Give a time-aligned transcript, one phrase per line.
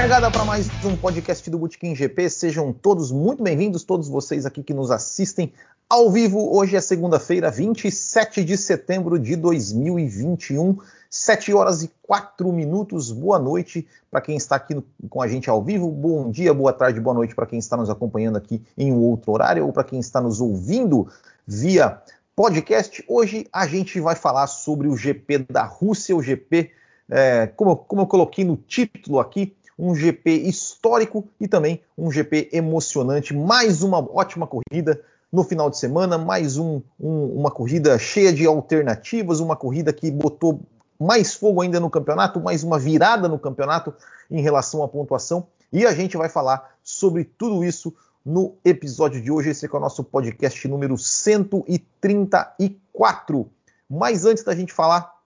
[0.00, 2.30] Largada para mais um podcast do Botequim GP.
[2.30, 5.52] Sejam todos muito bem-vindos, todos vocês aqui que nos assistem
[5.90, 6.56] ao vivo.
[6.56, 10.78] Hoje é segunda-feira, 27 de setembro de 2021,
[11.10, 13.12] 7 horas e 4 minutos.
[13.12, 15.90] Boa noite para quem está aqui no, com a gente ao vivo.
[15.90, 19.66] Bom dia, boa tarde, boa noite para quem está nos acompanhando aqui em outro horário
[19.66, 21.08] ou para quem está nos ouvindo
[21.46, 22.00] via
[22.34, 23.04] podcast.
[23.06, 26.70] Hoje a gente vai falar sobre o GP da Rússia, o GP,
[27.10, 32.50] é, como, como eu coloquei no título aqui, um GP histórico e também um GP
[32.52, 33.34] emocionante.
[33.34, 35.02] Mais uma ótima corrida
[35.32, 40.10] no final de semana, mais um, um, uma corrida cheia de alternativas, uma corrida que
[40.10, 40.60] botou
[40.98, 43.94] mais fogo ainda no campeonato, mais uma virada no campeonato
[44.30, 45.46] em relação à pontuação.
[45.72, 49.50] E a gente vai falar sobre tudo isso no episódio de hoje.
[49.50, 53.50] Esse é o nosso podcast número 134.
[53.88, 55.18] Mas antes da gente falar,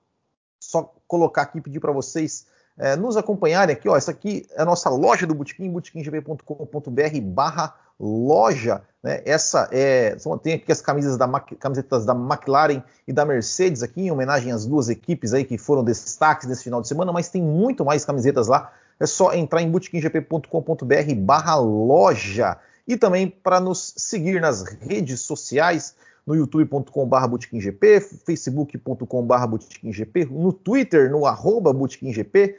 [0.61, 2.47] só colocar aqui e pedir para vocês
[2.79, 7.75] é, nos acompanharem aqui, ó, essa aqui é a nossa loja do Botequim, botequimgp.com.br barra
[7.99, 9.23] loja, né?
[9.25, 14.11] Essa é, tem aqui as camisas da, camisetas da McLaren e da Mercedes aqui, em
[14.11, 17.85] homenagem às duas equipes aí que foram destaques nesse final de semana, mas tem muito
[17.85, 24.41] mais camisetas lá, é só entrar em botequimgp.com.br barra loja, e também para nos seguir
[24.41, 25.95] nas redes sociais,
[26.27, 32.57] no youtube.com.br botequimgp, facebook.com.br botequimgp, no Twitter, no arroba botequimgp,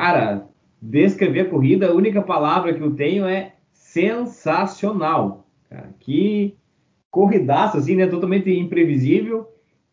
[0.00, 0.48] Cara,
[0.80, 5.46] descrever a corrida, a única palavra que eu tenho é sensacional.
[5.68, 6.56] Cara, que
[7.10, 8.06] corridaça, assim, né?
[8.06, 9.46] Totalmente imprevisível.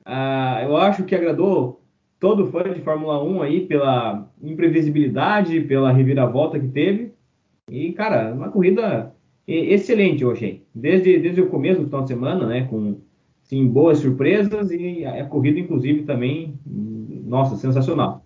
[0.05, 1.81] Ah, eu acho que agradou
[2.21, 7.11] todo fã de Fórmula 1 aí pela imprevisibilidade, pela reviravolta que teve.
[7.69, 9.13] E, cara, uma corrida
[9.45, 10.63] excelente, achei.
[10.73, 12.65] Desde, desde o começo do final de semana, né?
[12.69, 13.01] Com
[13.43, 18.25] sim, boas surpresas e a corrida, inclusive, também, nossa, sensacional.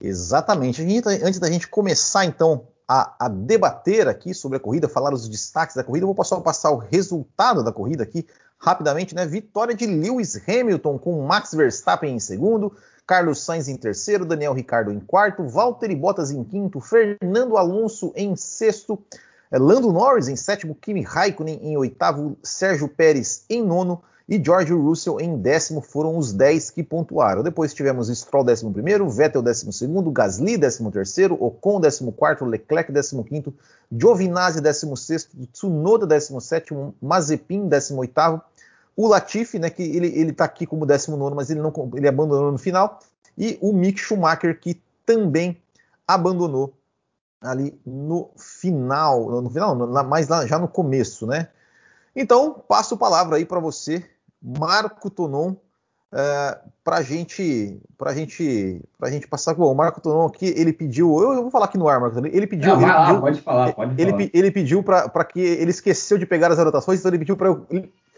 [0.00, 0.82] Exatamente.
[1.22, 5.76] Antes da gente começar, então, a, a, debater aqui sobre a corrida, falar os destaques
[5.76, 8.26] da corrida, eu vou passar, passar o resultado da corrida aqui
[8.58, 9.26] rapidamente, né?
[9.26, 12.72] Vitória de Lewis Hamilton com Max Verstappen em segundo,
[13.06, 18.34] Carlos Sainz em terceiro, Daniel Ricardo em quarto, Valtteri Bottas em quinto, Fernando Alonso em
[18.36, 19.02] sexto,
[19.50, 24.74] eh, Lando Norris em sétimo, Kimi Raikkonen em oitavo, Sérgio Pérez em nono, e George
[24.74, 27.42] Russell em décimo foram os 10 que pontuaram.
[27.42, 32.92] Depois tivemos Stroll décimo primeiro, Vettel décimo segundo, Gasly décimo terceiro, Ocon décimo quarto, Leclerc
[32.92, 33.54] décimo quinto,
[33.90, 38.42] Giovinazzi décimo sexto, Tsunoda décimo sétimo, Mazepin décimo oitavo,
[38.94, 42.08] o Latifi, né, que ele, ele tá aqui como décimo nono, mas ele não ele
[42.08, 43.00] abandonou no final,
[43.36, 45.56] e o Mick Schumacher que também
[46.06, 46.74] abandonou
[47.40, 49.74] ali no final, no final,
[50.04, 51.48] mas lá, já no começo, né?
[52.14, 54.04] Então, passo a palavra aí para você,
[54.42, 55.56] Marco Tonon,
[56.12, 59.54] é, para gente, pra gente, pra gente passar.
[59.54, 62.46] Bom, o Marco Tonon aqui, ele pediu, eu, vou falar aqui no ar, Marco Ele
[62.46, 64.30] pediu, Não, ele lá, pediu, pode falar, pode ele, falar.
[64.32, 67.66] Ele pediu para que ele esqueceu de pegar as anotações, então ele pediu para eu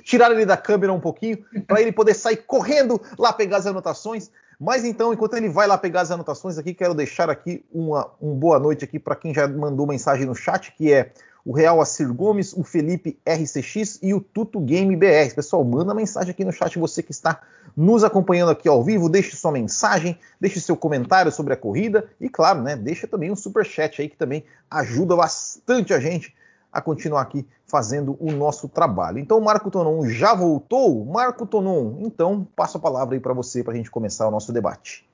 [0.03, 4.31] tirar ele da câmera um pouquinho, para ele poder sair correndo lá pegar as anotações.
[4.59, 8.35] Mas então, enquanto ele vai lá pegar as anotações aqui, quero deixar aqui uma, uma
[8.35, 11.13] boa noite aqui para quem já mandou mensagem no chat, que é
[11.45, 15.35] o Real Acir Gomes, o Felipe RCX e o Tuto Game BR.
[15.35, 17.41] Pessoal, manda mensagem aqui no chat, você que está
[17.77, 22.29] nos acompanhando aqui ao vivo, deixe sua mensagem, deixe seu comentário sobre a corrida e,
[22.29, 26.35] claro, né, deixa também um super chat aí que também ajuda bastante a gente
[26.73, 29.19] a continuar aqui fazendo o nosso trabalho.
[29.19, 31.05] Então, Marco Tonon já voltou?
[31.05, 34.53] Marco Tonon, então passo a palavra aí para você para a gente começar o nosso
[34.53, 35.09] debate.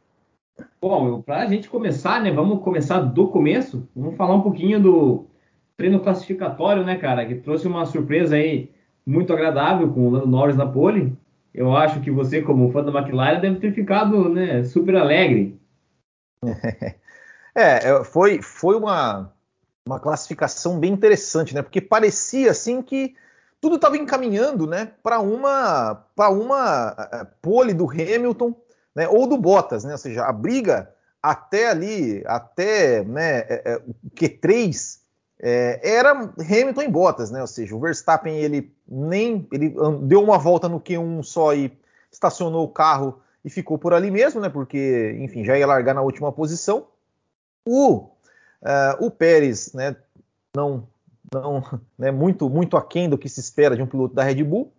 [0.81, 3.87] Bom, para a gente começar, né, vamos começar do começo.
[3.95, 5.27] Vamos falar um pouquinho do
[5.77, 8.71] treino classificatório, né, cara, que trouxe uma surpresa aí
[9.05, 11.17] muito agradável com o Lando Norris na pole.
[11.55, 15.59] Eu acho que você, como fã da McLaren, deve ter ficado né, super alegre.
[17.59, 19.33] É, foi, foi uma,
[19.87, 21.63] uma classificação bem interessante, né?
[21.63, 23.15] Porque parecia assim que
[23.63, 28.55] tudo estava encaminhando né, para uma, pra uma uh, pole do Hamilton
[28.95, 33.77] né, ou do Bottas, né, ou seja, a briga até ali, até né, é, é,
[33.77, 34.99] o Q3
[35.49, 39.73] é, era Hamilton em Bottas, né, ou seja, o Verstappen ele nem ele
[40.03, 41.71] deu uma volta no Q1 só e
[42.11, 46.03] estacionou o carro e ficou por ali mesmo, né, porque enfim já ia largar na
[46.03, 46.89] última posição.
[47.65, 48.11] O, uh,
[48.99, 49.95] o Pérez, né,
[50.53, 50.89] não
[51.33, 51.63] não,
[51.97, 54.73] né, muito, muito aquém do que se espera de um piloto da Red Bull.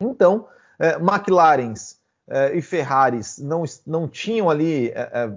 [0.00, 0.46] Então,
[0.78, 1.98] é, McLarens
[2.28, 4.92] é, e Ferraris não, não tinham ali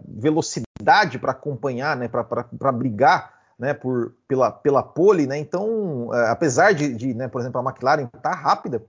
[0.08, 5.28] velocidade para acompanhar, né, para brigar né, por, pela, pela pole.
[5.28, 8.84] Né, então, é, apesar de, de né, por exemplo, a McLaren estar tá rápida,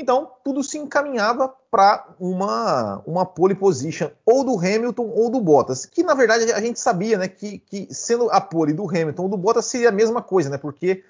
[0.00, 5.84] então, tudo se encaminhava para uma, uma pole position ou do Hamilton ou do Bottas,
[5.84, 9.28] que na verdade a gente sabia né, que, que sendo a pole do Hamilton ou
[9.28, 10.56] do Bottas seria a mesma coisa, né?
[10.56, 11.02] Porque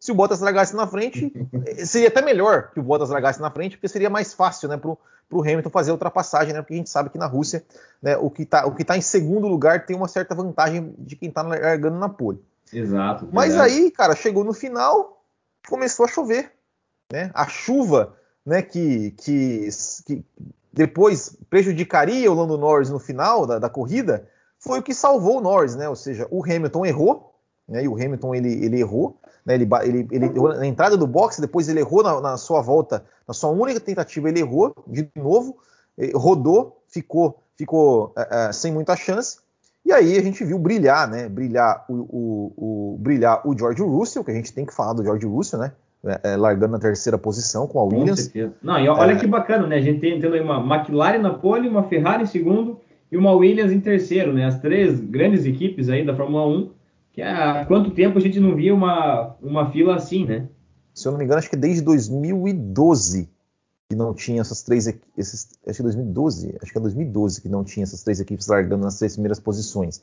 [0.00, 1.32] se o Bottas largasse na frente,
[1.86, 4.90] seria até melhor que o Bottas largasse na frente, porque seria mais fácil né, para
[4.90, 6.62] o Hamilton fazer a ultrapassagem, né?
[6.62, 7.64] Porque a gente sabe que na Rússia
[8.02, 11.42] né, o que está tá em segundo lugar tem uma certa vantagem de quem está
[11.42, 12.42] largando na pole.
[12.72, 13.28] Exato.
[13.32, 15.22] Mas aí, cara, chegou no final,
[15.68, 16.52] começou a chover.
[17.12, 17.30] Né?
[17.34, 19.68] A chuva né, que, que,
[20.06, 20.24] que,
[20.72, 24.28] depois prejudicaria o Lando Norris no final da, da, corrida,
[24.58, 25.88] foi o que salvou o Norris, né?
[25.88, 27.34] Ou seja, o Hamilton errou,
[27.68, 27.84] né?
[27.84, 29.54] E o Hamilton ele, ele errou, né?
[29.54, 33.04] Ele, ele, ele errou na entrada do box, depois ele errou na, na, sua volta,
[33.28, 35.58] na sua única tentativa ele errou de novo,
[36.14, 39.38] rodou, ficou, ficou é, é, sem muita chance.
[39.92, 41.28] E aí a gente viu brilhar, né?
[41.28, 45.04] Brilhar o, o, o, brilhar o George Russell, que a gente tem que falar do
[45.04, 45.72] George Russell, né?
[46.02, 48.10] É, é, largando na terceira posição com a Williams.
[48.10, 48.54] Com certeza.
[48.62, 49.16] Não, e olha é...
[49.16, 49.76] que bacana, né?
[49.76, 52.80] A gente tem tendo aí uma McLaren na pole, uma Ferrari em segundo
[53.10, 54.46] e uma Williams em terceiro, né?
[54.46, 56.70] As três grandes equipes aí da Fórmula 1,
[57.12, 60.48] que há quanto tempo a gente não via uma, uma fila assim, né?
[60.94, 63.28] Se eu não me engano, acho que desde 2012
[63.92, 64.86] que não tinha essas três
[65.18, 68.84] esses, acho que 2012, acho que é 2012 que não tinha essas três equipes largando
[68.84, 70.00] nas três primeiras posições.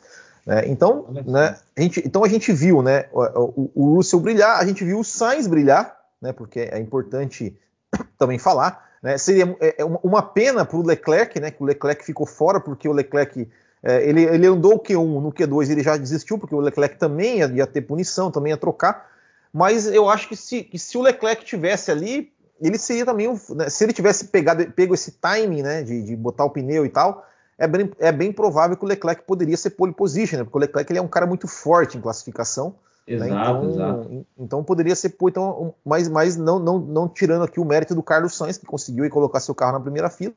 [0.48, 4.66] É, então, né, a gente, então a gente viu né, o, o, Russell brilhar, a
[4.66, 7.58] gente viu o Sainz brilhar, né, porque é importante
[8.18, 8.88] também falar.
[9.02, 12.60] Né, seria é, é uma pena para o Leclerc, né, que o Leclerc ficou fora,
[12.60, 13.50] porque o Leclerc
[13.82, 17.40] é, ele, ele, andou o Q1, no Q2 ele já desistiu, porque o Leclerc também
[17.40, 19.10] ia, ia ter punição, também ia trocar.
[19.52, 23.70] Mas eu acho que se, que se o Leclerc tivesse ali, ele seria também, né,
[23.70, 27.26] se ele tivesse pegado, pego esse timing né, de, de botar o pneu e tal,
[27.58, 30.44] é bem, é bem provável que o Leclerc poderia ser pole position, né?
[30.46, 32.76] porque o Leclerc ele é um cara muito forte em classificação.
[33.06, 33.16] Né?
[33.16, 33.42] Exato, né?
[33.42, 34.26] então, exato.
[34.38, 38.38] Então poderia ser, então, mas, mas não, não, não tirando aqui o mérito do Carlos
[38.38, 40.34] Sainz, que conseguiu colocar seu carro na primeira fila.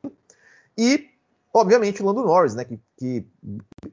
[0.77, 1.07] E,
[1.53, 2.65] obviamente, o Lando Norris, né?
[2.65, 3.25] Que, que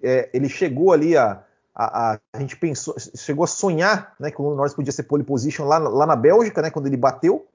[0.03, 1.43] é, ele chegou ali a,
[1.75, 5.05] a, a, a, gente pensou, chegou a sonhar né, que o Lando Norris podia ser
[5.05, 7.47] pole position lá, lá na Bélgica, né, quando ele bateu.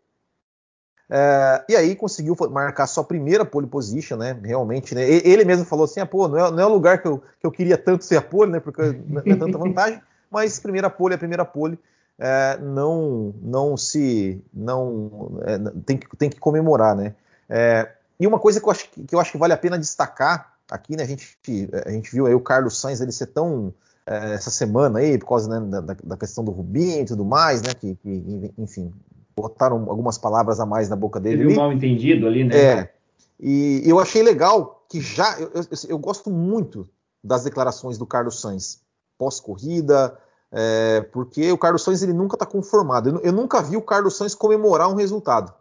[1.09, 4.37] É, e aí conseguiu marcar sua primeira pole position, né?
[4.43, 5.07] Realmente, né?
[5.07, 7.45] Ele mesmo falou assim: ah, pô, não é, não é o lugar que eu, que
[7.45, 8.59] eu queria tanto ser a pole, né?
[8.59, 11.79] Porque não é tanta vantagem, mas primeira pole é primeira pole.
[12.17, 17.13] É, não, não se, não é, tem, que, tem que comemorar, né?
[17.49, 20.53] É, e uma coisa que eu, acho, que eu acho que vale a pena destacar
[20.71, 21.03] aqui, né?
[21.03, 21.37] A gente,
[21.85, 23.73] a gente viu aí o Carlos Sainz ele ser tão
[24.05, 27.61] é, essa semana aí por causa né, da, da, questão do Rubinho e tudo mais,
[27.61, 27.73] né?
[27.73, 28.93] Que, que enfim,
[29.35, 31.39] botaram algumas palavras a mais na boca dele.
[31.39, 32.55] Teve um mal entendido ali, né?
[32.55, 32.93] É.
[33.39, 35.39] E eu achei legal que já.
[35.39, 36.87] Eu, eu, eu gosto muito
[37.23, 38.81] das declarações do Carlos Sainz
[39.17, 40.17] pós-corrida,
[40.51, 43.09] é, porque o Carlos Sainz ele nunca está conformado.
[43.09, 45.53] Eu, eu, nunca vi o Carlos Sainz comemorar um resultado.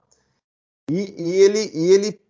[0.91, 2.21] E, e, ele, e, ele,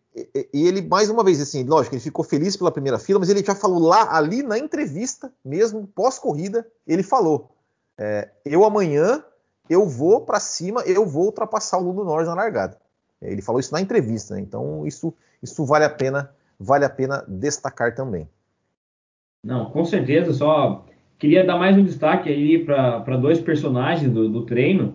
[0.52, 3.44] e ele, mais uma vez, assim, lógico, ele ficou feliz pela primeira fila, mas ele
[3.44, 7.50] já falou lá, ali na entrevista, mesmo pós-corrida, ele falou:
[7.98, 9.22] é, eu amanhã
[9.68, 12.76] eu vou para cima, eu vou ultrapassar o Lando Norris na largada.
[13.21, 14.40] Ele falou isso na entrevista, né?
[14.40, 18.28] então isso, isso vale a pena, vale a pena destacar também.
[19.44, 20.33] Não, com certeza.
[20.33, 20.85] Só
[21.18, 24.94] queria dar mais um destaque aí para dois personagens do, do, treino,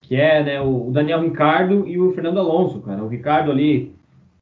[0.00, 3.02] que é né, o Daniel Ricardo e o Fernando Alonso, cara.
[3.02, 3.94] O Ricardo ali,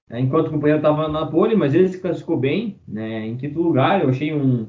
[0.09, 3.61] né, enquanto o companheiro estava na pole, mas ele se classificou bem, né, em quinto
[3.61, 4.03] lugar.
[4.03, 4.69] Eu achei um,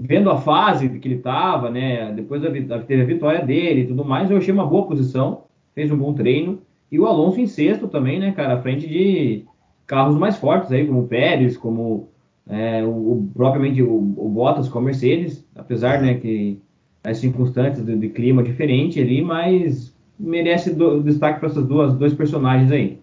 [0.00, 2.12] vendo a fase que ele estava, né?
[2.12, 5.96] Depois teve a vitória dele e tudo mais, eu achei uma boa posição, fez um
[5.96, 6.60] bom treino.
[6.90, 9.44] E o Alonso em sexto também, né, cara, à frente de
[9.86, 12.08] carros mais fortes aí, como o Pérez, como
[12.48, 16.60] é, o, o, propriamente o, o, Bottas com a Mercedes, apesar, né, que
[17.02, 22.14] as circunstâncias de, de clima diferente ali, mas merece do, destaque para essas duas dois
[22.14, 22.98] personagens aí.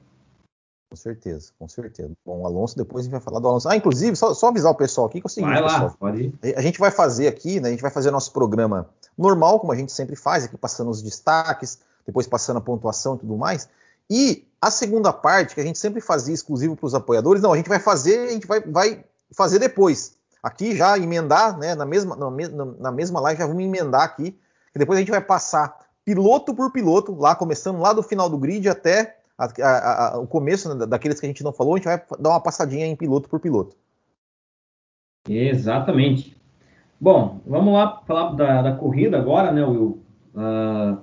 [0.91, 2.11] Com certeza, com certeza.
[2.25, 3.69] Bom, o Alonso, depois a gente vai falar do Alonso.
[3.69, 5.95] Ah, inclusive, só, só avisar o pessoal aqui que é o seguinte, vai lá, pessoal,
[5.97, 6.53] pode ir.
[6.53, 7.69] A gente vai fazer aqui, né?
[7.69, 11.01] A gente vai fazer nosso programa normal, como a gente sempre faz, aqui passando os
[11.01, 13.69] destaques, depois passando a pontuação e tudo mais.
[14.09, 17.55] E a segunda parte, que a gente sempre fazia exclusivo para os apoiadores, não, a
[17.57, 20.17] gente vai fazer, a gente vai, vai fazer depois.
[20.43, 22.29] Aqui já emendar, né, na mesma, na,
[22.77, 24.37] na mesma live, já vamos emendar aqui,
[24.75, 28.37] e depois a gente vai passar piloto por piloto, lá começando lá do final do
[28.37, 31.77] grid até a, a, a, o começo né, daqueles que a gente não falou, a
[31.77, 33.75] gente vai dar uma passadinha em piloto por piloto.
[35.27, 36.35] Exatamente.
[36.99, 40.03] Bom, vamos lá falar da, da corrida agora, né, Will?
[40.35, 40.97] Uh,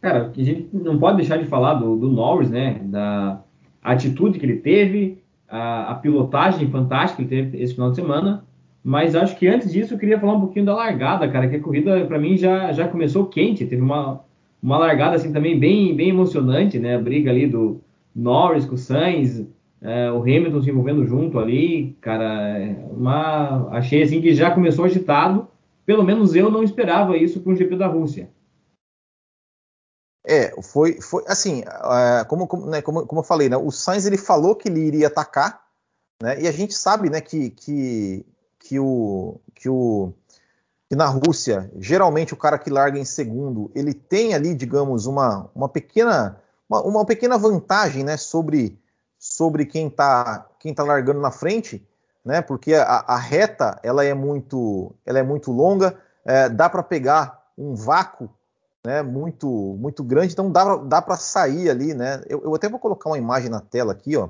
[0.00, 2.80] cara, a gente não pode deixar de falar do, do Norris, né?
[2.84, 3.40] Da
[3.82, 8.44] atitude que ele teve, a, a, pilotagem fantástica que ele teve esse final de semana.
[8.82, 11.60] Mas acho que antes disso eu queria falar um pouquinho da largada, cara, que a
[11.60, 13.64] corrida para mim já, já começou quente.
[13.64, 14.20] Teve uma,
[14.64, 16.96] uma largada assim também bem, bem emocionante, né?
[16.96, 17.82] A briga ali do
[18.16, 19.46] Norris com o Sainz,
[19.82, 24.86] é, o Hamilton se envolvendo junto ali, cara, é uma achei assim que já começou
[24.86, 25.46] agitado.
[25.84, 28.30] Pelo menos eu não esperava isso para um GP da Rússia.
[30.26, 34.06] É, foi, foi assim, uh, como, como, né, como, como, eu falei, né, o Sainz
[34.06, 35.62] ele falou que ele iria atacar,
[36.22, 38.24] né, e a gente sabe, né, que, que,
[38.58, 40.14] que o, que o
[40.88, 45.50] que na Rússia, geralmente o cara que larga em segundo, ele tem ali, digamos, uma,
[45.54, 48.78] uma pequena uma, uma pequena vantagem, né, sobre
[49.18, 51.86] sobre quem está quem tá largando na frente,
[52.24, 52.42] né?
[52.42, 57.42] Porque a, a, reta ela é muito ela é muito longa, é, dá para pegar
[57.56, 58.28] um vácuo,
[58.84, 59.02] né?
[59.02, 59.48] Muito
[59.78, 62.22] muito grande, então dá dá para sair ali, né?
[62.28, 64.28] Eu, eu, até vou colocar uma imagem na tela aqui, ó,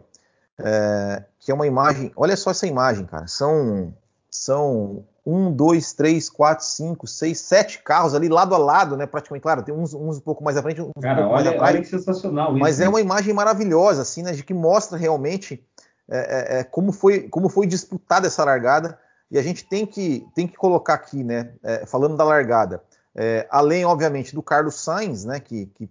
[0.59, 2.13] é, que é uma imagem.
[2.17, 3.27] Olha só essa imagem, cara.
[3.27, 3.93] São
[4.35, 9.07] são um, dois, três, quatro, cinco, seis, sete carros ali lado a lado, né?
[9.07, 11.45] Praticamente, claro, tem uns, uns um pouco mais à frente, uns Cara, um pouco olha,
[11.45, 11.75] mais atrás.
[11.75, 12.59] Olha que sensacional isso.
[12.59, 14.33] Mas é uma imagem maravilhosa, assim, né?
[14.33, 15.65] De que mostra realmente
[16.11, 18.99] é, é, é, como, foi, como foi disputada essa largada.
[19.31, 21.53] E a gente tem que, tem que colocar aqui, né?
[21.63, 22.83] É, falando da largada,
[23.15, 25.39] é, além, obviamente, do Carlos Sainz, né?
[25.39, 25.89] Que, que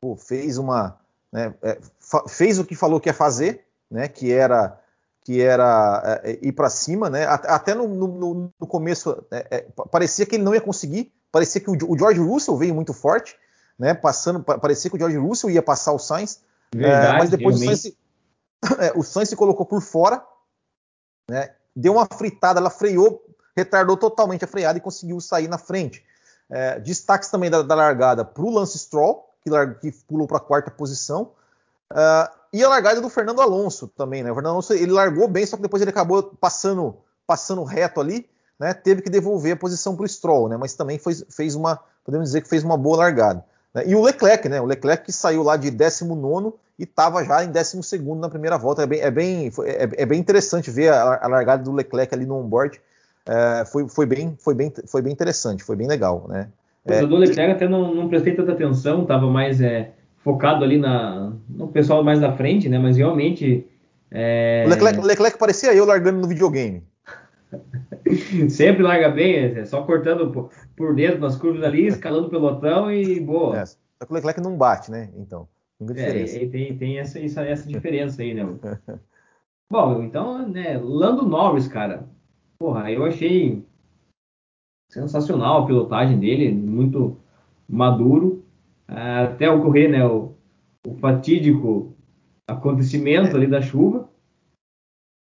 [0.00, 0.98] pô, fez uma.
[1.30, 1.78] Né, é,
[2.28, 4.08] fez o que falou que ia fazer, né?
[4.08, 4.80] Que era
[5.24, 7.24] que era é, é ir para cima, né?
[7.26, 11.70] Até no, no, no começo é, é, parecia que ele não ia conseguir, parecia que
[11.70, 13.34] o, o, George Russell veio muito forte,
[13.78, 13.94] né?
[13.94, 16.42] Passando, parecia que o George Russell ia passar o Sainz,
[16.74, 17.96] é, Verdade, mas depois o Sainz, se,
[18.94, 20.22] o Sainz, se, colocou por fora,
[21.28, 21.54] né?
[21.74, 23.24] Deu uma fritada, ela freou,
[23.56, 26.04] retardou totalmente a freada e conseguiu sair na frente.
[26.84, 29.50] destaques também da, da largada para o Lance Stroll, que,
[29.80, 31.32] que pulou para a quarta posição.
[31.90, 34.30] Uh, e a largada do Fernando Alonso também, né?
[34.30, 36.94] O Fernando Alonso ele largou bem, só que depois ele acabou passando,
[37.26, 38.28] passando reto ali,
[38.60, 38.72] né?
[38.72, 40.56] Teve que devolver a posição para o Stroll, né?
[40.56, 43.44] Mas também foi, fez uma, podemos dizer que fez uma boa largada.
[43.74, 43.82] Né?
[43.88, 44.60] E o Leclerc, né?
[44.60, 48.82] O Leclerc que saiu lá de 19 e estava já em 12 na primeira volta.
[48.82, 52.24] É bem, é bem, é, é bem interessante ver a, a, largada do Leclerc ali
[52.24, 52.80] no onboard.
[53.26, 56.48] É, foi, foi, bem, foi, bem, foi bem interessante, foi bem legal, né?
[56.86, 59.92] É, o do Leclerc até não, não prestei tanta atenção, estava mais é,
[60.24, 62.78] focado ali na, no pessoal mais da frente, né?
[62.78, 63.68] Mas realmente.
[64.10, 64.64] É...
[64.66, 66.82] O, Leclerc, Leclerc parecia eu largando no videogame.
[68.48, 73.20] Sempre larga bem, é só cortando por, dentro nas curvas ali, escalando o pelotão e
[73.20, 73.60] boa.
[73.60, 73.76] É, só
[74.06, 75.10] que o Leclerc não bate, né?
[75.16, 75.46] Então,
[75.80, 76.36] é, diferença.
[76.36, 78.44] É, tem, tem essa, essa, essa diferença aí, né?
[79.70, 82.06] Bom, então, né, Lando Norris, cara,
[82.58, 83.64] porra, eu achei
[84.90, 87.16] sensacional a pilotagem dele, muito
[87.68, 88.43] maduro
[88.86, 90.34] até ocorrer né, o,
[90.86, 91.96] o fatídico
[92.46, 94.08] acontecimento ali da chuva.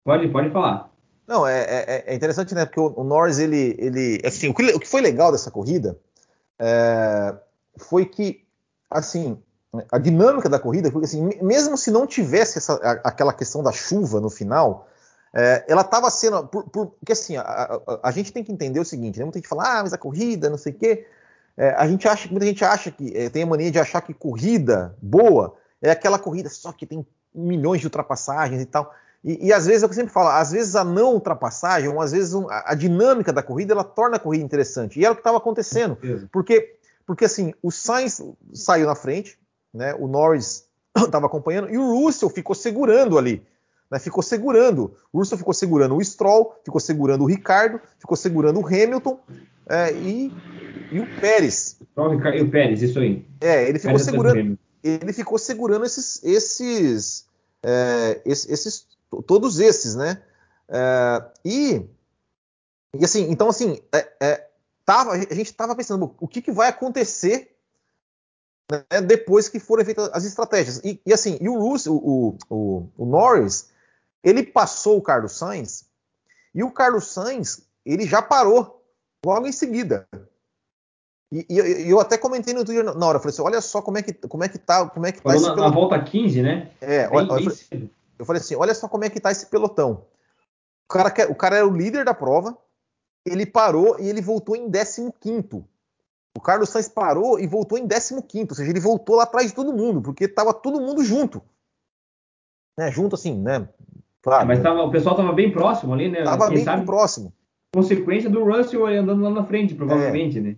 [0.06, 0.92] Pode, pode falar.
[1.28, 2.66] Não, é, é, é interessante, né?
[2.66, 3.76] Porque o, o, Norris, ele.
[3.80, 5.98] ele assim, o, que, o que foi legal dessa corrida
[6.60, 7.34] é,
[7.78, 8.44] foi que,
[8.90, 9.42] assim,
[9.92, 14.30] a dinâmica da corrida, assim, mesmo se não tivesse essa, aquela questão da chuva no
[14.30, 14.88] final,
[15.34, 16.46] é, ela estava sendo.
[16.48, 19.26] Por, por, porque assim, a, a, a, gente tem que entender o seguinte, né?
[19.26, 21.08] Muita gente fala, ah, mas a corrida, não sei o quê.
[21.56, 24.14] É, a gente acha, muita gente acha que é, tem a mania de achar que
[24.14, 28.94] corrida boa é aquela corrida só que tem milhões de ultrapassagens e tal.
[29.24, 31.90] E, e às vezes é o que eu sempre falo, às vezes a não ultrapassagem,
[31.90, 35.00] ou às vezes um, a, a, dinâmica da corrida, ela torna a corrida interessante.
[35.00, 35.98] E era o que estava acontecendo.
[36.32, 38.22] Porque, porque assim, o Sainz
[38.54, 39.38] saiu na frente,
[39.74, 39.96] né?
[39.96, 40.66] O Norris
[40.98, 43.46] estava acompanhando e o Russell ficou segurando ali.
[43.90, 44.96] Né, ficou segurando.
[45.12, 49.20] O Russell ficou segurando o Stroll, ficou segurando o Ricardo, ficou segurando o Hamilton
[49.70, 50.32] é, e
[50.94, 51.80] e o Pérez.
[52.38, 53.26] E o Pérez, isso aí.
[53.42, 54.60] É, ele ficou Pérez segurando.
[54.84, 57.28] Ele ficou segurando esses, esses,
[57.64, 58.86] é, esses,
[59.26, 60.22] todos esses, né?
[60.70, 61.82] É, e,
[62.94, 64.48] e assim, então assim, é, é
[64.86, 67.56] tava, a gente estava pensando o que, que vai acontecer
[68.70, 70.80] né, depois que forem feitas as estratégias.
[70.84, 73.70] E, e assim, e o, Russo, o, o, o, Norris,
[74.24, 75.86] ele passou o Carlos Sainz
[76.54, 78.83] e o Carlos Sainz ele já parou
[79.26, 80.08] logo em seguida.
[81.32, 84.04] E, e, eu até comentei no Twitter na hora, falei assim, olha só como é
[84.04, 86.70] que, como é que tá, como é que tá na, na, volta 15, né?
[86.80, 87.90] É, bem, olha, bem eu, falei,
[88.20, 90.06] eu, falei, assim, olha só como é que tá esse pelotão.
[90.88, 92.56] O cara, o cara era o líder da prova,
[93.26, 95.12] ele parou e ele voltou em 15
[96.38, 98.16] O Carlos Sainz parou e voltou em 15
[98.50, 101.42] ou seja, ele voltou lá atrás de todo mundo, porque tava todo mundo junto.
[102.78, 103.68] Né, junto assim, né?
[104.22, 106.24] Claro, é, mas tava, o pessoal tava bem próximo ali, né?
[106.24, 107.34] Tava bem sabe, próximo.
[107.74, 110.42] Consequência do Russell andando lá na frente, provavelmente, é.
[110.42, 110.56] né?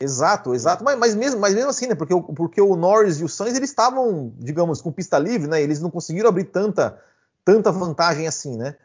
[0.00, 0.84] Exato, exato.
[0.84, 1.94] Mas, mas, mesmo, mas mesmo assim, né?
[1.94, 5.60] Porque, porque o Norris e o Sainz eles estavam, digamos, com pista livre, né?
[5.60, 7.00] Eles não conseguiram abrir tanta,
[7.44, 8.76] tanta vantagem assim, né?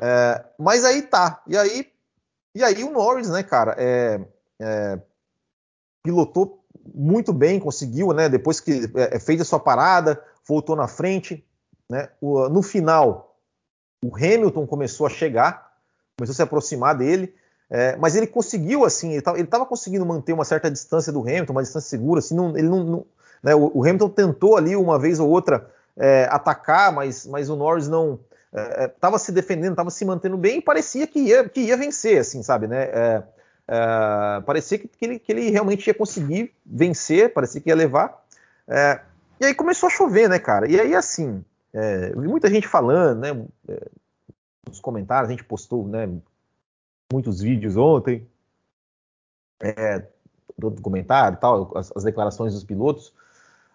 [0.00, 1.42] É, mas aí tá.
[1.46, 1.88] E aí,
[2.54, 4.20] e aí o Norris, né, cara, é,
[4.60, 4.98] é,
[6.02, 8.28] pilotou muito bem, conseguiu, né?
[8.28, 11.46] Depois que é, fez a sua parada, voltou na frente,
[11.90, 12.08] né?
[12.20, 13.36] O, no final,
[14.02, 15.71] o Hamilton começou a chegar,
[16.16, 17.34] começou a se aproximar dele.
[17.74, 21.62] É, mas ele conseguiu, assim, ele estava conseguindo manter uma certa distância do Hamilton, uma
[21.62, 23.06] distância segura, assim, não, ele não, não
[23.42, 25.66] né, o, o, Hamilton tentou ali uma vez ou outra
[25.96, 28.20] é, atacar, mas, mas o Norris não
[28.52, 31.76] estava é, é se defendendo, estava se mantendo bem e parecia que ia, que ia
[31.78, 32.82] vencer, assim, sabe, né?
[32.82, 33.22] É,
[33.68, 38.22] é, parecia que, que, ele, que, ele, realmente ia conseguir vencer, parecia que ia levar.
[39.40, 40.70] e aí começou a chover, né, cara?
[40.70, 41.42] E aí, assim,
[42.14, 43.46] muita gente falando, né?
[44.72, 46.08] Nos comentários, a gente postou, né?
[47.12, 48.26] muitos vídeos ontem,
[49.60, 50.02] é,
[50.58, 53.12] do comentário tal, as, as, declarações dos pilotos.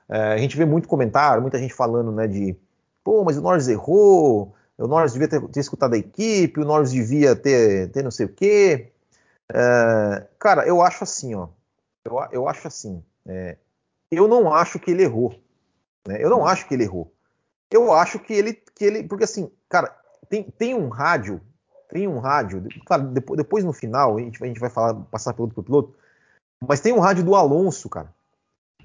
[0.09, 2.55] É, a gente vê muito comentário, muita gente falando, né, de
[3.03, 6.91] pô, mas o Norris errou, o Norris devia ter, ter escutado a equipe, o Norris
[6.91, 8.91] devia ter, ter não sei o quê.
[9.53, 11.47] É, cara, eu acho assim, ó,
[12.03, 13.57] eu, eu acho assim, é,
[14.09, 15.39] eu não acho que ele errou,
[16.07, 16.17] né?
[16.21, 17.13] Eu não acho que ele errou.
[17.69, 19.93] Eu acho que ele, que ele, porque assim, cara,
[20.29, 21.41] tem, tem um rádio
[21.89, 25.33] tem um rádio, claro, depois, depois no final a gente, a gente vai falar, passar
[25.33, 25.95] piloto por piloto,
[26.65, 28.13] mas tem um rádio do Alonso, cara,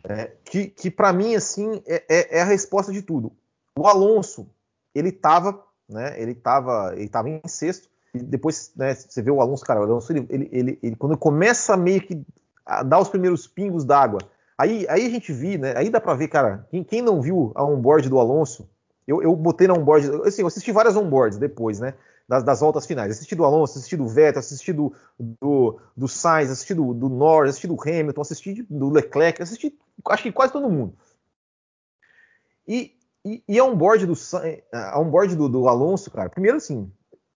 [0.05, 3.33] é, que, que para mim, assim, é, é, é, a resposta de tudo.
[3.79, 4.49] O Alonso,
[4.95, 9.41] ele tava, né, ele tava, ele tava em sexto, e depois, né, você vê o
[9.41, 12.25] Alonso, cara, o Alonso, ele, ele, ele, ele quando começa meio que
[12.65, 14.21] a dar os primeiros pingos d'água,
[14.57, 17.51] aí, aí a gente viu, né, aí dá pra ver, cara, quem, quem não viu
[17.55, 18.69] a onboard do Alonso,
[19.07, 21.95] eu, eu botei na onboard, assim, eu assisti várias onboards depois, né,
[22.29, 23.11] das, das, voltas finais.
[23.11, 27.51] Assisti do Alonso, assisti do Vettel, assisti do, do, do Sainz, assisti do, do Norris,
[27.51, 29.77] assisti do Hamilton, assisti do Leclerc, assisti
[30.09, 30.95] acho que quase todo mundo.
[32.67, 34.15] E, e, e a onboard do,
[34.73, 36.91] a onboard do, do Alonso, cara, primeiro assim,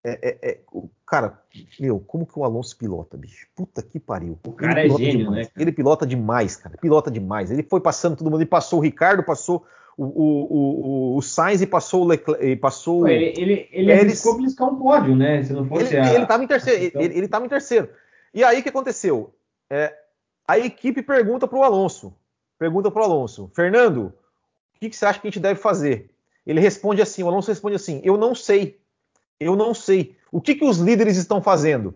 [0.06, 0.60] é, é, é,
[1.04, 1.42] cara,
[1.80, 3.48] meu, como que o Alonso pilota, bicho?
[3.56, 4.38] Puta que pariu.
[4.46, 5.48] O cara é gênio, demais.
[5.48, 5.52] né?
[5.58, 6.76] Ele pilota demais, cara.
[6.78, 7.50] Pilota demais.
[7.50, 11.66] Ele foi passando todo mundo, ele passou o Ricardo, passou o, o, o, Sainz e
[11.66, 12.56] passou o Leclerc.
[12.56, 15.42] Passou ele, ele, ele arriscou beliscar um pódio, né?
[15.42, 16.84] Se não fosse ele, a, ele estava em terceiro.
[16.84, 17.02] Então...
[17.02, 17.88] Ele, ele em terceiro.
[18.34, 19.34] E aí o que aconteceu?
[19.70, 19.94] É,
[20.46, 22.14] a equipe pergunta para o Alonso.
[22.58, 24.12] Pergunta para o Alonso, Fernando,
[24.74, 26.10] o que, que, você acha que a gente deve fazer?
[26.46, 28.78] Ele responde assim, o Alonso responde assim, eu não sei.
[29.38, 30.16] Eu não sei.
[30.30, 31.94] O que, que os líderes estão fazendo?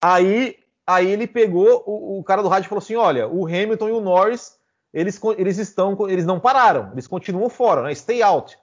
[0.00, 3.92] Aí, aí ele pegou, o, o cara do rádio falou assim: olha, o Hamilton e
[3.92, 4.58] o Norris
[4.92, 7.94] eles, eles estão, eles não pararam, eles continuam fora, né?
[7.94, 8.58] Stay out.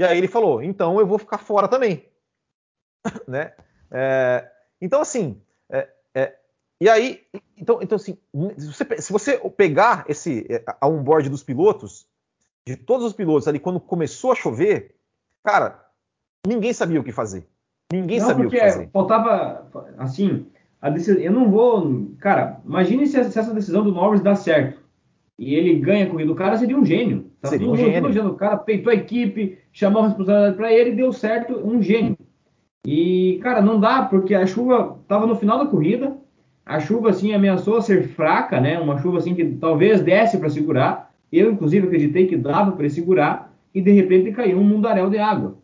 [0.00, 2.08] E aí ele falou, então eu vou ficar fora também,
[3.26, 3.52] né?
[3.90, 6.36] É, então assim, é, é,
[6.80, 7.24] e aí,
[7.56, 8.18] então, então assim,
[8.58, 10.46] se você, se você pegar esse
[10.80, 12.06] a onboard dos pilotos,
[12.66, 14.94] de todos os pilotos ali quando começou a chover,
[15.44, 15.84] cara,
[16.46, 17.48] ninguém sabia o que fazer.
[17.92, 18.90] Ninguém não, sabia o que fazer.
[18.90, 20.46] Faltava, assim,
[20.80, 24.87] a decisão, eu não vou, cara, imagine se essa decisão do Norris dá certo
[25.38, 27.30] e ele ganha a corrida, o cara seria um gênio.
[27.40, 28.26] Tá seria um gênio.
[28.26, 32.18] O cara peitou a equipe, chamou a responsabilidade para ele, deu certo, um gênio.
[32.84, 36.16] E, cara, não dá, porque a chuva estava no final da corrida,
[36.66, 38.80] a chuva, assim, ameaçou ser fraca, né?
[38.80, 41.14] Uma chuva, assim, que talvez desse para segurar.
[41.30, 45.56] Eu, inclusive, acreditei que dava para segurar, e de repente caiu um mundaréu de água.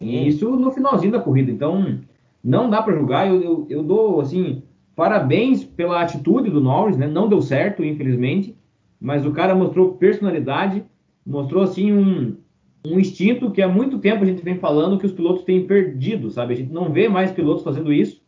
[0.00, 1.50] E isso no finalzinho da corrida.
[1.50, 1.98] Então,
[2.42, 3.26] não dá para julgar.
[3.26, 4.62] Eu, eu, eu, dou, assim,
[4.94, 7.08] parabéns pela atitude do Norris, né?
[7.08, 8.56] Não deu certo, infelizmente
[9.00, 10.84] mas o cara mostrou personalidade,
[11.24, 12.36] mostrou assim um,
[12.84, 16.30] um instinto que há muito tempo a gente vem falando que os pilotos têm perdido,
[16.30, 16.54] sabe?
[16.54, 18.22] A gente não vê mais pilotos fazendo isso.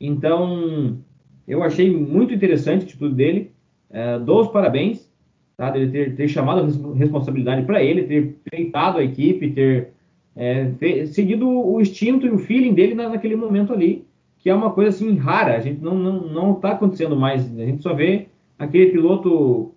[0.00, 0.98] Então,
[1.46, 3.52] eu achei muito interessante a atitude dele.
[3.90, 5.10] É, dou os parabéns,
[5.56, 5.70] tá?
[5.70, 9.92] Dele ter, ter chamado a responsabilidade para ele, ter feitado a equipe, ter
[10.36, 10.72] é,
[11.06, 14.06] seguido o instinto e o feeling dele na, naquele momento ali,
[14.38, 15.56] que é uma coisa assim rara.
[15.56, 17.44] A gente não não não está acontecendo mais.
[17.58, 18.28] A gente só vê
[18.58, 19.74] aquele piloto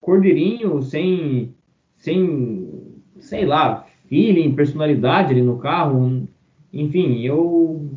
[0.00, 1.54] cordeirinho, sem,
[1.96, 6.28] sem, sei lá, feeling, personalidade ali no carro.
[6.72, 7.88] Enfim, eu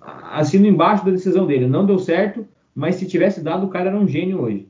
[0.00, 1.66] assino embaixo da decisão dele.
[1.66, 4.68] Não deu certo, mas se tivesse dado, o cara era um gênio hoje.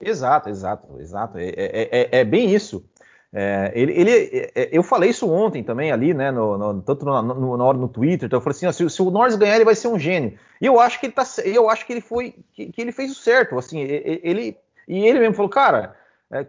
[0.00, 1.38] Exato, exato, exato.
[1.38, 2.84] É, é, é, é bem isso.
[3.32, 4.10] É, ele, ele,
[4.54, 6.30] é, eu falei isso ontem também ali, né?
[6.30, 8.26] No, no, tanto no, no, na hora no Twitter.
[8.26, 10.38] Então eu falei assim: ó, se, se, o Norris ganhar, ele vai ser um gênio.
[10.60, 13.10] E eu acho que ele tá, eu acho que ele foi, que, que ele fez
[13.10, 13.58] o certo.
[13.58, 14.56] Assim, ele
[14.88, 15.94] e ele mesmo falou, cara,
[16.30, 16.46] é,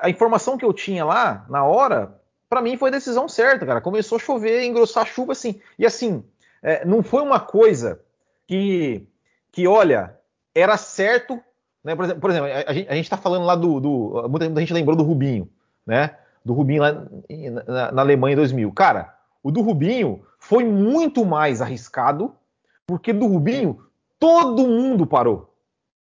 [0.00, 3.80] a informação que eu tinha lá na hora, para mim foi a decisão certa, cara.
[3.80, 5.60] Começou a chover, engrossar a chuva assim.
[5.78, 6.24] E assim,
[6.62, 8.00] é, não foi uma coisa
[8.46, 9.06] que,
[9.52, 10.16] que olha,
[10.54, 11.40] era certo.
[11.84, 11.94] Né?
[11.94, 14.28] Por exemplo, por exemplo a, gente, a gente tá falando lá do, do.
[14.28, 15.50] Muita gente lembrou do Rubinho
[15.88, 16.14] né?
[16.44, 16.92] Do Rubinho lá
[17.66, 18.70] na, na Alemanha em 2000.
[18.72, 22.34] Cara, o do Rubinho foi muito mais arriscado,
[22.86, 23.82] porque do Rubinho
[24.18, 25.54] todo mundo parou.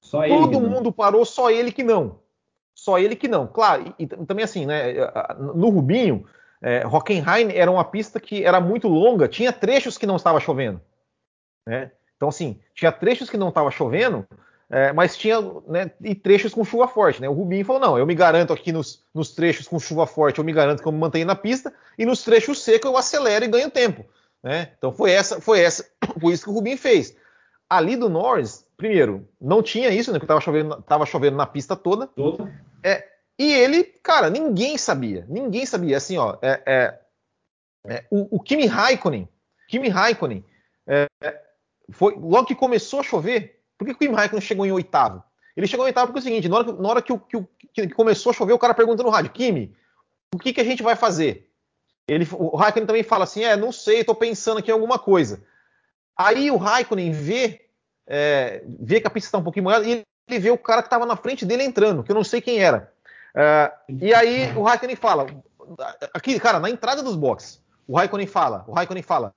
[0.00, 0.92] Só ele todo mundo não.
[0.92, 2.20] parou, só ele que não.
[2.82, 3.46] Só ele que não.
[3.46, 4.92] Claro, e, e também assim, né?
[5.54, 6.26] No Rubinho,
[6.60, 10.80] é, Hockenheim era uma pista que era muito longa, tinha trechos que não estava chovendo.
[11.64, 11.92] Né?
[12.16, 14.26] Então, assim, tinha trechos que não estava chovendo,
[14.68, 17.22] é, mas tinha né, e trechos com chuva forte.
[17.22, 17.28] Né?
[17.28, 20.44] O Rubinho falou: não, eu me garanto aqui nos, nos, trechos com chuva forte, eu
[20.44, 23.48] me garanto que eu me mantenho na pista, e nos trechos secos eu acelero e
[23.48, 24.04] ganho tempo.
[24.42, 24.72] Né?
[24.76, 25.88] Então foi essa, foi essa,
[26.20, 27.16] foi isso que o Rubinho fez.
[27.70, 30.18] Ali do Norris, primeiro, não tinha isso, né?
[30.18, 32.08] Porque estava chovendo, chovendo na pista toda.
[32.08, 32.52] Toda.
[32.82, 35.26] É, e ele, cara, ninguém sabia.
[35.28, 35.96] Ninguém sabia.
[35.96, 37.00] Assim, ó, é, é,
[37.86, 39.28] é o, o Kimi Raikkonen,
[39.68, 40.44] Kimi Raikkonen,
[40.86, 41.06] é,
[41.90, 45.22] foi logo que começou a chover, por que o Kimi Raikkonen chegou em oitavo?
[45.56, 47.46] Ele chegou em oitavo porque é o seguinte, na hora, que, na hora que, que,
[47.74, 49.74] que, começou a chover, o cara pergunta no rádio, Kimi,
[50.34, 51.50] o que, que a gente vai fazer?
[52.08, 55.44] Ele, o Raikkonen também fala assim, é, não sei, estou pensando aqui em alguma coisa.
[56.16, 57.68] Aí o Raikkonen vê,
[58.06, 60.86] é, vê que a pista está um pouquinho molhada e ele vê o cara que
[60.86, 62.92] estava na frente dele entrando, que eu não sei quem era.
[63.34, 65.26] É, e aí o Raikkonen fala,
[66.14, 69.34] aqui, cara, na entrada dos boxes, o Raikkonen fala, o Raikkonen fala,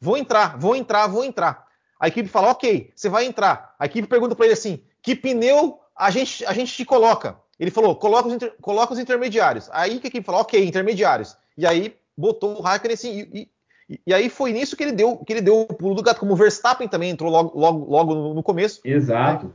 [0.00, 1.66] vou entrar, vou entrar, vou entrar.
[1.98, 3.74] A equipe fala, ok, você vai entrar.
[3.78, 7.36] A equipe pergunta para ele assim, que pneu a gente, a gente te coloca?
[7.58, 9.70] Ele falou, coloca os, inter, coloca os intermediários.
[9.72, 11.36] Aí que a equipe falou, ok, intermediários.
[11.56, 13.48] E aí botou o Raikkonen assim, e,
[13.88, 16.18] e, e, aí foi nisso que ele deu que ele deu o pulo do gato,
[16.18, 18.80] como o Verstappen também entrou logo, logo, logo no, no começo.
[18.84, 19.46] Exato.
[19.46, 19.52] Né?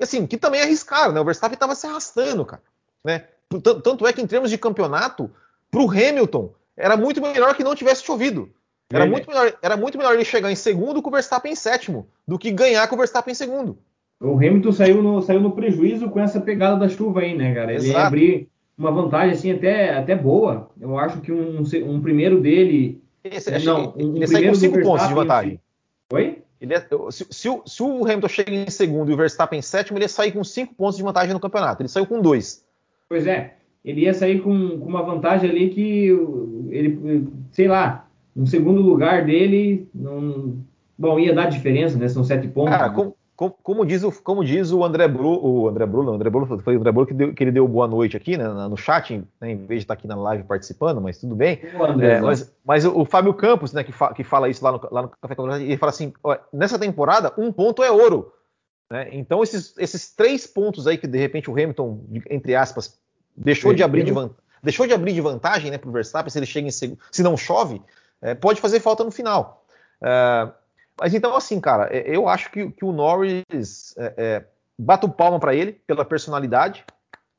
[0.00, 1.20] Assim, que também arriscado, né?
[1.20, 2.62] O Verstappen estava se arrastando, cara.
[3.04, 3.24] Né?
[3.82, 5.30] Tanto é que em termos de campeonato,
[5.70, 8.50] para o Hamilton, era muito melhor que não tivesse chovido.
[8.92, 12.06] Era, muito melhor, era muito melhor ele chegar em segundo com o Verstappen em sétimo
[12.26, 13.78] do que ganhar com o Verstappen em segundo.
[14.20, 17.72] O Hamilton saiu no, saiu no prejuízo com essa pegada da chuva aí, né, cara?
[17.72, 17.98] Ele Exato.
[17.98, 20.70] ia abrir uma vantagem assim até, até boa.
[20.80, 23.02] Eu acho que um, um primeiro dele.
[23.22, 25.60] Esse, não, um, ele um sai com cinco pontos de vantagem.
[26.12, 26.43] Oi?
[26.60, 29.62] Ele é, se, se, o, se, o Hamilton chega em segundo e o Verstappen em
[29.62, 31.82] sétimo, ele ia sair com cinco pontos de vantagem no campeonato.
[31.82, 32.64] Ele saiu com dois.
[33.08, 33.54] Pois é.
[33.84, 36.08] Ele ia sair com, com uma vantagem ali que
[36.70, 40.56] ele, sei lá, um segundo lugar dele, não,
[40.98, 42.08] bom, ia dar diferença, né?
[42.08, 42.70] São sete pontos.
[42.70, 46.12] Cara, como, como, como, diz o, como diz o André Bru, o André Bru, não,
[46.12, 48.36] o André Bru foi o André Bru que, deu, que ele deu boa noite aqui,
[48.36, 51.60] né, no chat, né, em vez de estar aqui na live participando, mas tudo bem.
[51.80, 54.72] André, é, mas, mas o, o, Fábio Campos, né, que, fa, que fala isso lá
[54.72, 58.32] no, lá no Café com ele fala assim: ó, nessa temporada, um ponto é ouro.
[58.88, 59.08] Né?
[59.12, 62.98] Então, esses, esses três pontos aí que de repente o Hamilton, entre aspas,
[63.36, 64.30] deixou de abrir de, van,
[64.62, 67.22] deixou de abrir de vantagem né, para o Verstappen se ele chega em segundo, se
[67.22, 67.82] não chove,
[68.22, 69.66] é, pode fazer falta no final.
[70.00, 70.48] É,
[70.98, 74.44] mas então, assim, cara, é, eu acho que, que o Norris é, é
[74.78, 76.84] bato palma para ele pela personalidade,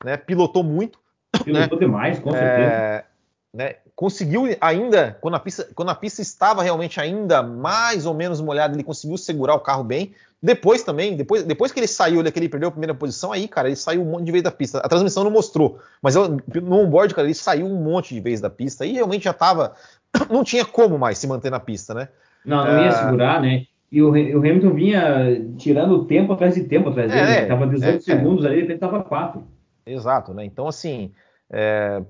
[0.04, 0.16] né?
[0.16, 0.98] Pilotou muito.
[1.44, 1.86] Pilotou né?
[1.86, 2.72] demais, com certeza.
[2.72, 3.04] É,
[3.52, 3.76] né?
[3.94, 8.74] Conseguiu ainda, quando a, pista, quando a pista estava realmente ainda mais ou menos molhada,
[8.74, 10.14] ele conseguiu segurar o carro bem.
[10.42, 13.48] Depois também, depois, depois que ele saiu, ele, que ele perdeu a primeira posição, aí,
[13.48, 14.78] cara, ele saiu um monte de vez da pista.
[14.80, 18.38] A transmissão não mostrou, mas eu, no onboard, cara, ele saiu um monte de vez
[18.38, 19.74] da pista e realmente já estava
[20.30, 22.08] não tinha como mais se manter na pista, né?
[22.46, 22.92] Não, não ia é...
[22.92, 23.66] segurar, né?
[23.90, 27.22] E o, o, Hamilton vinha tirando tempo atrás de tempo atrás dele.
[27.22, 29.42] É, Estava 18 é, segundos ali, de repente estava 4.
[29.86, 30.44] Exato, né?
[30.44, 31.12] Então, assim,
[31.50, 32.02] é,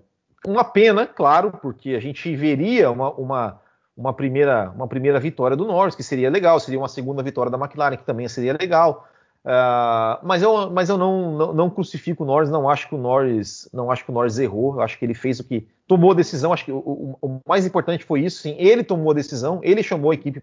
[0.46, 3.60] uma pena, claro, porque a gente veria uma, uma,
[3.96, 7.58] uma, primeira, uma primeira vitória do Norris, que seria legal, seria uma segunda vitória da
[7.58, 9.06] McLaren, que também seria legal.
[9.46, 12.98] Uh, mas eu, mas eu não, não, não, crucifico o Norris, não acho que o
[12.98, 16.10] Norris, não acho que o Norris errou, eu acho que ele fez o que tomou
[16.10, 19.14] a decisão, acho que o, o, o mais importante foi isso, sim, ele tomou a
[19.14, 20.42] decisão, ele chamou a equipe,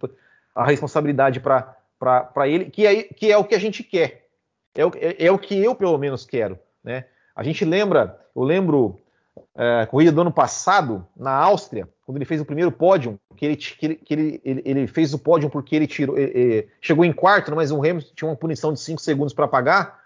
[0.55, 4.25] a responsabilidade para ele, que é, que é o que a gente quer,
[4.73, 7.03] é o, é, é o que eu pelo menos quero, né?
[7.35, 9.01] A gente lembra, eu lembro
[9.53, 13.55] é, corrida do ano passado, na Áustria, quando ele fez o primeiro pódio, que ele,
[13.55, 16.15] que ele, que ele, ele, fez o pódio porque ele tirou,
[16.81, 20.01] chegou em quarto, mas o Hamilton tinha uma punição de 5 segundos para pagar.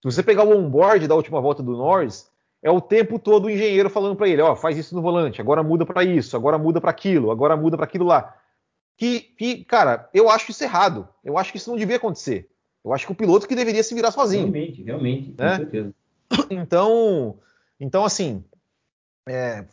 [0.00, 2.30] Se você pegar o onboard da última volta do Norris,
[2.62, 5.62] é o tempo todo o engenheiro falando para ele, ó, faz isso no volante, agora
[5.62, 8.36] muda para isso, agora muda para aquilo, agora muda para aquilo lá.
[8.96, 11.08] Que, que, cara, eu acho isso errado.
[11.24, 12.50] Eu acho que isso não devia acontecer.
[12.84, 14.42] Eu acho que o piloto que deveria se virar sozinho.
[14.42, 15.56] Realmente, realmente, com né?
[15.56, 15.94] certeza.
[16.50, 17.38] Então,
[17.80, 18.44] então assim,
[19.26, 19.64] é,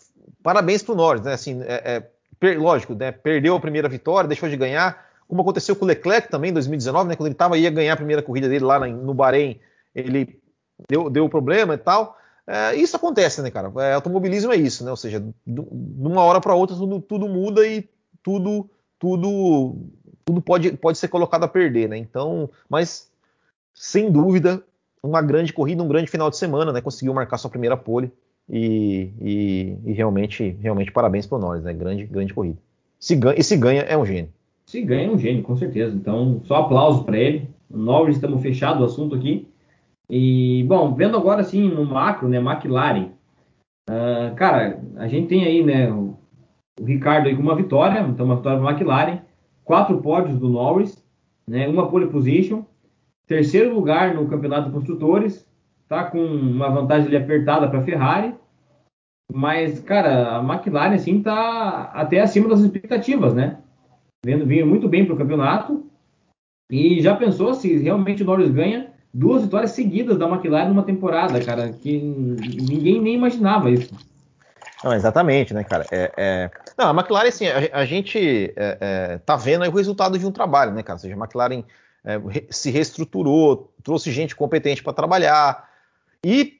[0.43, 1.33] parabéns para o Norris, né?
[1.33, 3.11] Assim, é, é, per, lógico, né?
[3.11, 7.09] Perdeu a primeira vitória, deixou de ganhar, como aconteceu com o Leclerc também em 2019,
[7.09, 7.15] né?
[7.15, 9.59] Quando ele tava ia ganhar a primeira corrida dele lá no Bahrein,
[9.93, 10.39] ele
[10.87, 12.17] deu, deu problema e tal.
[12.45, 13.71] É, isso acontece, né, cara?
[13.83, 14.91] É, automobilismo é isso, né?
[14.91, 15.61] Ou seja, de
[15.99, 17.89] uma hora para outra tudo, tudo, muda e
[18.23, 19.75] tudo, tudo,
[20.23, 21.97] tudo pode, pode ser colocado a perder, né?
[21.97, 23.11] Então, mas
[23.73, 24.63] sem dúvida,
[25.03, 26.81] uma grande corrida, um grande final de semana, né?
[26.81, 28.11] Conseguiu marcar sua primeira pole
[28.49, 31.73] e, e, e realmente, realmente parabéns para nós, né?
[31.73, 32.57] Grande, grande corrida.
[32.99, 34.31] Se ganha, e se ganha é um gênio.
[34.65, 35.95] Se ganha é um gênio, com certeza.
[35.95, 37.49] Então, só aplauso para ele.
[37.69, 39.47] Nós estamos fechado o assunto aqui.
[40.09, 43.09] E, bom, vendo agora assim no macro, né, McLaren.
[43.89, 46.17] Uh, cara, a gente tem aí, né, o,
[46.79, 49.19] o, Ricardo aí com uma vitória, então uma vitória para McLaren,
[49.63, 51.01] quatro pódios do Norris,
[51.47, 52.63] né, uma pole position,
[53.25, 55.46] terceiro lugar no campeonato de construtores,
[55.87, 58.35] tá com uma vantagem ali apertada para a Ferrari,
[59.31, 63.57] mas, cara, a McLaren, assim, tá até acima das expectativas, né?
[64.25, 65.85] Vendo, vinha muito bem para o campeonato,
[66.69, 71.43] e já pensou se realmente o Norris ganha duas vitórias seguidas da McLaren numa temporada,
[71.43, 73.93] cara, que ninguém nem imaginava isso.
[74.83, 75.85] Não, exatamente, né, cara?
[75.91, 76.51] É, é...
[76.77, 80.31] Não, a McLaren, assim, a, a gente é, é tá vendo o resultado de um
[80.31, 80.97] trabalho, né, cara?
[80.97, 81.63] Ou seja, a McLaren
[82.05, 82.19] é,
[82.49, 85.67] se reestruturou, trouxe gente competente para trabalhar
[86.23, 86.59] e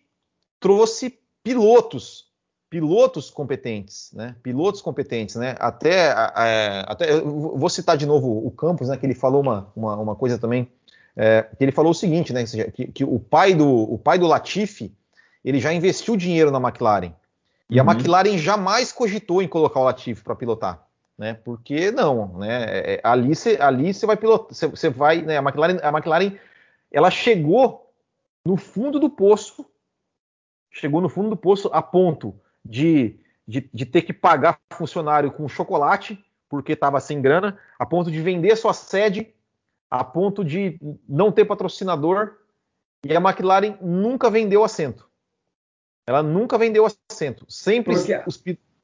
[0.59, 2.27] trouxe pilotos,
[2.69, 4.35] pilotos competentes, né?
[4.43, 5.55] Pilotos competentes, né?
[5.59, 8.97] Até, é, até vou citar de novo o Campos, né?
[8.97, 10.69] Que ele falou uma, uma, uma coisa também
[11.17, 14.27] é, que ele falou o seguinte, né, que, que, o pai do o pai do
[14.27, 14.93] Latifi
[15.43, 17.11] ele já investiu dinheiro na McLaren
[17.67, 17.89] e uhum.
[17.89, 20.85] a McLaren jamais cogitou em colocar o Latifi para pilotar,
[21.17, 21.33] né?
[21.43, 22.65] Porque não, né?
[22.65, 25.37] É, é ali você ali você vai pilotar, você vai, né?
[25.37, 26.33] A McLaren a McLaren
[26.91, 27.86] ela chegou
[28.47, 29.69] no fundo do poço,
[30.71, 35.49] chegou no fundo do poço a ponto de, de, de ter que pagar funcionário com
[35.49, 39.35] chocolate porque estava sem grana, a ponto de vender sua sede
[39.91, 42.37] a ponto de não ter patrocinador
[43.05, 45.09] e a McLaren nunca vendeu assento.
[46.05, 47.45] Ela nunca vendeu assento.
[47.49, 48.41] Sempre os,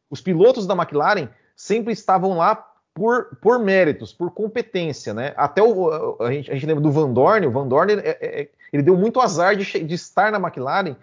[0.09, 5.33] os, pilotos da McLaren sempre estavam lá por, por méritos, por competência, né?
[5.35, 7.47] Até o, a, gente, a gente lembra do Van Dorn.
[7.47, 10.95] O Van Dorn é, é, ele deu muito azar de, de estar na McLaren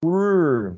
[0.00, 0.76] por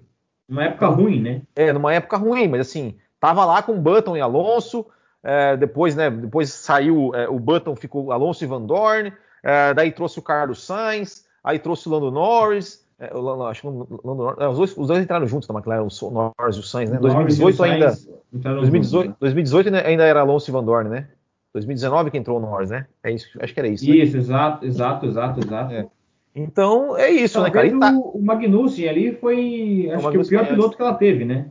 [0.48, 1.42] uma época ruim, né?
[1.57, 4.87] É, numa época ruim, mas assim, tava lá com Button e Alonso,
[5.22, 9.12] é, depois, né, depois saiu é, o Button, ficou Alonso e Van Dorn.
[9.42, 12.84] É, daí trouxe o Carlos Sainz, aí trouxe o Lando Norris.
[12.99, 16.11] É, o, acho que o é, os, dois, os, dois, entraram juntos na McLaren, o
[16.11, 16.99] Norris e o Sainz, né?
[16.99, 17.93] 2018 ainda.
[18.33, 21.09] 2018, 2018 ainda era Alonso e Van Dorn, né?
[21.53, 22.87] 2019 que entrou o Norris, né?
[23.03, 23.89] É isso, acho que era isso.
[23.89, 23.97] Né?
[23.97, 24.19] Isso, né?
[24.19, 25.73] exato, exato, exato, exato.
[25.73, 25.87] É.
[26.35, 27.79] Então é isso, né, cara?
[27.79, 27.93] Tá...
[27.93, 31.51] O Magnussen ali foi, acho que o pior piloto que ela teve, né?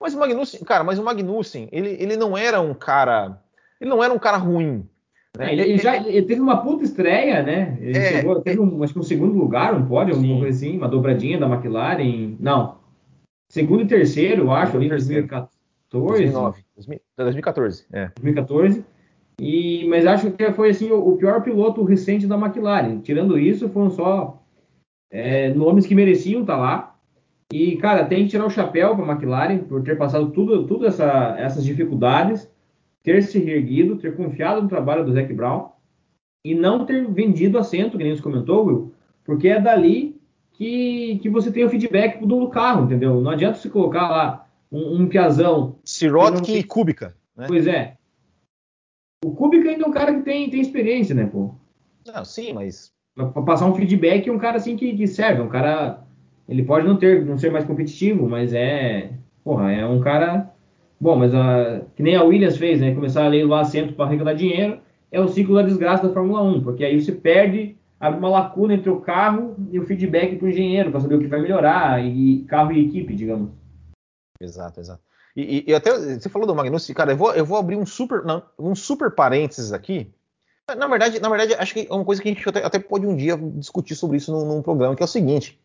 [0.00, 3.40] Mas o Magnussen, cara, mas o Magnussen, ele, ele não era um cara.
[3.80, 4.88] Ele não era um cara ruim.
[5.38, 5.50] Né?
[5.50, 7.78] É, ele, ele, já ele teve uma puta estreia, né?
[7.80, 10.76] Ele é, chegou, teve um, acho que um segundo lugar, um pódio, alguma coisa assim,
[10.76, 12.36] uma dobradinha da McLaren.
[12.38, 12.78] Não.
[13.50, 15.60] Segundo e terceiro, eu acho, ali em 2014.
[15.90, 16.64] 2009,
[17.16, 18.10] 2014, é.
[18.20, 18.84] 2014.
[19.40, 23.00] E, mas acho que foi assim o, o, pior piloto recente da McLaren.
[23.00, 24.42] Tirando isso, foram só
[25.10, 26.96] é, nomes que mereciam estar tá lá.
[27.52, 30.86] E, cara, tem que tirar o chapéu para a McLaren por ter passado tudo, tudo
[30.86, 32.48] essa, essas dificuldades,
[33.02, 35.70] ter se reerguido, ter confiado no trabalho do Zac Brown
[36.44, 40.20] e não ter vendido assento, que nem você comentou, Will, porque é dali
[40.52, 43.20] que, que você tem o feedback do carro, entendeu?
[43.20, 45.76] Não adianta você colocar lá um, um piazão.
[45.84, 47.16] Sirotkin e Kubica.
[47.36, 47.46] Né?
[47.48, 47.96] Pois é.
[49.24, 51.54] O Kubica ainda é um cara que tem, tem experiência, né, pô?
[52.06, 52.92] Não, sim, mas.
[53.14, 56.06] Para passar um feedback, é um cara assim que, que serve, é um cara
[56.50, 59.12] ele pode não ter, não ser mais competitivo, mas é,
[59.44, 60.49] porra, é um cara
[61.00, 62.94] bom, mas a, que nem a Williams fez, né?
[62.94, 66.62] Começar a leiloar assento para arrecadar dinheiro, é o ciclo da desgraça da Fórmula 1,
[66.62, 70.50] porque aí você perde, abre uma lacuna entre o carro e o feedback para o
[70.50, 73.50] engenheiro, para saber o que vai melhorar, e carro e equipe, digamos.
[74.40, 75.02] Exato, exato.
[75.36, 78.22] E, e, até você falou do Magnussen, cara, eu vou, eu vou abrir um super,
[78.58, 80.12] um super parênteses aqui.
[80.76, 83.06] Na verdade, na verdade, acho que é uma coisa que a gente até, até pode
[83.06, 85.58] um dia discutir sobre isso num, num programa, que é o seguinte.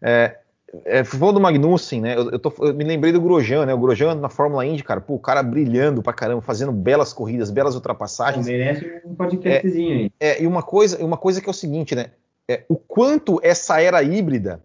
[0.00, 0.38] É,
[0.84, 2.16] é, falou do Magnussen, né?
[2.16, 3.72] Eu, eu, tô, eu, me lembrei do Grosjean, né?
[3.72, 7.50] O Grosjean na Fórmula Indy, cara, pô, o cara brilhando pra caramba, fazendo belas corridas,
[7.50, 8.46] belas ultrapassagens.
[8.46, 10.12] Merece um podcastzinho é, aí.
[10.20, 12.12] É, e uma coisa, uma coisa que é o seguinte, né?
[12.48, 14.62] É, o quanto essa era híbrida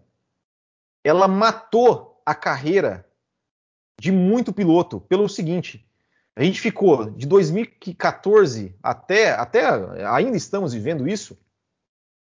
[1.04, 3.06] ela matou a carreira
[4.00, 5.86] de muito piloto pelo seguinte.
[6.34, 9.66] A gente ficou de 2014 até, até
[10.08, 11.38] ainda estamos vivendo isso,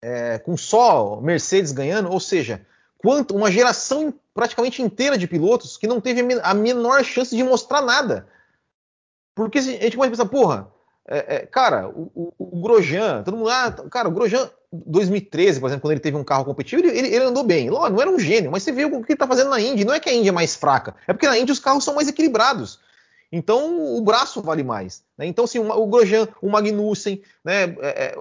[0.02, 2.66] é, com só Mercedes ganhando, ou seja,
[3.02, 7.82] quanto uma geração praticamente inteira de pilotos que não teve a menor chance de mostrar
[7.82, 8.26] nada.
[9.34, 10.68] Porque a gente começa a pensar, porra,
[11.08, 15.66] é, é, cara, o, o, o, Grosjean, todo mundo, ah, cara, o Grosjean, 2013, por
[15.66, 17.68] exemplo, quando ele teve um carro competitivo, ele, ele andou bem.
[17.68, 19.84] Não era um gênio, mas você vê o que ele tá fazendo na Indy.
[19.84, 21.94] Não é que a Indy é mais fraca, é porque na Indy os carros são
[21.94, 22.78] mais equilibrados.
[23.32, 25.04] Então o braço vale mais.
[25.16, 25.26] Né?
[25.26, 28.18] Então, assim, o Grosjean, o Magnussen, né, é, é,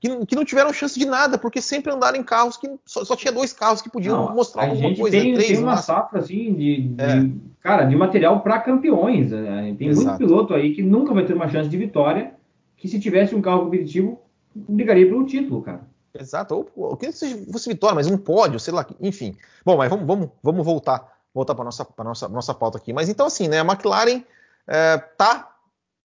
[0.00, 3.16] que, que, não tiveram chance de nada, porque sempre andaram em carros que só, só
[3.16, 5.16] tinha dois carros que podiam não, mostrar alguma coisa.
[5.16, 7.30] Tem, três, tem uma safra assim de, de é.
[7.62, 9.30] cara, de material para campeões.
[9.30, 9.74] Né?
[9.78, 10.06] Tem Exato.
[10.06, 12.34] muito piloto aí que nunca vai ter uma chance de vitória,
[12.76, 14.20] que se tivesse um carro competitivo,
[14.54, 15.88] brigaria pelo título, cara.
[16.18, 19.34] Exato, ou, que fosse vitória, mas um pódio, sei lá, enfim.
[19.64, 22.92] Bom, mas vamos, vamos, vamos voltar, voltar para nossa, para nossa, nossa pauta aqui.
[22.92, 24.22] Mas então assim, né, a McLaren
[24.66, 25.54] é, tá,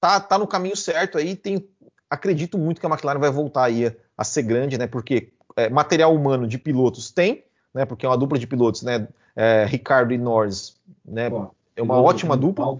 [0.00, 1.36] tá, tá no caminho certo aí.
[1.36, 1.68] Tem,
[2.08, 4.86] acredito muito que a McLaren vai voltar aí a, ser grande, né?
[4.86, 7.84] Porque é, material humano de pilotos tem, né?
[7.84, 9.08] Porque é uma dupla de pilotos, né?
[9.34, 11.30] É, Ricardo e Norris, né?
[11.30, 12.78] Pô, é uma ótima dupla.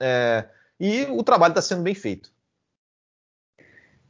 [0.00, 0.44] É,
[0.78, 2.30] e o trabalho está sendo bem feito.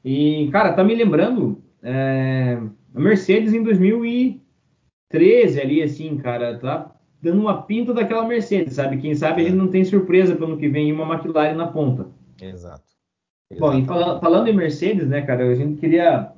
[0.04, 2.58] E, cara, tá me lembrando é,
[2.94, 8.98] a Mercedes em 2013 ali, assim, cara, tá dando uma pinta daquela Mercedes, sabe?
[8.98, 12.06] Quem sabe ele não tem surpresa para ano que vem uma McLaren na ponta.
[12.40, 12.84] Exato.
[13.58, 16.32] Bom, e fala, falando em Mercedes, né, cara, a gente queria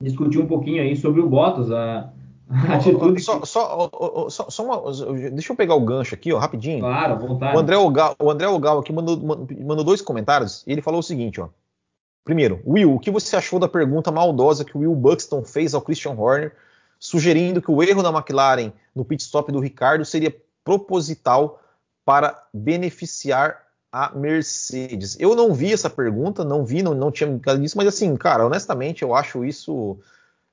[0.00, 2.12] discutir um pouquinho aí sobre o Bottas, a,
[2.48, 3.20] a atitude.
[3.20, 3.90] Só, só,
[4.28, 6.80] só, só uma, deixa eu pegar o gancho aqui, ó, rapidinho.
[6.80, 7.56] Claro, vontade.
[7.56, 11.02] O André Ogal, o André Ogal aqui mandou, mandou dois comentários e ele falou o
[11.02, 11.48] seguinte, ó.
[12.24, 15.80] Primeiro, Will, o que você achou da pergunta maldosa que o Will Buxton fez ao
[15.80, 16.52] Christian Horner
[16.98, 20.34] sugerindo que o erro da McLaren no pit stop do Ricardo seria
[20.64, 21.62] proposital
[22.04, 25.16] para beneficiar a Mercedes.
[25.18, 28.46] Eu não vi essa pergunta, não vi, não, não tinha me disso, mas assim, cara,
[28.46, 29.98] honestamente, eu acho isso.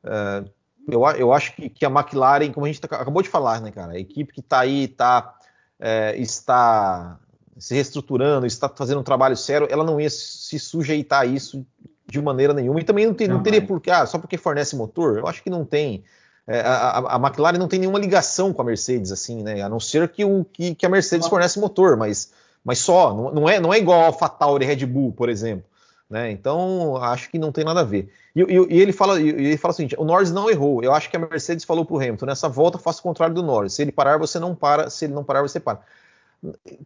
[0.03, 0.49] Uh,
[0.87, 3.71] eu, eu, acho que, que, a McLaren, como a gente tá, acabou de falar, né,
[3.71, 5.35] cara, a equipe que está aí tá,
[5.79, 7.19] é, está
[7.57, 11.65] se reestruturando, está fazendo um trabalho sério, ela não ia se sujeitar a isso
[12.07, 12.79] de maneira nenhuma.
[12.79, 15.17] E também não, não, teria por ah, só porque fornece motor.
[15.17, 16.03] Eu acho que não tem.
[16.47, 19.61] É, a, a, McLaren não tem nenhuma ligação com a Mercedes, assim, né?
[19.61, 22.31] A não ser que, o, que, que a Mercedes fornece motor, mas,
[22.63, 25.65] mas só, não, não, é, não é igual a AlphaTauri e Red Bull, por exemplo.
[26.07, 26.29] Né?
[26.29, 28.11] Então, acho que não tem nada a ver.
[28.35, 30.83] E, e, e ele, fala, ele fala o seguinte: o Norris não errou.
[30.83, 33.41] Eu acho que a Mercedes falou para o Hamilton: nessa volta faça o contrário do
[33.41, 33.73] Norris.
[33.73, 34.89] Se ele parar, você não para.
[34.89, 35.79] Se ele não parar, você para.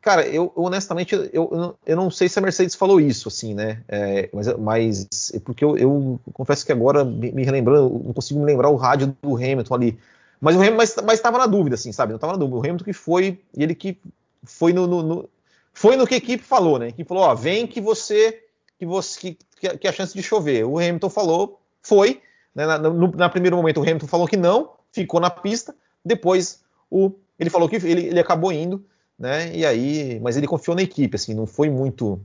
[0.02, 3.84] Cara, eu honestamente eu, eu não sei se a Mercedes falou isso, assim, né?
[3.88, 8.70] É, mas, mas porque eu, eu, confesso que agora, me, relembrando, não consigo me lembrar
[8.70, 10.00] o rádio do Hamilton ali.
[10.40, 12.12] Mas o Hamilton, mas estava na dúvida, assim, sabe?
[12.12, 12.58] Não estava na dúvida.
[12.58, 13.98] O Hamilton que foi, ele que
[14.44, 15.30] foi no, no, no,
[15.74, 16.86] foi no que a equipe falou, né?
[16.86, 18.44] A equipe falou, ó, vem que você
[18.78, 20.64] que você que, que a chance de chover.
[20.66, 22.22] O Hamilton falou, foi.
[22.56, 22.66] Né?
[22.66, 25.76] Na, no, na primeiro momento o Hamilton falou que não, ficou na pista.
[26.04, 28.84] Depois o ele falou que ele, ele acabou indo
[29.19, 29.53] né?
[29.53, 32.19] E aí, mas ele confiou na equipe, assim, não foi muito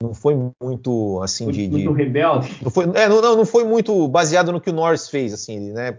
[0.00, 2.56] não foi muito assim muito, de, muito rebelde.
[2.62, 5.98] Não foi, é, não, não foi muito baseado no que o Norris fez, assim, né?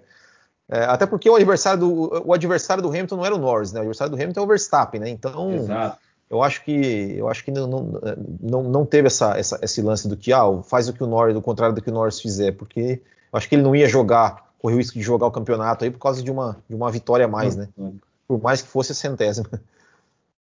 [0.72, 3.80] É, até porque o adversário do o adversário do Hamilton não era o Norris, né?
[3.80, 5.10] O adversário do Hamilton é o Verstappen, né?
[5.10, 5.98] Então, Exato.
[6.30, 8.02] eu acho que eu acho que não, não,
[8.40, 11.36] não, não teve essa, essa, esse lance do que ah, faz o que o Norris,
[11.36, 13.02] o contrário do que o Norris fizer, porque
[13.34, 15.92] eu acho que ele não ia jogar, correr o risco de jogar o campeonato aí
[15.92, 17.68] por causa de uma, de uma vitória a mais, né?
[18.28, 19.50] Por mais que fosse a centésima.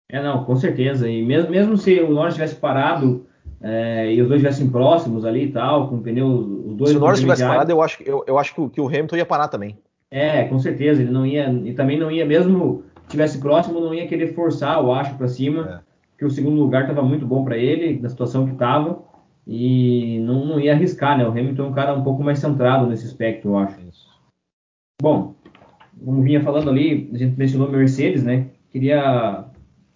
[0.09, 1.09] É, não, com certeza.
[1.09, 3.25] E mesmo, mesmo se o Norris tivesse parado
[3.61, 6.91] é, e os dois estivessem próximos ali e tal, com o pneu, os dois.
[6.91, 9.17] Se o Norris tivesse parado, eu acho, eu, eu acho que o, que o Hamilton
[9.17, 9.77] ia parar também.
[10.09, 11.01] É, com certeza.
[11.01, 11.49] Ele não ia.
[11.49, 15.81] E também não ia, mesmo tivesse próximo, não ia querer forçar, eu acho, para cima.
[15.83, 15.87] É.
[16.17, 19.03] Que o segundo lugar estava muito bom para ele, da situação que estava.
[19.45, 21.25] E não, não ia arriscar, né?
[21.25, 23.79] O Hamilton é um cara um pouco mais centrado nesse aspecto, eu acho.
[23.81, 24.07] Isso.
[25.01, 25.35] Bom,
[26.03, 28.47] como vinha falando ali, a gente mencionou Mercedes, né?
[28.71, 29.45] Queria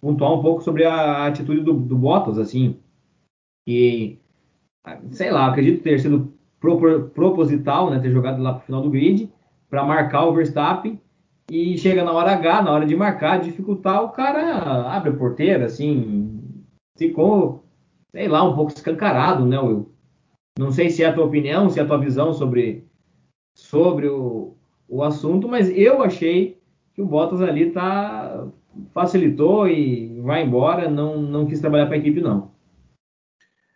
[0.02, 2.76] pontuar um pouco sobre a atitude do, do Bottas, assim,
[3.64, 4.18] que,
[5.12, 9.32] sei lá, acredito ter sido proposital, né, ter jogado lá para o final do grid,
[9.70, 11.00] para marcar o Verstappen,
[11.48, 15.66] e chega na hora H, na hora de marcar, dificultar, o cara abre a porteira,
[15.66, 16.40] assim,
[16.98, 17.64] ficou,
[18.10, 19.92] sei lá, um pouco escancarado, né, Will?
[20.58, 22.84] Não sei se é a tua opinião, se é a tua visão sobre,
[23.56, 24.56] sobre o,
[24.88, 26.60] o assunto, mas eu achei
[26.94, 28.46] que o Bottas ali tá
[28.94, 32.50] facilitou e vai embora, não, não quis trabalhar para a equipe, não.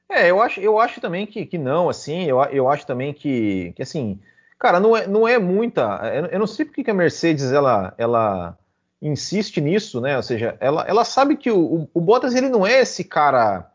[0.09, 3.73] É, eu acho, eu acho também que, que não, assim, eu, eu acho também que,
[3.75, 4.21] que assim,
[4.59, 6.01] cara, não é, não é muita.
[6.31, 8.57] Eu não sei porque que a Mercedes ela, ela
[9.03, 10.17] insiste nisso, né?
[10.17, 13.71] Ou seja, ela, ela sabe que o, o Bottas ele não é esse cara,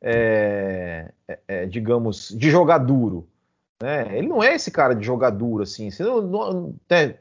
[0.00, 3.28] é, é, é digamos, de jogar duro.
[3.82, 4.16] Né?
[4.16, 5.90] Ele não é esse cara de jogar duro, assim.
[5.90, 7.16] Você não, não, né?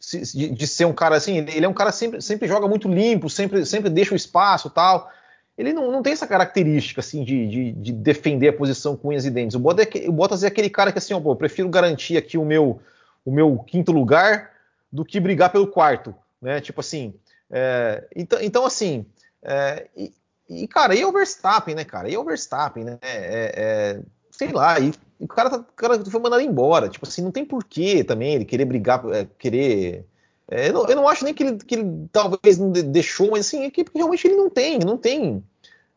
[0.00, 3.28] De, de, ser um cara assim, ele é um cara sempre, sempre joga muito limpo,
[3.28, 5.10] sempre, sempre deixa o espaço tal.
[5.56, 9.26] Ele não, não tem essa característica assim de, de, de, defender a posição com unhas
[9.26, 9.56] e dentes.
[9.56, 12.16] O Bottas, é, o Bottas é aquele cara que assim, ó, pô, eu prefiro garantir
[12.16, 12.80] aqui o meu,
[13.24, 14.52] o meu quinto lugar
[14.90, 16.60] do que brigar pelo quarto, né?
[16.60, 17.12] Tipo assim,
[17.50, 19.04] é, então, então assim,
[19.42, 20.14] é, e,
[20.48, 22.08] e, cara, e o Verstappen, né, cara?
[22.08, 22.98] E o Verstappen, né?
[23.02, 26.88] É, é, sei lá, e, e o, cara tá, o cara foi mandado embora.
[26.88, 30.04] Tipo assim, não tem porquê também ele querer brigar, é, querer.
[30.50, 33.46] É, eu não, eu, não, acho nem que ele, que ele talvez não deixou, mas
[33.46, 35.44] assim, é que realmente ele não tem, não tem.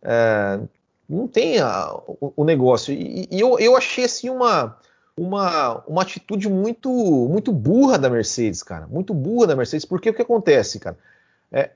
[0.02, 0.60] É,
[1.08, 2.94] não tem a, o, o, negócio.
[2.94, 4.78] E, e, eu, eu achei assim uma,
[5.16, 8.88] uma, uma atitude muito muito burra da Mercedes, cara.
[8.88, 10.98] Muito burra da Mercedes, porque o que acontece, cara?
[11.52, 11.72] É,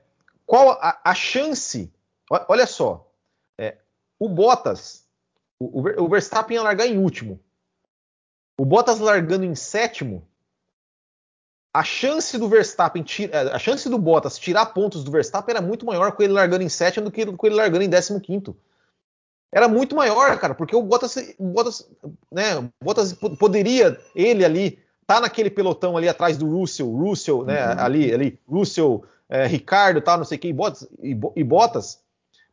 [0.46, 1.90] qual a, a chance
[2.28, 3.08] Olha só,
[3.56, 3.76] é,
[4.18, 5.05] o Bottas,
[5.58, 7.40] o, o, Verstappen ia largar em último.
[8.58, 10.26] O Bottas largando em sétimo,
[11.72, 15.84] a chance do Verstappen, é, a chance do Bottas tirar pontos do Verstappen era muito
[15.84, 18.56] maior com ele largando em sétimo do que com ele largando em décimo quinto.
[19.52, 21.88] Era muito maior, cara, porque o Bottas, o Bottas,
[22.30, 27.64] né, o Bottas poderia ele ali tá naquele pelotão ali atrás do Russell, Russell, né,
[27.66, 27.80] uhum.
[27.80, 32.00] ali, ali, Russell, é, Ricardo, tal, não sei quem, Bottas, e, e Bottas,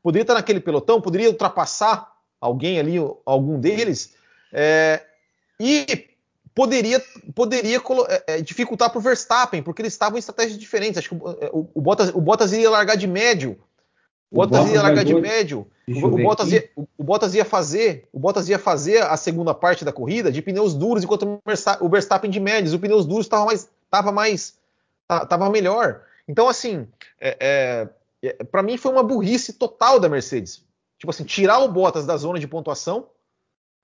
[0.01, 2.12] poderia estar naquele pelotão, poderia ultrapassar
[2.44, 4.14] alguém ali, algum deles,
[4.52, 5.02] é,
[5.60, 6.10] e
[6.54, 7.02] poderia,
[7.34, 10.98] poderia é, é dificultar para o Verstappen, porque eles estavam em estratégias diferentes.
[10.98, 13.58] Acho que o, é, o, Bottas, o Bottas iria largar de médio.
[14.30, 15.68] O, Bottas, Bottas ia largar de médio.
[15.88, 19.86] O, o, Bottas ia, o, Bottas ia, fazer, o Bottas ia fazer a segunda parte
[19.86, 21.39] da corrida de pneus duros, enquanto
[21.80, 22.74] o Verstappen de médios.
[22.74, 24.58] O pneus duros estava mais, tava mais,
[25.08, 26.02] tava melhor.
[26.28, 26.88] Então assim,
[27.20, 27.88] é, é
[28.24, 30.64] é, para mim foi uma burrice total da Mercedes.
[31.04, 33.08] Tipo assim, tirar o Bottas da zona de pontuação.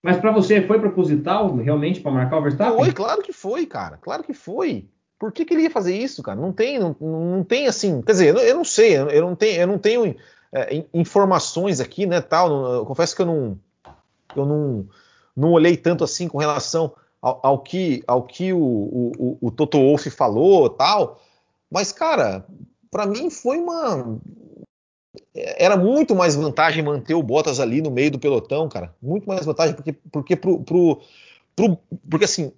[0.01, 2.78] Mas para você foi proposital realmente para marcar o Verstappen?
[2.78, 3.97] Foi, claro que foi, cara.
[3.97, 4.88] Claro que foi.
[5.20, 6.39] Por que, que ele ia fazer isso, cara?
[6.39, 8.01] Não tem, não, não tem assim.
[8.03, 10.15] Quer dizer, eu, eu não sei, eu não tenho, eu não tenho
[10.53, 12.22] é, informações aqui, né?
[12.22, 12.74] Tal.
[12.74, 13.59] Eu confesso que eu não,
[14.34, 14.88] eu não,
[15.36, 19.78] não olhei tanto assim com relação ao, ao que, ao que o, o, o Toto
[19.78, 21.20] Wolff falou, tal.
[21.70, 22.45] Mas, cara,
[22.89, 24.17] para mim foi uma
[25.34, 28.93] era muito mais vantagem manter o Bottas ali no meio do pelotão, cara.
[29.01, 31.01] Muito mais vantagem, porque, porque, pro, pro,
[31.55, 31.78] pro,
[32.10, 32.51] porque assim,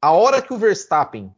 [0.00, 1.32] a hora que o Verstappen,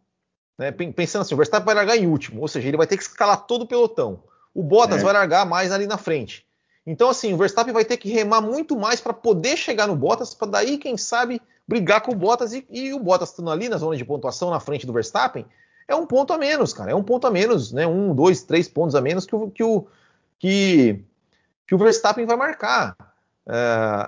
[0.58, 3.02] né, pensando assim, o Verstappen vai largar em último, ou seja, ele vai ter que
[3.02, 4.22] escalar todo o pelotão.
[4.54, 5.04] O Bottas é.
[5.04, 6.46] vai largar mais ali na frente.
[6.86, 10.34] Então, assim, o Verstappen vai ter que remar muito mais para poder chegar no Bottas,
[10.34, 13.76] para daí, quem sabe, brigar com o Bottas e, e o Bottas estando ali na
[13.76, 15.44] zona de pontuação na frente do Verstappen,
[15.86, 16.92] é um ponto a menos, cara.
[16.92, 17.86] É um ponto a menos, né?
[17.86, 19.86] Um, dois, três pontos a menos que o, que o,
[20.40, 21.04] que,
[21.68, 22.96] que o Verstappen vai marcar.
[23.46, 23.54] É,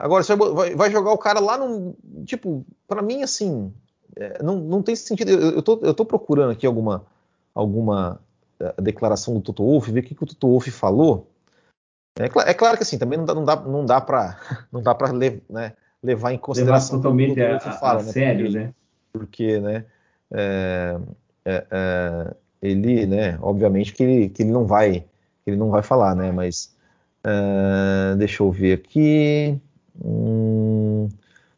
[0.01, 1.95] agora, você vai, vai, jogar o cara lá no.
[2.25, 3.73] Tipo, para mim, assim,
[4.17, 5.31] é, não, não tem sentido.
[5.31, 7.05] Eu, eu, tô, eu tô procurando aqui alguma,
[7.55, 8.21] alguma
[8.59, 11.29] é, declaração do Toto Wolff, ver o que, que o Toto Wolff falou.
[12.19, 14.39] É, é, claro que assim, também não dá, não dá, não dá para
[14.73, 18.13] não dá para né, levar em consideração levar totalmente o que a, fala, a né,
[18.13, 18.75] sério, porque, né?
[19.13, 19.85] Porque, né?
[20.35, 20.99] É,
[21.45, 25.05] é, ele, né, obviamente que ele, que ele não vai,
[25.47, 26.75] ele não vai falar, né, mas
[27.25, 29.59] é, deixa eu ver aqui.
[30.05, 31.09] Hum,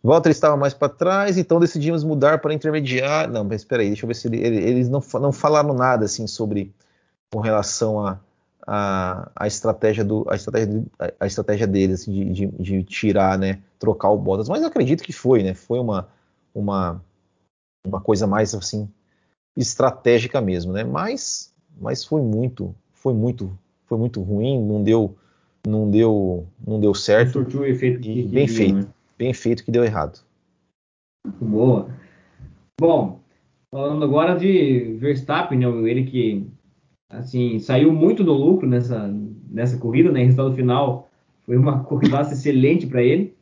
[0.03, 3.33] Walter estava mais para trás, então decidimos mudar para intermediário.
[3.33, 6.05] Não, mas espera aí, deixa eu ver se ele, ele, eles não, não falaram nada
[6.05, 6.75] assim sobre
[7.33, 8.21] com relação a,
[8.67, 10.85] a, a estratégia do a estratégia,
[11.19, 15.13] a estratégia deles assim, de, de, de, tirar, né, trocar o Bottas, mas acredito que
[15.13, 16.09] foi, né, foi uma
[16.55, 17.03] uma
[17.87, 18.89] uma coisa mais assim
[19.57, 20.85] estratégica mesmo, né?
[20.85, 23.57] Mas, mas foi muito, foi muito,
[23.87, 25.17] foi muito ruim, não deu,
[25.67, 27.33] não deu, não deu certo.
[27.33, 28.87] Surtiu o efeito que bem feito, né?
[29.19, 30.21] bem feito que deu errado.
[31.27, 31.89] Muito boa.
[32.81, 33.21] Bom,
[33.71, 35.67] falando agora de Verstappen, né?
[35.91, 36.47] Ele que
[37.11, 39.13] assim saiu muito no lucro nessa
[39.51, 40.23] nessa corrida, né?
[40.23, 41.09] O resultado final
[41.45, 43.35] foi uma corrida excelente para ele.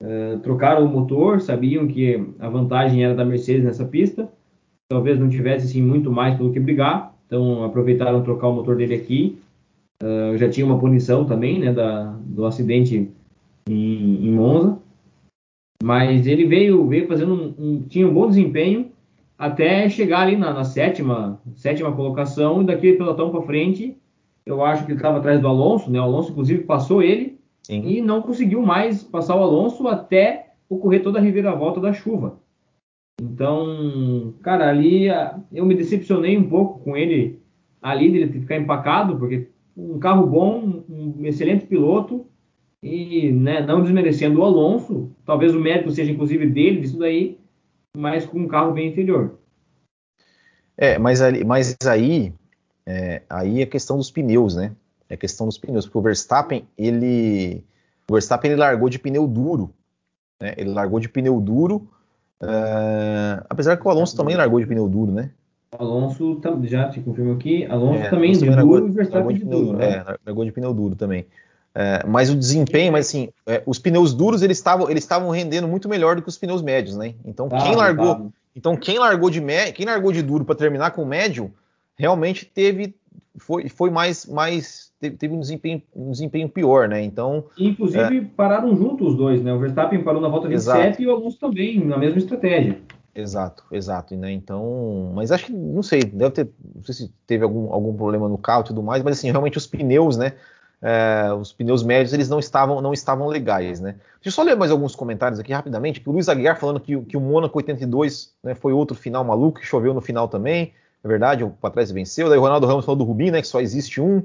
[0.00, 4.30] Uh, trocaram o motor, sabiam que a vantagem era da Mercedes nessa pista
[4.88, 8.94] talvez não tivesse assim muito mais pelo que brigar, então aproveitaram trocar o motor dele
[8.94, 9.38] aqui.
[10.02, 13.10] Uh, já tinha uma punição também, né, da, do acidente
[13.68, 14.78] em, em Monza,
[15.82, 18.90] mas ele veio, veio fazendo um, um, tinha um bom desempenho
[19.38, 23.96] até chegar ali na, na sétima, sétima colocação e daquele pelotão para frente,
[24.44, 26.00] eu acho que ele estava atrás do Alonso, né?
[26.00, 27.82] O Alonso inclusive passou ele Sim.
[27.86, 32.38] e não conseguiu mais passar o Alonso até ocorrer toda a reviravolta da chuva.
[33.20, 35.08] Então, cara, ali
[35.52, 37.40] eu me decepcionei um pouco com ele
[37.82, 42.26] ali, dele ficar empacado, porque um carro bom, um excelente piloto,
[42.82, 47.38] e né, não desmerecendo o Alonso, talvez o mérito seja inclusive dele, disso daí,
[47.96, 49.38] mas com um carro bem inferior.
[50.76, 52.32] É, mas, ali, mas aí,
[52.84, 54.72] é, aí é questão dos pneus, né?
[55.08, 57.64] É questão dos pneus, porque o Verstappen, ele,
[58.08, 59.72] o Verstappen ele largou de pneu duro,
[60.40, 60.54] né?
[60.56, 61.88] Ele largou de pneu duro,
[62.42, 65.30] uh, apesar que o Alonso também largou de pneu duro, né?
[65.72, 69.76] Alonso já te confirmo aqui, Alonso é, também de duro e Verstappen de, de duro,
[69.76, 70.04] né?
[70.06, 71.26] É, largou de pneu duro também.
[71.74, 75.68] É, mas o desempenho, mas assim, é, os pneus duros eles estavam eles estavam rendendo
[75.68, 77.14] muito melhor do que os pneus médios, né?
[77.24, 79.42] Então quem largou, então quem largou de
[79.74, 81.52] quem largou de duro para terminar com o médio,
[81.98, 82.94] realmente teve
[83.36, 87.02] foi, foi mais mais teve, teve, um desempenho um desempenho pior, né?
[87.02, 89.52] Então inclusive é, pararam juntos os dois, né?
[89.52, 91.02] O Verstappen parou na volta 27 exato.
[91.02, 92.78] e o Alonso também na mesma estratégia.
[93.16, 94.30] Exato, exato, né?
[94.30, 98.28] Então, mas acho que não sei, deve ter, não sei se teve algum, algum problema
[98.28, 100.34] no carro e tudo mais, mas assim, realmente os pneus, né?
[100.82, 103.92] É, os pneus médios eles não estavam não estavam legais, né?
[104.16, 106.00] Deixa eu só ler mais alguns comentários aqui rapidamente.
[106.00, 109.60] Que o Luiz Aguiar falando que, que o Mônaco 82 né, foi outro final maluco,
[109.60, 110.74] que choveu no final também.
[111.02, 112.28] É verdade, o Patrese venceu.
[112.28, 113.40] Daí o Ronaldo Ramos falou do Rubinho, né?
[113.40, 114.22] Que só existe um.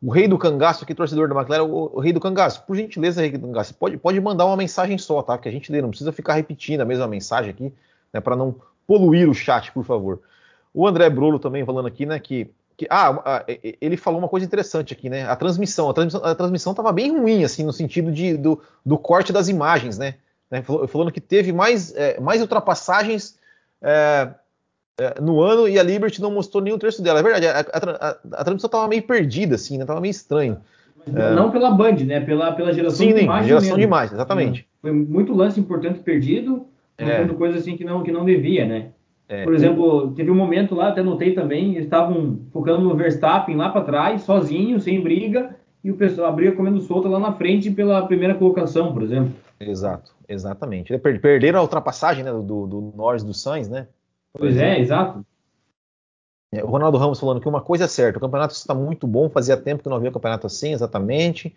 [0.00, 2.62] O rei do cangaço aqui, torcedor da McLaren, o, o rei do cangaço.
[2.64, 5.36] Por gentileza, rei do cangaço, pode, pode mandar uma mensagem só, tá?
[5.36, 7.74] Que a gente lê, não precisa ficar repetindo a mesma mensagem aqui,
[8.12, 8.20] né?
[8.20, 8.54] Para não
[8.86, 10.20] poluir o chat, por favor.
[10.72, 12.18] O André Brolo também falando aqui, né?
[12.18, 13.44] Que que, ah,
[13.80, 15.28] ele falou uma coisa interessante aqui, né?
[15.28, 18.96] A transmissão, a transmissão, a transmissão estava bem ruim, assim, no sentido de, do, do
[18.96, 20.14] corte das imagens, né?
[20.48, 20.62] né?
[20.62, 23.36] Falando que teve mais, é, mais ultrapassagens
[23.82, 24.28] é,
[24.96, 27.18] é, no ano e a Liberty não mostrou nenhum terço dela.
[27.18, 29.84] É verdade, a, a, a transmissão estava meio perdida, assim, né?
[29.84, 30.58] Tava meio estranho.
[31.04, 31.34] É.
[31.34, 32.20] Não pela Band, né?
[32.20, 33.48] Pela, pela geração Sim, de imagem.
[33.48, 33.78] geração mesmo.
[33.78, 34.68] de imagem, exatamente.
[34.80, 36.64] Foi muito lance importante perdido,
[36.98, 37.28] é.
[37.28, 38.90] coisa assim que não, que não devia, né?
[39.28, 43.56] É, Por exemplo, teve um momento lá, até notei também, eles estavam focando no Verstappen
[43.56, 47.32] lá para trás, sozinho, sem briga, e o pessoal a briga comendo solta lá na
[47.32, 49.32] frente pela primeira colocação, por exemplo.
[49.60, 50.96] Exato, exatamente.
[50.98, 53.86] Perderam a ultrapassagem né, do, do Norris do Sainz, né?
[54.32, 55.24] Pois é, exato.
[56.50, 59.28] É, o Ronaldo Ramos falando que uma coisa é certa, o campeonato está muito bom,
[59.28, 61.54] fazia tempo que não havia um campeonato assim, exatamente.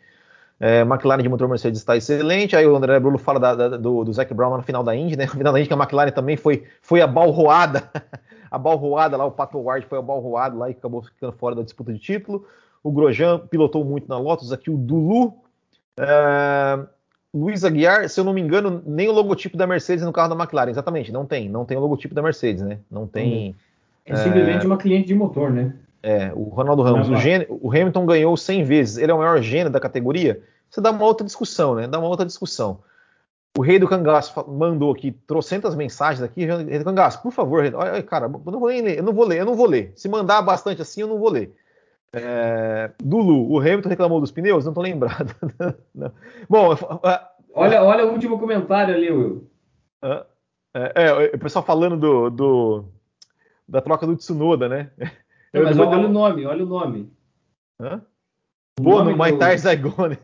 [0.64, 2.56] É, McLaren de motor Mercedes está excelente.
[2.56, 5.18] Aí o André Bruno fala da, da, do, do Zac Brown no final da Indy,
[5.18, 5.26] né?
[5.26, 7.90] No final da Indy que a McLaren também foi, foi a balroada.
[8.52, 11.64] a balroada lá, o Pato Ward foi a balroada lá e acabou ficando fora da
[11.64, 12.46] disputa de título.
[12.84, 14.52] O Grosjean pilotou muito na Lotus.
[14.52, 15.34] Aqui o Dulu.
[15.98, 16.80] É,
[17.34, 20.44] Luiz Aguiar, se eu não me engano, nem o logotipo da Mercedes no carro da
[20.44, 20.70] McLaren.
[20.70, 21.50] Exatamente, não tem.
[21.50, 22.78] Não tem o logotipo da Mercedes, né?
[22.90, 23.56] Não tem.
[24.06, 24.68] É simplesmente é...
[24.68, 25.74] uma cliente de motor, né?
[26.04, 29.42] É, o Ronaldo Ramos, o, gênio, o, Hamilton ganhou 100 vezes, ele é o maior
[29.42, 30.42] gênio da categoria.
[30.70, 31.88] Você dá uma outra discussão, né?
[31.88, 32.80] Dá uma outra discussão.
[33.58, 36.46] O rei do cangaço mandou aqui trocentas mensagens aqui.
[36.46, 39.40] Rei do cangaço, por favor, olha, cara, eu não vou ler, eu não vou ler,
[39.40, 39.92] eu não vou ler.
[39.96, 41.54] Se mandar bastante assim, eu não vou ler.
[42.14, 44.66] É, Dulu, o Hamilton reclamou dos pneus?
[44.66, 45.36] Não tô lembrado.
[46.50, 46.76] Bom,
[47.54, 49.48] olha, olha o último comentário ali, Will.
[50.74, 52.86] É, é, o pessoal falando do, do,
[53.68, 54.92] da troca do Tsunoda, né?
[55.54, 57.12] Não, mas olha o nome, olha o nome.
[57.80, 58.02] Hã?
[58.76, 59.62] Pô, no Maitai do...
[59.62, 60.18] Zaigone.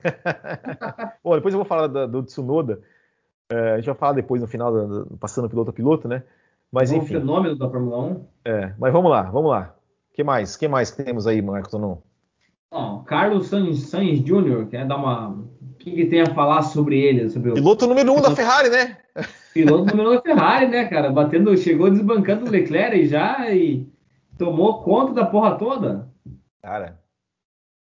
[1.22, 2.82] Pô, depois eu vou falar do, do Tsunoda.
[3.52, 6.24] É, a gente vai falar depois no final, do, do, passando piloto a piloto, né?
[6.72, 7.16] Mas enfim.
[7.16, 8.26] O fenômeno da Fórmula 1.
[8.46, 9.76] É, mas vamos lá, vamos lá.
[10.12, 10.58] O que mais?
[10.58, 11.98] que mais temos aí, Marcos Tonon?
[12.72, 15.30] Ó, Carlos Sainz, Sainz Jr., quer dar uma.
[15.30, 17.30] O que, que, tem a falar sobre ele?
[17.30, 17.88] Sobre Piloto o...
[17.88, 18.98] número um da Ferrari, né?
[19.54, 21.10] Piloto número um da Ferrari, né, cara?
[21.10, 23.88] Batendo, chegou desbancando o Leclerc já e
[24.38, 26.08] tomou conta da porra toda.
[26.62, 27.00] Cara,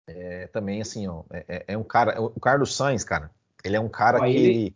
[0.07, 3.31] é, também assim, ó, é, é, é um cara, o Carlos Sainz, cara,
[3.63, 4.75] ele é um cara ó, que ele...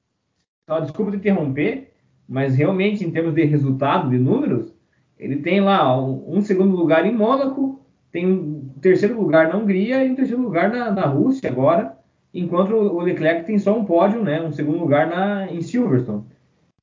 [0.67, 1.93] Só, desculpa te interromper,
[2.27, 4.73] mas realmente em termos de resultado, de números,
[5.17, 10.03] ele tem lá um, um segundo lugar em Mônaco, tem um terceiro lugar na Hungria
[10.03, 11.97] e um terceiro lugar na, na Rússia agora,
[12.33, 16.25] enquanto o Leclerc tem só um pódio, né, um segundo lugar na, em Silverstone.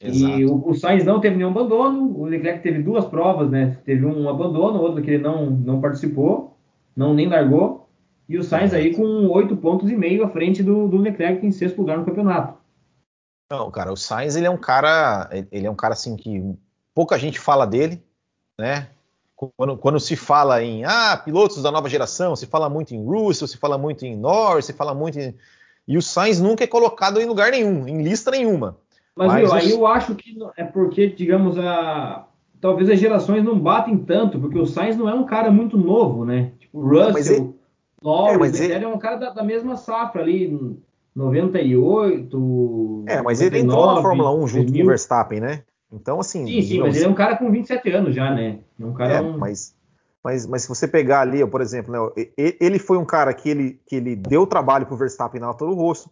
[0.00, 0.38] Exato.
[0.38, 3.78] E o, o, Sainz não teve nenhum abandono, o Leclerc teve duas provas, né?
[3.84, 6.56] Teve um abandono, outro que ele não, não participou,
[6.94, 7.88] não nem largou.
[8.28, 11.52] E o Sainz aí com oito pontos e meio à frente do, do Leclerc em
[11.52, 12.58] sexto lugar no campeonato.
[13.50, 16.42] Não, cara, o Sainz ele é um cara, ele é um cara assim que
[16.94, 18.02] pouca gente fala dele,
[18.58, 18.88] né?
[19.36, 23.46] Quando, quando, se fala em ah, pilotos da nova geração, se fala muito em Russell,
[23.46, 25.34] se fala muito em Norris, se fala muito em...
[25.86, 28.78] E o Sainz nunca é colocado em lugar nenhum, em lista nenhuma.
[29.16, 29.52] Mas, Mas os...
[29.52, 32.28] aí eu acho que é porque, digamos, a...
[32.60, 36.24] talvez as gerações não batem tanto, porque o Sainz não é um cara muito novo,
[36.26, 36.52] né?
[36.58, 37.54] Tipo, o Russell,
[38.02, 38.74] Norris, é, ele...
[38.74, 38.84] ele...
[38.84, 40.78] é um cara da, da, mesma safra ali,
[41.14, 43.04] 98.
[43.08, 44.80] É, mas 99, ele entrou na Fórmula 1 junto 2000.
[44.80, 45.62] com o Verstappen, né?
[45.90, 46.46] Então, assim.
[46.46, 48.58] Sim, sim, mas ele é um cara com 27 anos já, né?
[48.78, 49.14] É um cara.
[49.14, 49.38] É, um...
[49.38, 49.74] mas,
[50.22, 53.80] mas, mas se você pegar ali, por exemplo, né, ele foi um cara que ele,
[53.86, 56.10] que ele deu trabalho pro Verstappen na Toro Rosso.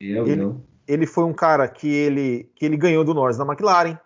[0.00, 0.54] Eu, ele,
[0.92, 3.98] ele foi um cara que ele, que ele ganhou do Norris na McLaren.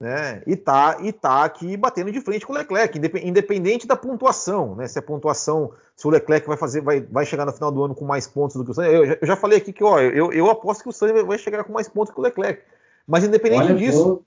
[0.00, 0.42] né?
[0.46, 4.88] E tá, e tá aqui batendo de frente com o Leclerc, independente da pontuação, né?
[4.88, 7.94] Se a pontuação, se o Leclerc vai fazer, vai, vai chegar no final do ano
[7.94, 8.92] com mais pontos do que o Sainz.
[8.92, 11.62] Eu, eu já falei aqui que, ó, eu, eu aposto que o Sainz vai chegar
[11.64, 12.62] com mais pontos que o Leclerc.
[13.06, 14.24] Mas independente Olha, disso.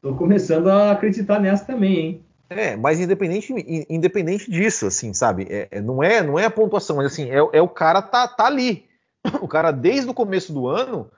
[0.00, 2.26] Tô, tô, começando a acreditar nessa também, hein?
[2.48, 3.52] É, mas independente,
[3.90, 5.46] independente disso, assim, sabe?
[5.50, 8.28] É, é, não é, não é a pontuação, mas assim, é, é o cara tá,
[8.28, 8.85] tá ali.
[9.40, 11.10] O cara desde o começo do ano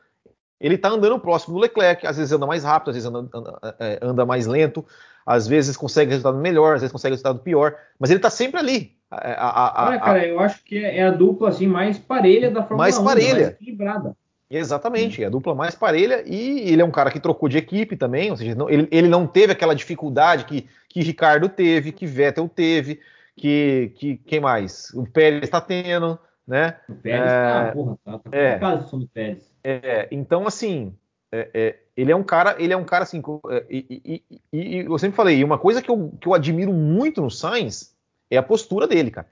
[0.61, 3.77] ele está andando próximo do Leclerc, às vezes anda mais rápido, às vezes anda, anda,
[3.79, 4.85] é, anda, mais lento,
[5.25, 8.97] às vezes consegue resultado melhor, às vezes consegue resultado pior, mas ele está sempre ali.
[9.11, 12.79] A, a, Olha, cara, eu acho que é a dupla assim mais parelha da Fórmula
[12.79, 13.35] mais 1, parelha.
[13.35, 14.17] mais equilibrada.
[14.51, 17.97] Exatamente, é a dupla mais parelha e ele é um cara que trocou de equipe
[17.97, 22.07] também, ou seja, não, ele, ele, não teve aquela dificuldade que, que Ricardo teve, que
[22.07, 22.99] Vettel teve,
[23.37, 24.91] que, que quem mais?
[24.95, 26.79] O Pérez está tendo, né?
[26.89, 29.55] O Pérez tá, é, porra, tá, tá é, do Pérez.
[29.63, 30.97] É, então, assim,
[31.31, 34.59] é, é, ele é um cara, ele é um cara assim, é, e, e, e,
[34.59, 37.95] e, eu sempre falei, uma coisa que eu, que eu admiro muito no Sainz
[38.31, 39.29] é a postura dele, cara.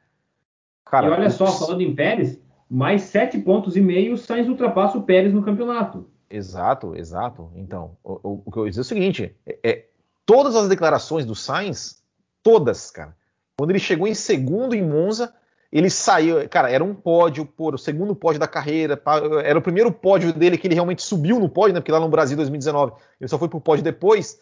[0.84, 2.38] cara e olha só, falando em Pérez,
[2.68, 6.10] mais sete pontos e meio, o Sainz ultrapassa o Pérez no campeonato.
[6.28, 7.50] Exato, exato.
[7.54, 9.84] Então, o, o que eu ia dizer é o seguinte: é, é,
[10.26, 12.02] todas as declarações do Sainz,
[12.42, 13.16] todas, cara,
[13.56, 15.32] quando ele chegou em segundo em Monza,
[15.72, 19.00] ele saiu, cara, era um pódio, por o segundo pódio da carreira,
[19.44, 21.80] era o primeiro pódio dele que ele realmente subiu no pódio, né?
[21.80, 24.40] Porque lá no Brasil 2019 ele só foi pro pódio depois.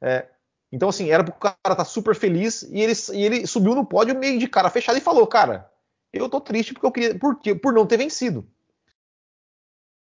[0.00, 0.26] É,
[0.72, 3.84] então, assim, era pro cara estar tá super feliz e ele, e ele subiu no
[3.84, 5.70] pódio meio de cara fechada e falou: Cara,
[6.12, 8.46] eu tô triste porque eu queria, por, por não ter vencido.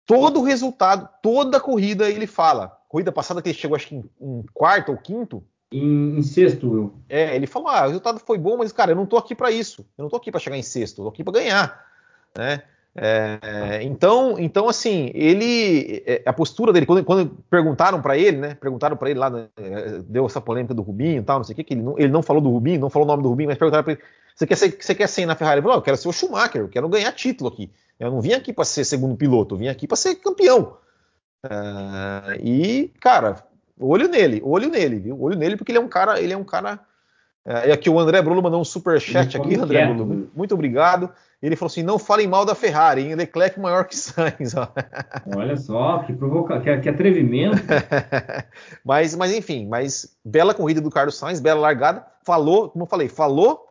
[0.05, 2.69] Todo o resultado, toda a corrida ele fala.
[2.87, 6.69] Corrida passada que ele chegou, acho que em, em quarto ou quinto, em, em, sexto,
[6.69, 6.93] Will.
[7.07, 9.51] É, ele falou: ah, o resultado foi bom, mas, cara, eu não tô aqui para
[9.51, 9.85] isso.
[9.97, 11.85] Eu não tô aqui para chegar em sexto, eu tô aqui para ganhar.
[12.37, 12.63] Né?
[12.93, 16.03] É, então, então, assim, ele.
[16.05, 18.55] É, a postura dele, quando, quando perguntaram para ele, né?
[18.55, 19.47] Perguntaram para ele lá, né,
[20.07, 22.09] deu essa polêmica do Rubinho e tal, não sei o que, que ele não, ele
[22.09, 24.01] não falou do Rubinho, não falou o nome do Rubinho, mas perguntaram para ele:
[24.35, 25.59] você quer, ser, você quer ser na Ferrari?
[25.59, 27.71] Ele falou: eu quero ser o Schumacher, eu quero ganhar título aqui.
[27.97, 30.77] Eu não vim aqui para ser segundo piloto, eu vim aqui para ser campeão.
[31.45, 33.43] É, e, cara,
[33.81, 35.21] Olho nele, olho nele, viu?
[35.21, 36.79] Olho nele, porque ele é um cara, ele é um cara.
[37.43, 39.95] É, aqui o André Bruno mandou um super chat aqui, André quieto.
[39.95, 40.29] Bruno.
[40.35, 41.09] Muito obrigado.
[41.41, 43.15] Ele falou assim: não falem mal da Ferrari, hein?
[43.15, 44.53] Leclerc maior que Sainz.
[45.35, 47.57] Olha só, que provoca, que, que atrevimento.
[48.85, 52.05] mas, mas enfim, mas bela corrida do Carlos Sainz, bela largada.
[52.23, 53.67] Falou, como eu falei, falou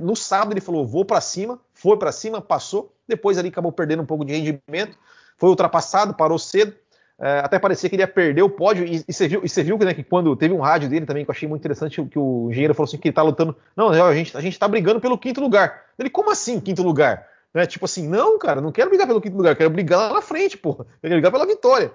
[0.00, 2.94] no sábado ele falou: vou para cima, foi para cima, passou.
[3.08, 4.98] Depois ali acabou perdendo um pouco de rendimento,
[5.38, 6.74] foi ultrapassado, parou cedo.
[7.22, 10.02] É, até parecia que ele ia perder o pódio, e, você viu, viu né, que
[10.02, 12.88] quando teve um rádio dele também, que eu achei muito interessante, que o engenheiro falou
[12.88, 15.82] assim, que ele tá lutando, não, a gente, a gente tá brigando pelo quinto lugar.
[15.96, 17.24] Ele, como assim, quinto lugar?
[17.54, 20.20] Né, tipo assim, não, cara, não quero brigar pelo quinto lugar, quero brigar lá na
[20.20, 21.92] frente, porra, quero brigar pela vitória.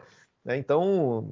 [0.47, 1.27] É, então...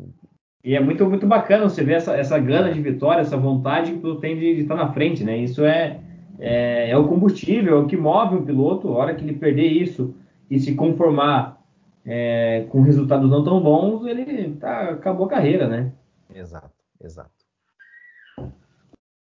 [0.62, 4.00] E é muito, muito bacana você ver essa, essa gana de vitória, essa vontade que
[4.00, 6.02] tu tem de, estar na frente, né, isso é,
[6.38, 9.68] é, é o combustível, é o que move um piloto, a hora que ele perder
[9.68, 10.14] isso
[10.52, 11.55] e se conformar
[12.06, 15.92] é, com resultados não tão bons, ele tá, acabou a carreira, né?
[16.34, 16.72] Exato,
[17.04, 17.32] exato.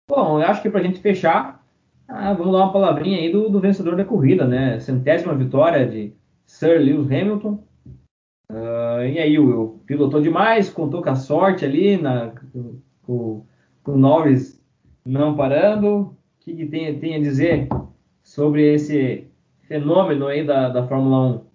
[0.08, 1.64] Bom, eu acho que para a gente fechar,
[2.08, 4.80] ah, vamos dar uma palavrinha aí do, do, vencedor da corrida, né?
[4.80, 6.14] Centésima vitória de
[6.46, 7.64] Sir Lewis Hamilton.
[8.52, 12.34] Uh, e aí, o pilotou demais, contou com a sorte ali, na,
[13.02, 13.46] com,
[13.82, 14.62] com o Norris
[15.06, 15.88] não parando.
[15.88, 17.70] O que, que tem, tem, a dizer
[18.22, 19.28] sobre esse
[19.68, 21.53] fenômeno aí da, da Fórmula 1?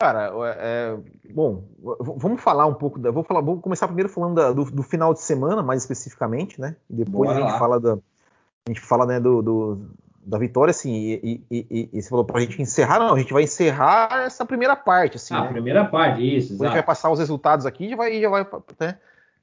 [0.00, 0.96] Cara, é,
[1.34, 3.10] bom, vamos falar um pouco da.
[3.10, 6.74] Vou falar, vou começar primeiro falando da, do, do, final de semana, mais especificamente, né?
[6.88, 7.58] E depois Bora a gente lá.
[7.58, 7.92] fala da.
[7.92, 9.90] A gente fala né, do, do
[10.24, 13.32] da vitória, assim, e, e, e, e, você falou pra gente encerrar, não, a gente
[13.32, 15.34] vai encerrar essa primeira parte, assim.
[15.34, 15.48] Ah, né?
[15.48, 16.52] primeira parte, isso.
[16.52, 18.20] Depois a gente vai passar os resultados aqui e já vai.
[18.22, 18.46] Já vai
[18.80, 18.98] né?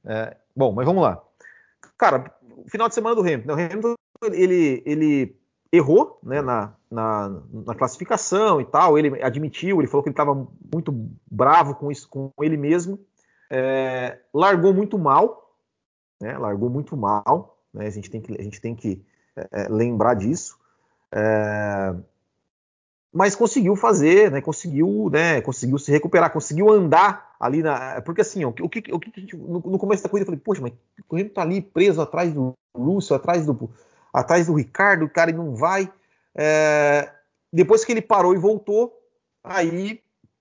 [0.06, 1.22] É, bom, mas vamos lá.
[1.96, 2.32] Cara,
[2.66, 3.52] final de semana do Hamilton.
[3.52, 3.94] O Hamilton,
[4.24, 5.36] ele, ele
[5.72, 8.98] errou né, na, na, na, classificação e tal.
[8.98, 10.34] Ele admitiu, ele falou que ele estava
[10.74, 10.92] muito
[11.30, 12.98] bravo com isso, com ele mesmo.
[13.50, 15.54] É, largou muito mal,
[16.20, 17.58] né, largou muito mal.
[17.72, 19.04] Né, a gente tem que, a gente tem que
[19.36, 20.58] é, é lembrar disso.
[21.12, 21.94] É,
[23.12, 28.00] mas conseguiu fazer, né, conseguiu, né, conseguiu se recuperar, conseguiu andar ali na.
[28.02, 30.60] Porque assim, ó, o que, o que no, no começo da corrida eu falei, poxa,
[30.60, 33.70] mas o correndo tá ali preso atrás do Lúcio, atrás do
[34.12, 35.90] atrás do Ricardo, o cara não vai.
[36.40, 37.10] É,
[37.52, 38.96] depois que ele parou e voltou,
[39.42, 40.00] aí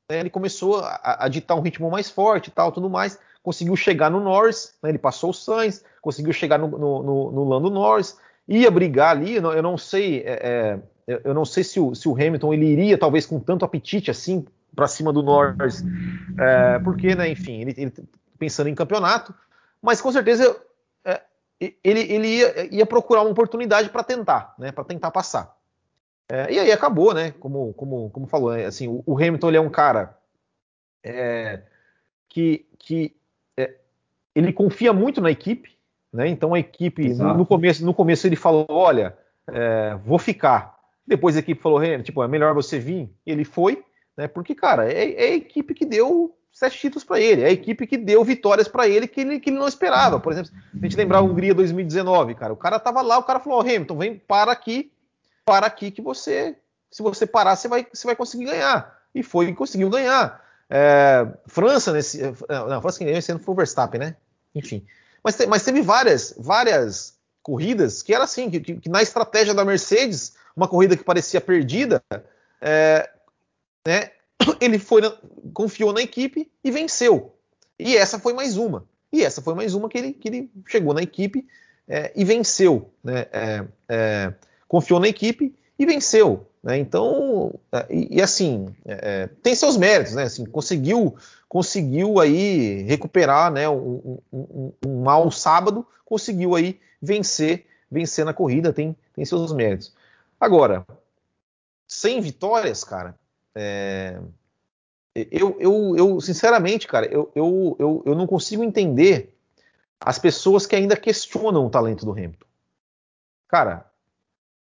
[0.10, 3.20] né, ele começou a, a, ditar um ritmo mais forte e tal, tudo mais.
[3.42, 7.44] Conseguiu chegar no Norris, né, ele passou o Sainz, conseguiu chegar no, no, no, no
[7.44, 8.18] Lando Norris,
[8.48, 9.36] ia brigar ali.
[9.36, 12.54] Eu não, eu não sei, é, é, eu não sei se o, se o, Hamilton
[12.54, 14.46] ele iria talvez com tanto apetite assim
[14.76, 15.84] para cima do Norris,
[16.38, 17.94] é, porque, né, enfim, ele, ele,
[18.38, 19.34] pensando em campeonato.
[19.82, 20.56] mas com certeza
[21.04, 21.22] é,
[21.60, 25.57] ele, ele ia, ia, procurar uma oportunidade para tentar, né, para tentar passar.
[26.30, 27.32] É, e aí acabou, né?
[27.40, 30.18] Como, como, como falou, né, assim, o, o Hamilton ele é um cara
[31.04, 31.62] é,
[32.28, 33.16] que, que
[33.56, 33.76] é,
[34.36, 35.78] ele confia muito na equipe,
[36.12, 36.28] né?
[36.28, 39.18] Então a equipe no, no, começo, no começo ele falou, olha,
[39.48, 40.78] é, vou ficar.
[41.06, 43.10] Depois a equipe falou, tipo, é melhor você vir.
[43.26, 43.84] Ele foi,
[44.18, 44.28] né?
[44.28, 47.86] Porque cara, é, é a equipe que deu sete títulos para ele, é a equipe
[47.86, 50.20] que deu vitórias para ele que, ele que ele não esperava.
[50.20, 53.40] Por exemplo, a gente lembrar a Hungria 2019, cara, o cara tava lá, o cara
[53.40, 54.92] falou, oh, Hamilton, vem para aqui,
[55.48, 56.58] para aqui que você,
[56.92, 59.00] se você parar, você vai, você vai conseguir ganhar.
[59.16, 60.46] E foi e conseguiu ganhar.
[60.70, 64.18] É, França nesse, é, não, França que esse ano foi o Verstappen, né?
[64.54, 64.86] Enfim,
[65.24, 69.64] mas, te, mas teve várias, várias corridas que era assim, que, que, na estratégia da
[69.64, 72.04] Mercedes, uma corrida que parecia perdida,
[72.60, 73.10] é,
[73.88, 74.12] né?
[74.60, 75.02] ele foi
[75.54, 77.34] confiou na equipe e venceu.
[77.80, 78.86] E essa foi mais uma.
[79.14, 81.48] E essa foi mais uma que ele, que ele chegou na equipe
[81.88, 82.92] é, e venceu.
[83.02, 83.28] Né?
[83.32, 84.34] É, é,
[84.68, 86.48] confiou na equipe e venceu.
[86.64, 86.78] Né?
[86.78, 90.24] Então, é, e, e assim, é, é, tem seus méritos, né?
[90.24, 91.16] Assim, conseguiu,
[91.48, 98.74] conseguiu aí recuperar né, um, um, um, mau sábado, conseguiu aí vencer, vencer na corrida,
[98.74, 99.94] tem, tem seus méritos.
[100.40, 100.86] Agora,
[101.88, 103.18] sem vitórias, cara,
[103.56, 104.20] é,
[105.16, 109.34] eu, eu, eu, sinceramente, cara, eu, eu, eu, eu não consigo entender
[110.00, 112.46] as pessoas que ainda questionam o talento do Hamilton.
[113.48, 113.87] Cara,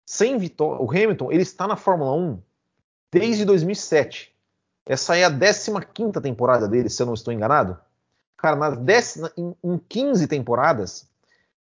[0.05, 2.42] sem vitória, o Hamilton ele está na Fórmula 1
[3.12, 4.34] desde 2007.
[4.86, 7.78] Essa é a 15 temporada dele, se eu não estou enganado.
[8.36, 11.09] Cara, nas 10, em, em 15 temporadas,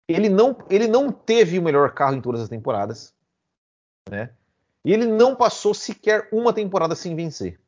[0.09, 3.15] ele não, ele não teve o melhor carro em todas as temporadas.
[4.11, 4.31] Né?
[4.85, 7.61] E ele não passou sequer uma temporada sem vencer.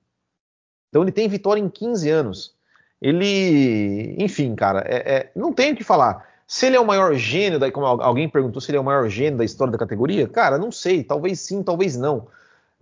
[0.88, 2.54] Então ele tem vitória em 15 anos.
[3.00, 6.33] Ele, enfim, cara, é, é, não tem o que falar.
[6.46, 9.08] Se ele é o maior gênio, da, como alguém perguntou se ele é o maior
[9.08, 12.26] gênio da história da categoria, cara, não sei, talvez sim, talvez não.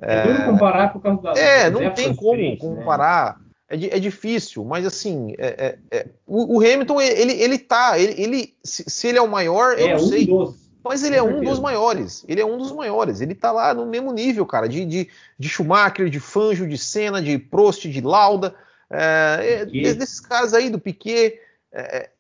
[0.01, 1.33] É, é comparar por causa da.
[1.33, 2.57] É, não tem como né?
[2.57, 3.39] comparar.
[3.39, 3.47] Né?
[3.69, 8.21] É, é, difícil, mas assim, é, é, é, o, o, Hamilton, ele, ele tá, ele,
[8.21, 10.27] ele se, se, ele é o maior, eu não um sei.
[10.27, 10.63] Dos.
[10.85, 12.25] Mas ele é um dos maiores.
[12.29, 13.21] Ele é um dos maiores.
[13.21, 15.09] Ele tá lá no mesmo nível, cara, de, de,
[15.39, 18.55] de Schumacher, de Fangio, de Senna, de Prost, de Lauda.
[18.91, 21.39] É, é desses caras aí do Piquet.
[21.73, 22.11] É,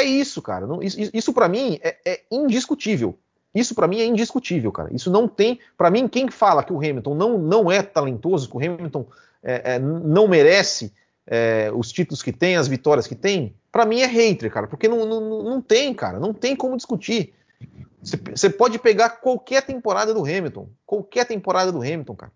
[0.00, 0.66] é isso, cara.
[0.66, 3.18] Não, isso isso para mim é, é, indiscutível.
[3.54, 4.94] Isso para mim é indiscutível, cara.
[4.94, 5.58] Isso não tem.
[5.76, 9.06] Para mim, quem fala que o Hamilton não, não é talentoso, que o Hamilton
[9.42, 10.92] é, é, não merece
[11.74, 14.68] os títulos que tem, as vitórias que tem, para mim é hater, cara.
[14.68, 16.20] Porque não, não, não tem, cara.
[16.20, 17.34] Não tem como discutir.
[18.02, 22.32] Você pode pegar qualquer temporada do Hamilton, qualquer temporada do Hamilton, cara.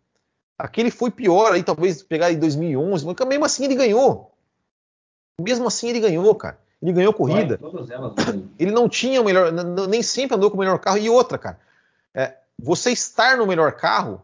[0.58, 4.34] Aquele foi pior aí, talvez pegar em 2011, mas mesmo assim ele ganhou.
[5.40, 6.58] Mesmo assim ele ganhou, cara.
[6.82, 7.58] Ele ganhou corrida.
[7.60, 9.52] Vai, ele não tinha o melhor,
[9.88, 10.98] nem sempre andou com o melhor carro.
[10.98, 11.58] E outra, cara,
[12.14, 14.22] é, você estar no melhor carro,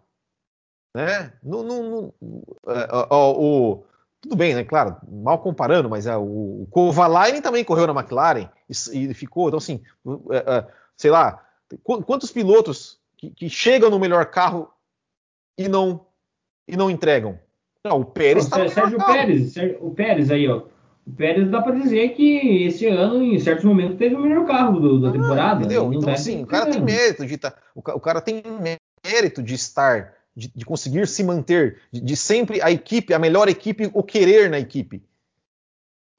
[0.94, 1.32] né?
[1.42, 2.14] No, no, no,
[2.68, 3.84] é, o,
[4.20, 4.64] tudo bem, né?
[4.64, 9.48] Claro, mal comparando, mas é, o, o Kovalainen também correu na McLaren e, e ficou.
[9.48, 9.82] Então, assim,
[10.30, 11.44] é, é sei lá,
[11.82, 14.70] quantos pilotos que, que, chegam no melhor carro
[15.58, 16.06] e não
[16.66, 17.38] e não entregam?
[17.84, 20.62] Não, o Pérez está Sérgio Pérez, o Pérez aí, ó.
[21.06, 24.80] O Pérez dá para dizer que esse ano, em certos momentos, teve o melhor carro
[24.80, 25.60] do, da ah, temporada.
[25.60, 25.92] Entendeu?
[25.92, 28.42] Então, assim, o cara tem mérito de tá, o, o, cara tem
[29.04, 33.48] mérito de estar, de, de conseguir se manter, de, de, sempre a equipe, a melhor
[33.48, 35.00] equipe, o querer na equipe.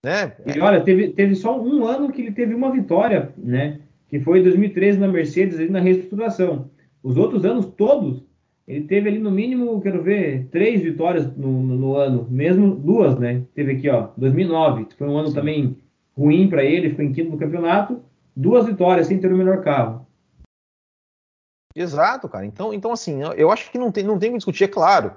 [0.06, 0.32] Né?
[0.46, 3.82] E olha, teve, teve só um ano que ele teve uma vitória, né?
[4.08, 6.70] que foi em 2013 na Mercedes, ali na reestruturação.
[7.04, 8.24] Os outros anos todos,
[8.68, 13.18] ele teve ali no mínimo, quero ver, três vitórias no, no, no ano, mesmo duas,
[13.18, 13.44] né?
[13.56, 15.34] Teve aqui, ó, 2009, que foi um ano Sim.
[15.36, 15.78] também
[16.18, 18.04] ruim para ele, ficou em quinto no campeonato,
[18.36, 20.06] duas vitórias sem ter o melhor carro.
[21.74, 22.46] Exato, cara.
[22.46, 25.14] Então, então assim, eu acho que não tem, não tem que discutir, é claro.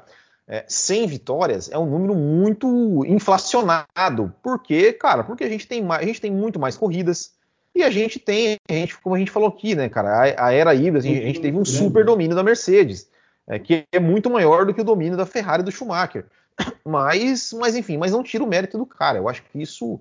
[0.46, 4.32] É, 100 vitórias é um número muito inflacionado.
[4.42, 4.92] Por quê?
[4.92, 7.32] Cara, porque a gente tem, mais, a gente tem muito mais corridas,
[7.74, 10.52] e a gente tem, a gente, como a gente falou aqui, né, cara, a, a
[10.52, 13.08] era híbrida, a gente, a gente teve um super domínio da Mercedes,
[13.50, 16.24] é, que é muito maior do que o domínio da Ferrari e do Schumacher.
[16.84, 19.18] Mas, mas enfim, mas não tira o mérito do cara.
[19.18, 19.98] Eu acho que isso,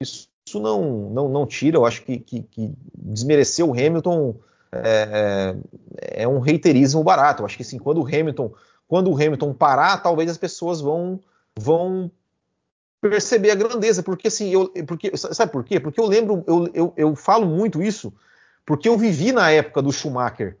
[0.00, 1.76] isso, não, não, não tira.
[1.76, 4.34] Eu acho que, que, que desmerecer o Hamilton
[4.72, 5.54] é,
[6.00, 7.42] é, é um reiterismo barato.
[7.42, 8.52] Eu acho que assim, quando o Hamilton,
[8.88, 11.20] quando o Hamilton parar, talvez as pessoas vão
[11.56, 12.10] vão
[13.00, 15.78] perceber a grandeza, porque assim, eu, porque, sabe por quê?
[15.78, 18.12] Porque eu lembro, eu, eu, eu falo muito isso,
[18.66, 20.56] porque eu vivi na época do Schumacher,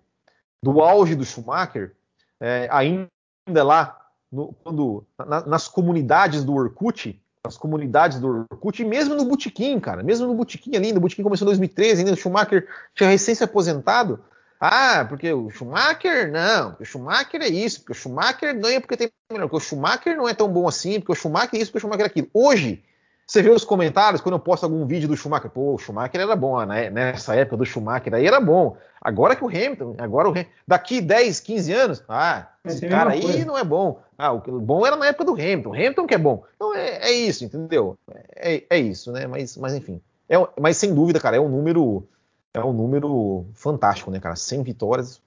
[0.62, 1.94] do auge do Schumacher,
[2.42, 3.96] é, ainda lá,
[4.30, 9.78] no, quando, na, nas comunidades do Orkut, nas comunidades do Orkut, e mesmo no Botequim,
[9.78, 12.66] cara, mesmo no Botequim ali, no Botequim começou em 2013, ainda o Schumacher
[12.96, 14.24] tinha recém se aposentado.
[14.60, 18.96] Ah, porque o Schumacher, não, porque o Schumacher é isso, porque o Schumacher ganha porque
[18.96, 21.70] tem melhor, porque o Schumacher não é tão bom assim, porque o Schumacher é isso,
[21.70, 22.28] porque o Schumacher é aquilo.
[22.34, 22.82] Hoje,
[23.26, 26.36] você vê os comentários quando eu posto algum vídeo do Schumacher, pô, o Schumacher era
[26.36, 26.90] bom, né?
[26.90, 28.76] nessa época do Schumacher aí era bom.
[29.00, 30.34] Agora que o Hamilton, agora o
[30.66, 33.44] daqui 10, 15 anos, ah, esse cara aí coisa.
[33.44, 34.00] não é bom.
[34.16, 36.44] Ah, o bom era na época do Hamilton, o Hamilton que é bom.
[36.54, 37.98] Então é, é isso, entendeu?
[38.36, 39.26] É, é, isso, né?
[39.26, 42.06] Mas, mas enfim, é, mas sem dúvida, cara, é um número
[42.54, 44.36] é um número fantástico, né, cara?
[44.36, 45.20] 100 vitórias.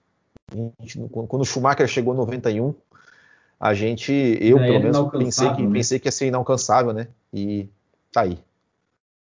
[0.80, 2.74] Gente, quando o Schumacher chegou em 91,
[3.60, 5.74] a gente, eu é, pelo menos pensei que, né?
[5.74, 7.08] pensei que ia ser inalcançável, né?
[7.34, 7.68] E
[8.16, 8.40] tá aí.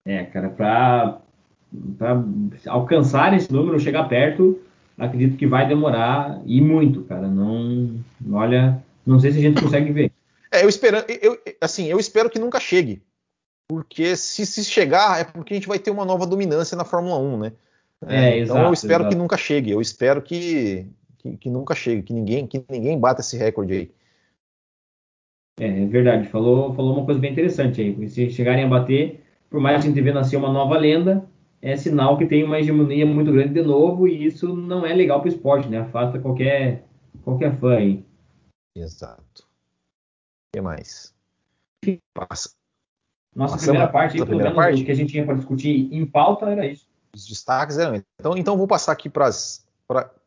[0.05, 2.23] É, cara, para
[2.67, 4.59] alcançar esse número, chegar perto,
[4.97, 7.27] acredito que vai demorar e muito, cara.
[7.27, 7.99] Não,
[8.31, 10.11] olha, não sei se a gente consegue ver.
[10.51, 13.03] É, eu espero, eu, assim, eu espero que nunca chegue,
[13.67, 17.19] porque se, se chegar é porque a gente vai ter uma nova dominância na Fórmula
[17.19, 17.51] 1, né?
[18.07, 19.09] É, é, então exato, eu espero exato.
[19.09, 19.71] que nunca chegue.
[19.71, 20.87] Eu espero que,
[21.19, 23.91] que, que, nunca chegue, que ninguém, que ninguém bata esse recorde aí.
[25.59, 26.27] É, é verdade.
[26.29, 28.09] Falou, falou uma coisa bem interessante aí.
[28.09, 31.25] Se chegarem a bater, por mais que a gente vê nascer uma nova lenda,
[31.61, 35.19] é sinal que tem uma hegemonia muito grande de novo e isso não é legal
[35.19, 35.79] para o esporte, né?
[35.79, 36.85] Afasta qualquer,
[37.23, 38.05] qualquer fã aí.
[38.75, 39.43] Exato.
[39.43, 41.13] O que mais?
[42.13, 42.51] Passa.
[43.35, 44.81] Nossa Passamos primeira parte, aí, pelo menos parte?
[44.81, 48.01] o que a gente tinha para discutir em pauta era isso os destaques eram.
[48.19, 49.29] Então, então vou passar aqui para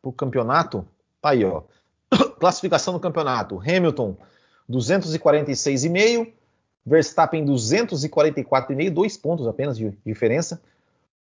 [0.01, 0.85] o campeonato.
[1.21, 1.63] Tá aí, ó.
[2.39, 4.17] Classificação do campeonato: Hamilton
[4.73, 6.31] 246,5,
[6.85, 10.61] Verstappen 244,5, dois pontos apenas de diferença.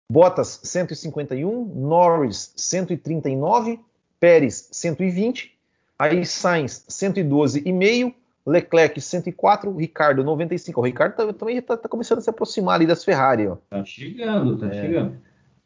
[0.09, 3.79] Bottas 151, Norris 139,
[4.19, 5.57] Pérez 120,
[5.97, 8.13] aí Sainz 112,5,
[8.45, 10.81] Leclerc 104, Ricardo 95.
[10.81, 13.47] O Ricardo tá, também está tá começando a se aproximar ali das Ferrari.
[13.47, 13.57] Ó.
[13.69, 14.81] Tá chegando, tá é.
[14.81, 15.17] chegando.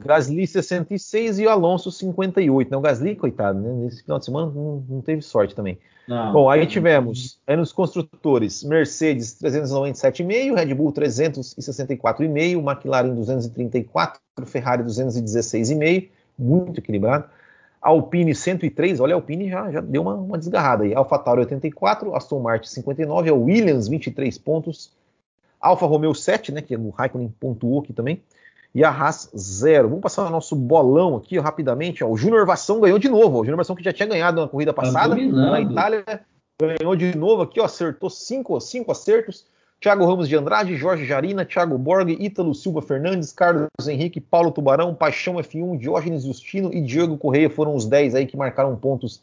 [0.03, 2.69] Gasly 66 e o Alonso 58.
[2.69, 3.73] Não, o Gasly, coitado, né?
[3.73, 5.79] nesse final de semana não, não teve sorte também.
[6.07, 14.83] Não, Bom, aí tivemos aí nos construtores Mercedes 397,5, Red Bull 364,5, McLaren 234, Ferrari
[14.83, 17.25] 216,5, muito equilibrado.
[17.81, 20.93] Alpine 103, olha, a Alpine já, já deu uma, uma desgarrada aí.
[20.93, 24.91] AlphaTauri 84, Aston Martin 59, a Williams 23 pontos,
[25.59, 28.21] Alfa Romeo 7, né, que o Raikkonen pontuou aqui também
[28.77, 29.87] e a Haas zero.
[29.87, 32.03] Vamos passar o nosso bolão aqui ó, rapidamente.
[32.03, 32.09] Ó.
[32.11, 33.37] O Júnior Vação ganhou de novo.
[33.37, 33.41] Ó.
[33.41, 36.05] O Júnior Vação que já tinha ganhado na corrida tá passada na Itália
[36.61, 39.47] ganhou de novo aqui, ó, acertou cinco, cinco acertos.
[39.79, 44.93] Thiago Ramos de Andrade, Jorge Jarina, Thiago Borg, Ítalo Silva Fernandes, Carlos Henrique, Paulo Tubarão,
[44.93, 49.21] Paixão F1, Diógenes Justino e Diego Correia foram os 10 aí que marcaram pontos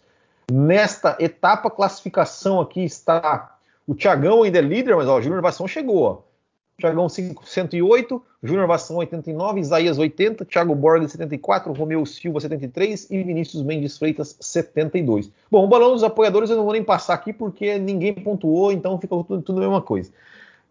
[0.50, 1.70] nesta etapa.
[1.70, 6.33] Classificação aqui está o Thiagão ainda é líder, mas ó, o Júnior Vação chegou, ó.
[6.78, 13.62] Thiagão 108, Júnior Vassão 89, Isaías 80, Thiago Borges 74, Romeu Silva 73 e Vinícius
[13.62, 15.30] Mendes Freitas 72.
[15.50, 18.98] Bom, o balão dos apoiadores eu não vou nem passar aqui porque ninguém pontuou, então
[18.98, 20.10] fica tudo, tudo a mesma coisa.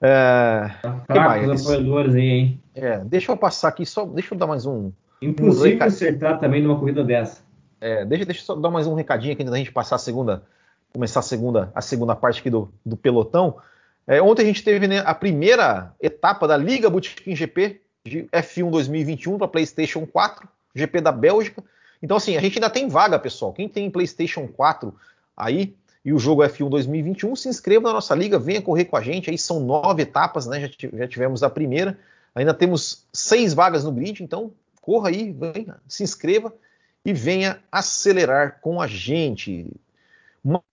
[0.01, 1.49] É, tá que mais?
[1.49, 2.60] os apoiadores aí, hein?
[2.76, 4.91] É, deixa eu passar aqui só, deixa eu dar mais um.
[5.22, 7.41] Impossível um acertar também numa corrida dessa.
[7.80, 9.99] É, deixa, deixa eu só dar mais um recadinho aqui antes da gente passar a
[9.99, 10.43] segunda,
[10.93, 13.56] começar a segunda, a segunda parte aqui do, do pelotão.
[14.06, 18.70] É, ontem a gente teve né, a primeira etapa da Liga Bootkin GP de F1
[18.70, 21.64] 2021 para PlayStation 4, GP da Bélgica.
[22.01, 23.54] Então, assim, a gente ainda tem vaga, pessoal.
[23.54, 24.93] Quem tem PlayStation 4
[25.38, 25.74] aí
[26.04, 29.30] e o jogo F1 2021, se inscreva na nossa liga, venha correr com a gente.
[29.30, 30.70] Aí são nove etapas, né?
[30.93, 31.97] Já, tivemos a primeira.
[32.36, 34.51] Ainda temos seis vagas no grid, então
[34.82, 36.54] corra aí, venha, se inscreva
[37.06, 39.72] e venha acelerar com a gente.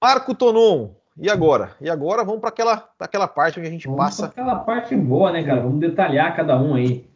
[0.03, 0.91] Marco Tonon,
[1.21, 1.77] e agora?
[1.81, 4.27] E agora vamos para aquela, aquela parte onde a gente vamos passa.
[4.27, 5.61] Aquela parte boa, né, cara?
[5.61, 7.07] Vamos detalhar cada um aí.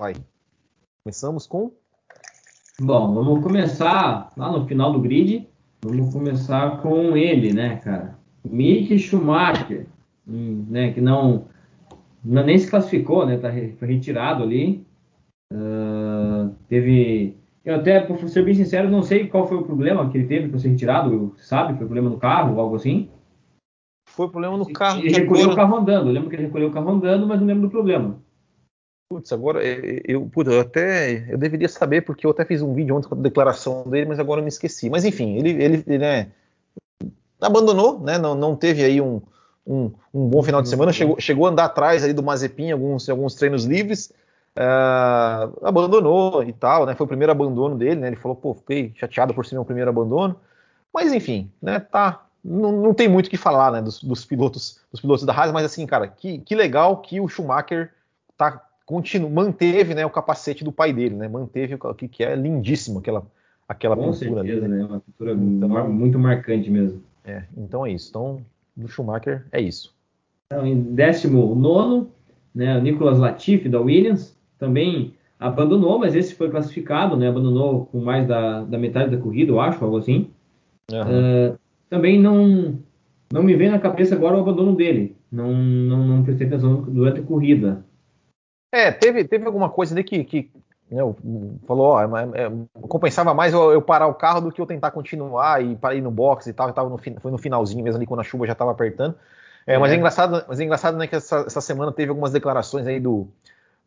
[0.00, 0.14] Vai.
[1.04, 1.70] Começamos com.
[2.80, 5.46] Bom, vamos começar lá no final do grid.
[5.82, 8.18] Vamos começar com ele, né, cara?
[8.42, 9.86] Mick Schumacher,
[10.26, 11.46] hum, né, que não,
[12.24, 13.36] não, nem se classificou, né?
[13.36, 14.86] Tá, foi retirado ali.
[15.52, 20.16] Uh, teve eu até, por ser bem sincero, não sei qual foi o problema que
[20.16, 21.76] ele teve para ser retirado, sabe?
[21.76, 23.10] Foi problema no carro ou algo assim?
[24.08, 25.00] Foi problema no carro.
[25.00, 25.52] Ele recolheu agora...
[25.52, 26.06] o carro andando.
[26.08, 28.18] Eu lembro que ele recolheu o carro andando, mas não lembro do problema.
[29.12, 32.96] Putz, agora eu, putz, eu até eu deveria saber, porque eu até fiz um vídeo
[32.96, 34.88] ontem com a declaração dele, mas agora eu me esqueci.
[34.88, 36.30] Mas enfim, ele, ele, ele né,
[37.40, 38.18] abandonou, né?
[38.18, 39.20] Não, não teve aí um,
[39.66, 43.08] um, um bom final de semana, chegou, chegou a andar atrás ali do Mazepin alguns,
[43.08, 44.12] alguns treinos livres
[44.56, 46.94] uh, abandonou e tal, né?
[46.94, 48.08] Foi o primeiro abandono dele, né?
[48.08, 50.36] Ele falou, pô, fiquei chateado por ser meu primeiro abandono.
[50.92, 51.80] Mas enfim, né?
[51.80, 55.32] Tá, não, não, tem muito o que falar, né, dos, dos, pilotos, dos pilotos da
[55.32, 57.92] Haas, mas assim, cara, que, que legal que o Schumacher
[58.36, 62.34] tá continu, manteve, né, o capacete do pai dele, né, manteve o que, que é
[62.34, 63.24] lindíssimo aquela
[63.70, 64.78] aquela Com pintura certeza, ali, né?
[64.78, 64.84] né?
[64.84, 67.00] Uma pintura então, muito marcante mesmo.
[67.24, 68.08] É, então é isso.
[68.10, 68.44] Então,
[68.76, 69.94] do Schumacher é isso.
[70.46, 72.08] Então, em 19,
[72.52, 77.28] né, o Nicolas Latifi da Williams também abandonou, mas esse foi classificado, né?
[77.28, 80.30] Abandonou com mais da, da metade da corrida, eu acho, algo assim.
[80.92, 81.52] Uhum.
[81.52, 81.58] Uh,
[81.88, 82.78] também não
[83.32, 85.16] não me vem na cabeça agora o abandono dele.
[85.30, 87.84] Não, não, não prestei atenção durante a corrida.
[88.72, 90.50] É, teve, teve alguma coisa ali que, que
[90.90, 91.00] né,
[91.66, 92.50] falou, ó, é, é,
[92.88, 96.00] compensava mais eu, eu, parar o carro do que eu tentar continuar e para ir
[96.00, 96.68] no box e tal.
[96.68, 99.14] Eu tava no, foi no finalzinho mesmo ali quando a chuva já estava apertando.
[99.66, 99.78] É, é.
[99.78, 102.98] Mas é engraçado, mas é engraçado né, que essa, essa, semana teve algumas declarações aí
[102.98, 103.28] do,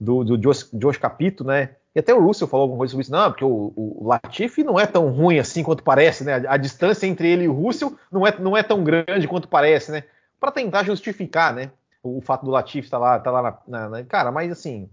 [0.03, 1.69] do, do Josh, Josh Capito, né?
[1.95, 3.11] E até o Russell falou alguma coisa sobre isso.
[3.11, 6.35] Não, porque o, o Latifi não é tão ruim assim quanto parece, né?
[6.35, 9.47] A, a, distância entre ele e o Russell não é, não é tão grande quanto
[9.47, 10.03] parece, né?
[10.39, 11.71] Para tentar justificar, né?
[12.01, 14.51] O, o, fato do Latifi estar tá lá, tá lá na, na, na, Cara, mas
[14.51, 14.89] assim.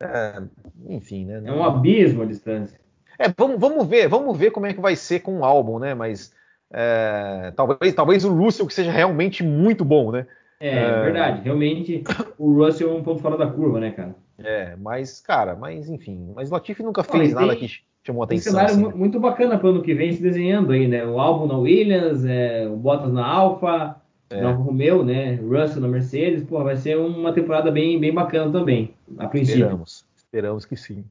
[0.00, 0.42] É,
[0.88, 1.42] enfim, né?
[1.44, 2.80] É um abismo a distância.
[3.18, 5.94] É, vamos, vamos ver, vamos ver como é que vai ser com o álbum, né?
[5.94, 6.32] Mas
[6.72, 10.26] é, talvez, talvez o Russell que seja realmente muito bom, né?
[10.58, 11.42] É, é, verdade.
[11.42, 12.04] Realmente
[12.38, 14.14] o Russell é um ponto fora da curva, né, cara?
[14.42, 16.32] É, mas, cara, mas enfim.
[16.34, 17.68] Mas o Latifi nunca fez nada que
[18.02, 18.52] chamou atenção.
[18.52, 18.98] Um cenário assim.
[18.98, 21.04] muito bacana para o ano que vem se desenhando aí, né?
[21.04, 24.40] O álbum na Williams, é, o Bottas na Alfa, é.
[24.40, 25.34] na Romeo, né?
[25.36, 26.44] Russell na Mercedes.
[26.44, 29.62] Pô, vai ser uma temporada bem, bem bacana também, a princípio.
[29.64, 31.04] Esperamos, esperamos que sim.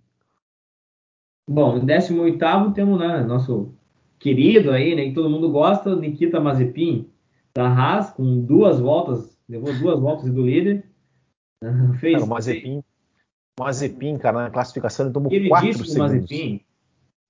[1.47, 3.73] Bom, no 18 temos né, nosso
[4.19, 5.05] querido aí, né?
[5.05, 7.07] Que todo mundo gosta, Nikita Mazepin,
[7.55, 10.85] da Haas, com duas voltas, levou duas voltas do líder.
[11.99, 12.83] Fez, Cara, o Mazepin,
[13.59, 15.95] Mazepin, cara, na classificação ele tomou 4 segundos.
[15.95, 16.61] Mazepin.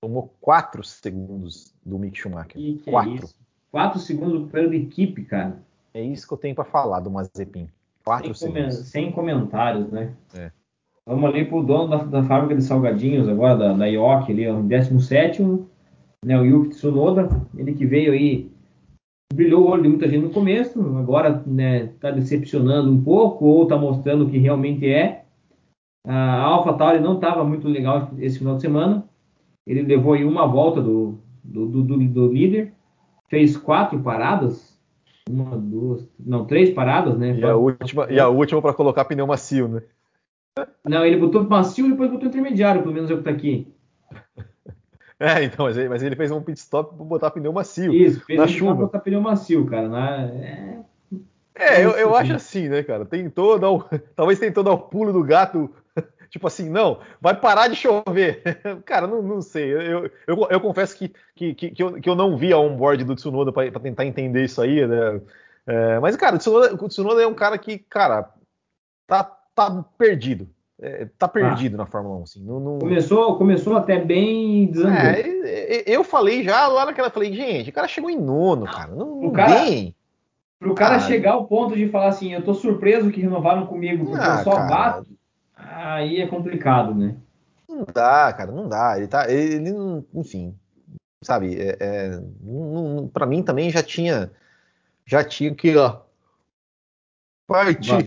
[0.00, 2.56] Tomou 4 segundos do Mick Schumacher.
[2.84, 3.28] 4.
[3.72, 5.60] 4 é segundos pela equipe, cara.
[5.92, 7.68] É isso que eu tenho para falar do Mazepin.
[8.04, 8.76] 4 segundos.
[8.76, 10.14] sem comentários, né?
[10.34, 10.50] É.
[11.04, 14.58] Vamos ali pro dono da, da, fábrica de salgadinhos agora, da, da IOC ali, ó,
[14.58, 15.42] em 17
[16.24, 18.50] né, o Yuki Tsunoda, ele que veio aí,
[19.32, 23.66] brilhou o olho de muita gente no começo, agora né, tá decepcionando um pouco, ou
[23.66, 25.24] tá mostrando o que realmente é.
[26.06, 29.04] A Alpha Tauri não estava muito legal esse final de semana.
[29.66, 32.72] Ele levou aí uma volta do, do, do, do líder,
[33.28, 34.78] fez quatro paradas,
[35.28, 37.36] uma, duas, não, três paradas, né?
[37.36, 39.82] E a última, e a última para colocar pneu macio, né?
[40.84, 43.72] Não, ele botou macio e depois botou intermediário, pelo menos é o que tá aqui.
[45.22, 47.92] É, então, mas ele, mas ele fez um pit stop para botar pneu macio.
[47.92, 48.74] Isso, fez na um chuva.
[48.74, 49.86] botar pneu macio, cara.
[49.86, 50.80] Na, é,
[51.54, 53.04] é eu, eu acho assim, né, cara?
[53.04, 53.84] Tentou dar o,
[54.16, 55.70] talvez tentou dar o pulo do gato
[56.30, 58.42] Tipo assim, não, vai parar de chover.
[58.86, 59.72] Cara, não, não sei.
[59.72, 63.16] Eu, eu, eu confesso que, que, que, eu, que eu não vi a onboard do
[63.16, 65.20] Tsunoda para tentar entender isso aí, né?
[65.66, 68.30] É, mas, cara, o Tsunoda, o Tsunoda, é um cara que, cara,
[69.08, 70.48] tá, tá perdido.
[70.80, 71.78] É, tá perdido ah.
[71.78, 72.22] na Fórmula 1.
[72.22, 72.78] Assim, não, não...
[72.78, 74.96] Começou, começou até bem desandou.
[74.96, 78.94] É, eu falei já lá naquela, falei, gente, o cara chegou em nono, cara.
[78.94, 79.96] Não, não cara, tem.
[80.60, 84.04] Pro cara ah, chegar ao ponto de falar assim, eu tô surpreso que renovaram comigo,
[84.06, 85.19] porque ah, eu só cara, bato
[85.64, 87.16] aí é complicado, né?
[87.68, 88.98] Não dá, cara, não dá.
[88.98, 89.70] Ele tá, ele,
[90.14, 90.54] enfim,
[91.22, 91.56] sabe?
[91.56, 92.22] É, é,
[93.12, 94.30] para mim também já tinha,
[95.06, 96.00] já tinha que ó,
[97.46, 98.06] partir.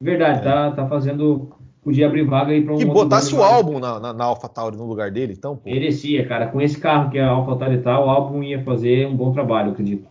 [0.00, 0.42] Verdade, é.
[0.42, 2.78] tá, tá fazendo podia abrir vaga aí para um.
[2.78, 5.56] Que botasse o álbum na, na, na AlphaTauri no lugar dele, então.
[5.56, 5.68] Pô.
[5.68, 6.48] Merecia, cara.
[6.48, 9.68] Com esse carro que é a AlphaTauri tal, o álbum ia fazer um bom trabalho,
[9.68, 10.08] eu acredito.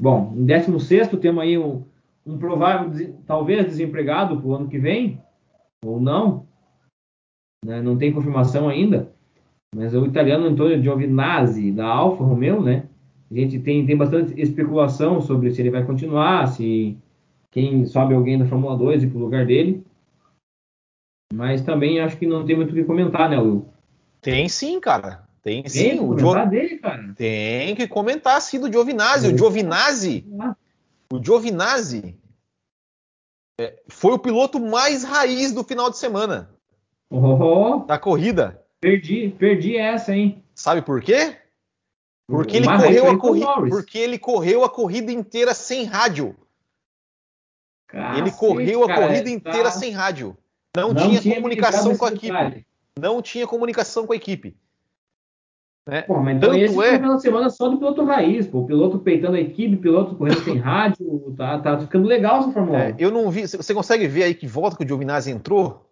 [0.00, 1.84] Bom, em 16 temos aí um,
[2.26, 5.20] um provável, talvez desempregado para o ano que vem,
[5.84, 6.46] ou não,
[7.64, 7.80] né?
[7.80, 9.12] não tem confirmação ainda,
[9.74, 12.86] mas o italiano Antonio Giovinazzi, da Alfa Romeo, né?
[13.30, 16.98] A gente tem, tem bastante especulação sobre se ele vai continuar, se
[17.50, 19.84] quem sobe alguém da Fórmula 2 e para o lugar dele.
[21.32, 23.68] Mas também acho que não tem muito o que comentar, né, Will?
[24.20, 25.22] Tem sim, cara.
[25.42, 26.00] Tem, tem sim.
[26.00, 26.34] O jo...
[26.46, 27.14] dele, cara.
[27.16, 29.32] Tem que comentar sim do Giovinazzi.
[29.32, 30.26] O Giovinazzi,
[31.12, 32.16] o Giovinazzi
[33.60, 36.50] é, foi o piloto mais raiz do final de semana.
[37.10, 38.64] Oh, da corrida.
[38.80, 40.42] Perdi, perdi essa, hein?
[40.54, 41.36] Sabe por quê?
[42.26, 46.36] Porque ele, correu a corrida, porque ele correu a corrida inteira sem rádio.
[47.88, 49.30] Cacete, ele correu a cara, corrida tá...
[49.30, 50.36] inteira sem rádio.
[50.76, 52.26] Não, não tinha, tinha comunicação com a equipe.
[52.28, 52.66] Detalhe.
[52.96, 54.56] Não tinha comunicação com a equipe.
[55.88, 56.02] Né?
[56.02, 56.98] Pô, mas então esse é...
[57.00, 58.60] foi semana só do piloto raiz, pô.
[58.60, 62.78] O piloto peitando a equipe, piloto correndo sem rádio, tá, tá ficando legal essa Fórmula
[62.78, 62.80] 1.
[62.80, 63.46] É, eu não vi.
[63.46, 65.90] Você consegue ver aí que volta que o Giovinazzi entrou?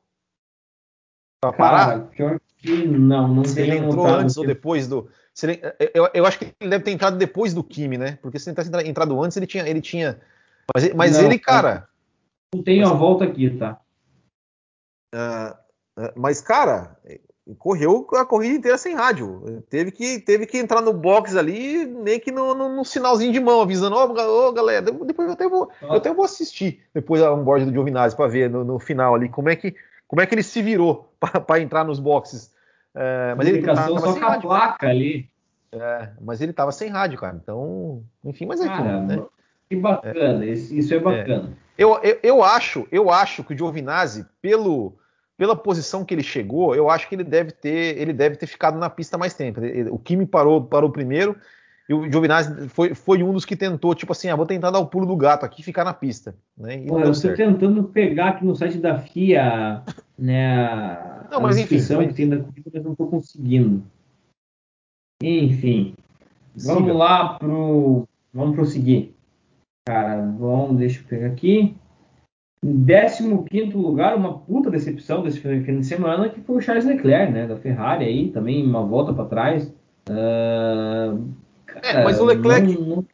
[1.41, 2.09] Pra parar?
[2.09, 4.41] Pior que não, não se ele entrou antes que...
[4.41, 5.09] ou depois do.
[5.43, 5.61] Ele,
[5.95, 8.19] eu, eu, acho que ele deve ter entrado depois do Kimi, né?
[8.21, 9.69] Porque se ele tivesse entrado antes, ele tinha.
[9.69, 10.21] Ele tinha
[10.75, 11.89] mas, mas não, ele, cara.
[12.55, 13.81] Não tenho mas, a volta aqui, tá?
[15.15, 15.57] Uh,
[16.17, 16.97] mas, cara,
[17.57, 19.63] correu a corrida inteira sem rádio.
[19.71, 23.41] Teve que, teve que entrar no box ali, nem que no, no, no sinalzinho de
[23.41, 27.23] mão, avisando: Ó, oh, oh, galera, depois eu até vou, eu até vou assistir depois
[27.23, 29.75] a onboard do Giovinazzi para ver no, no, final ali como é que,
[30.07, 31.11] como é que ele se virou
[31.47, 32.53] para entrar nos boxes.
[32.95, 35.29] É, mas ele tava, tava só sem com a placa ali.
[35.71, 37.39] É, mas ele tava sem rádio, cara.
[37.41, 39.23] Então, enfim, mas é cara, né?
[39.69, 41.51] Que bacana, é, isso é bacana.
[41.65, 41.69] É.
[41.77, 44.99] Eu, eu, eu, acho, eu acho que o Giovinazzi, pelo,
[45.39, 48.77] pela posição que ele chegou, eu acho que ele deve ter, ele deve ter ficado
[48.77, 49.61] na pista mais tempo.
[49.91, 51.37] O Kimi parou, parou primeiro
[51.89, 54.81] e o Giovinazzi foi, foi um dos que tentou, tipo assim, ah, vou tentar dar
[54.81, 56.35] o pulo do gato aqui e ficar na pista.
[56.57, 56.85] Né?
[56.87, 59.85] Pô, eu estou tentando pegar aqui no site da FIA,
[60.19, 63.83] né, a, não, mas, a descrição enfim, que tem da corrida, mas não estou conseguindo.
[65.23, 65.95] Enfim,
[66.57, 66.95] vamos Siga.
[66.95, 69.13] lá pro, vamos prosseguir.
[69.87, 71.77] Cara, vamos, deixa eu pegar aqui.
[72.63, 77.33] Em 15 lugar, uma puta decepção desse fim de semana, que foi o Charles Leclerc,
[77.33, 77.47] né?
[77.47, 79.73] Da Ferrari aí, também uma volta para trás.
[80.09, 81.25] Uh,
[81.67, 82.77] cara, é, mas o Leclerc.
[82.77, 83.05] Não,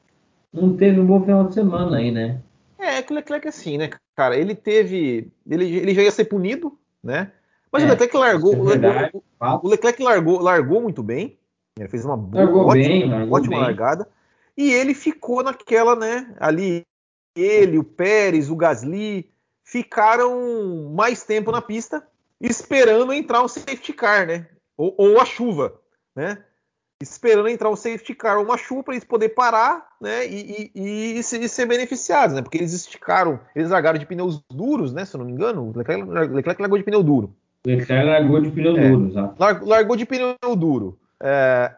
[0.53, 2.40] não, teve um bom final de semana aí, né?
[2.78, 4.36] É, é que o Leclerc é assim, né, cara?
[4.36, 5.30] Ele teve.
[5.47, 7.30] Ele, ele já ia ser punido, né?
[7.70, 8.55] Mas é, o Leclerc largou.
[8.55, 11.36] É verdade, o, o, Leclerc largou, largou muito bem.
[11.78, 13.61] Ele fez uma boa, largou ótima, bem, largou ótima bem.
[13.61, 14.09] largada.
[14.57, 16.34] E ele ficou naquela, né?
[16.38, 16.86] Ali,
[17.36, 19.28] ele, o Pérez, o Gasly
[19.75, 22.01] ficaram mais tempo na pista
[22.41, 24.47] esperando entrar o safety car, né?
[24.77, 25.75] Ou, ou a chuva,
[26.14, 26.39] né?
[27.03, 30.29] Esperando entrar o safety car ou uma chuva para eles poderem parar, né?
[30.29, 32.43] E, e, e, e, ser beneficiados, né?
[32.43, 35.05] Porque eles esticaram, eles largaram de pneus duros, né?
[35.05, 37.35] Se eu não me engano, Leclerc, Leclerc largou de pneu duro.
[37.66, 39.35] Leclerc largou de pneu é, duro.
[39.66, 41.01] Largou de pneu duro.
[41.20, 41.75] É,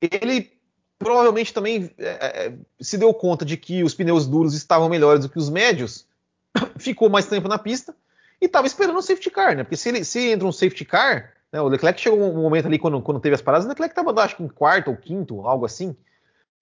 [0.00, 0.52] ele
[1.00, 5.28] provavelmente também é, é, se deu conta de que os pneus duros estavam melhores do
[5.28, 6.06] que os médios,
[6.78, 7.94] ficou mais tempo na pista
[8.40, 9.62] e estava esperando o safety car, né?
[9.62, 12.78] Porque se, ele, se entra um safety car, né, o Leclerc chegou um momento ali
[12.78, 15.64] quando, quando teve as paradas, o Leclerc estava acho que em quarto ou quinto, algo
[15.64, 15.96] assim.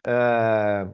[0.06, 0.86] É,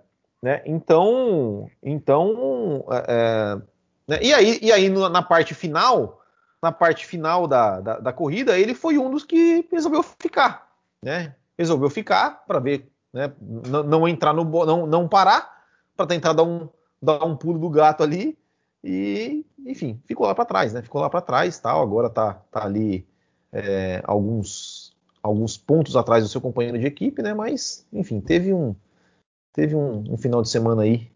[0.43, 0.63] né?
[0.67, 3.63] Então, então, é, é,
[4.07, 4.19] né?
[4.23, 6.23] e aí, e aí na parte final,
[6.63, 10.69] na parte final da, da, da corrida, ele foi um dos que resolveu ficar,
[11.03, 11.35] né?
[11.59, 13.33] Resolveu ficar para ver né?
[13.41, 15.65] Não, não, entrar no não, não parar
[15.97, 16.69] para tentar dar um,
[17.03, 18.39] dar um pulo do gato ali
[18.83, 20.83] e enfim ficou lá para trás, né?
[20.83, 21.83] Ficou lá para trás, tal.
[21.83, 23.07] Agora tá, tá ali
[23.53, 27.35] é, alguns alguns pontos atrás do seu companheiro de equipe, né?
[27.35, 28.75] Mas enfim teve um
[29.53, 31.11] teve um, um final de semana aí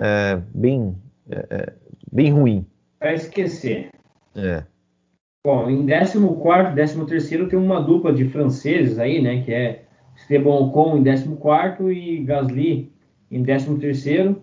[0.00, 0.96] é, bem
[1.28, 1.72] é, é
[2.10, 2.66] bem ruim.
[2.98, 3.90] Para esquecer.
[4.34, 4.64] É.
[5.46, 9.42] Bom, em 14 13 tem uma dupla de franceses aí, né?
[9.42, 9.84] Que é
[10.16, 12.92] Esteban Ocon em 14 e Gasly
[13.30, 14.10] em 13.
[14.10, 14.34] Eh,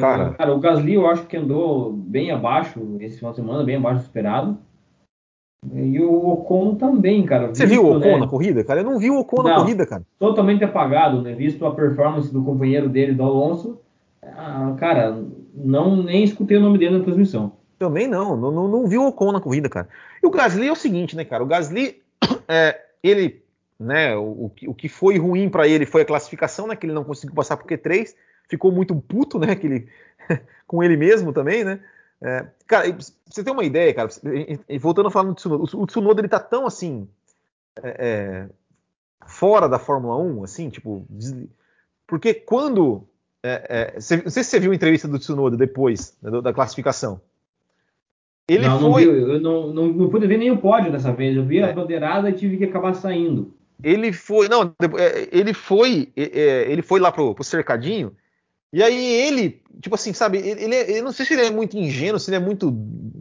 [0.00, 0.30] cara.
[0.30, 3.76] Uh, cara, o Gasly eu acho que andou bem abaixo esse final de semana, bem
[3.76, 4.58] abaixo do esperado.
[5.72, 7.48] E o Ocon também, cara.
[7.48, 8.16] Você viu o Ocon né?
[8.18, 8.80] na corrida, cara?
[8.80, 10.04] Eu não vi o Ocon não, na corrida, cara.
[10.18, 11.34] Totalmente apagado, né?
[11.34, 13.80] Visto a performance do companheiro dele, do Alonso.
[14.22, 15.18] Ah, cara,
[15.54, 17.52] não nem escutei o nome dele na transmissão.
[17.78, 19.88] Também não, não, não, não vi o Ocon na corrida, cara.
[20.22, 21.42] E o Gasly é o seguinte, né, cara?
[21.42, 22.02] O Gasly,
[22.46, 23.42] é, ele
[23.78, 24.16] né?
[24.16, 26.76] O, o que foi ruim para ele foi a classificação, né?
[26.76, 28.14] Que ele não conseguiu passar por Q3,
[28.48, 29.54] ficou muito puto, né?
[29.54, 29.88] Que ele,
[30.66, 31.80] com ele mesmo também, né?
[32.22, 32.96] É, cara,
[33.26, 34.08] você ter uma ideia, cara,
[34.80, 37.06] voltando a falar do Tsunoda, o Tsunoda ele tá tão assim
[37.82, 38.48] é, é,
[39.26, 41.06] fora da Fórmula 1, assim, tipo,
[42.06, 43.06] porque quando
[43.42, 47.20] é, é, não sei se você viu a entrevista do Tsunoda depois né, da classificação.
[48.48, 49.06] Ele não, foi.
[49.06, 51.36] Não vi, eu não, não, não, pude ver o pódio dessa vez.
[51.36, 53.52] Eu vi a bandeirada e tive que acabar saindo.
[53.82, 54.74] Ele foi, não,
[55.32, 58.14] ele foi, ele foi lá pro, pro cercadinho.
[58.74, 62.18] E aí ele, tipo assim, sabe, ele, ele, não sei se ele é muito ingênuo,
[62.18, 62.76] se ele é muito,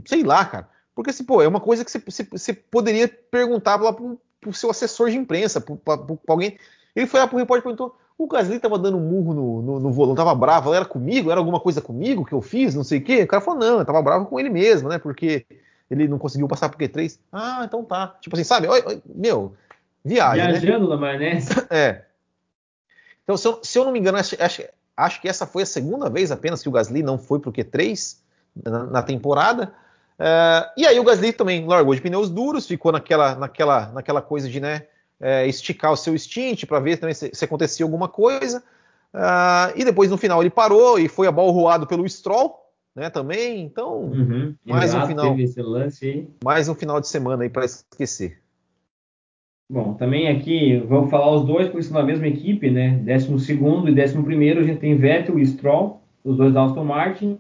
[0.06, 0.68] sei lá, cara.
[0.96, 4.52] Porque assim, pô, é uma coisa que você, você, você poderia perguntar lá pro, pro
[4.52, 6.58] seu assessor de imprensa, pro, pra, pra alguém.
[6.96, 9.80] Ele foi lá pro repórter e perguntou: o Gasly tava dando um murro no, no,
[9.80, 11.30] no volante, tava bravo, era comigo?
[11.30, 12.74] Era alguma coisa comigo que eu fiz?
[12.74, 13.22] Não sei o quê.
[13.22, 14.98] O cara falou: não, eu tava bravo com ele mesmo, né?
[14.98, 15.46] Porque
[15.90, 17.20] ele não conseguiu passar por Q3.
[17.32, 18.16] Ah, então tá.
[18.22, 18.68] Tipo assim, sabe?
[19.06, 19.56] Meu,
[20.04, 20.60] Viagem, né?
[20.60, 20.96] Viajando né?
[20.96, 21.50] na maionese.
[21.70, 22.06] É.
[23.24, 24.64] Então, se eu, se eu, não me engano, acho, acho,
[24.96, 27.54] acho, que essa foi a segunda vez apenas que o Gasly não foi para o
[27.54, 28.18] Q3
[28.64, 29.74] na, na temporada.
[30.20, 34.48] Uh, e aí o Gasly também largou de pneus duros, ficou naquela, naquela, naquela coisa
[34.48, 34.84] de né,
[35.20, 38.64] é, esticar o seu stint para ver também se, se, acontecia alguma coisa.
[39.14, 42.60] Uh, e depois no final ele parou e foi abalroado pelo Stroll,
[42.96, 43.62] né, também.
[43.62, 44.56] Então, uhum.
[44.66, 45.36] mais um final,
[46.44, 48.43] mais um final de semana aí para esquecer.
[49.74, 52.90] Bom, também aqui vamos falar os dois porque são da mesma equipe, né?
[52.90, 56.84] 12 segundo e 11 primeiro a gente tem Vettel e Stroll, os dois da Aston
[56.84, 57.40] Martin.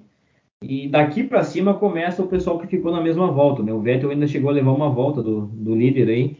[0.63, 3.71] E daqui para cima começa o pessoal que ficou na mesma volta, né?
[3.71, 6.37] O Vettel ainda chegou a levar uma volta do, do líder aí.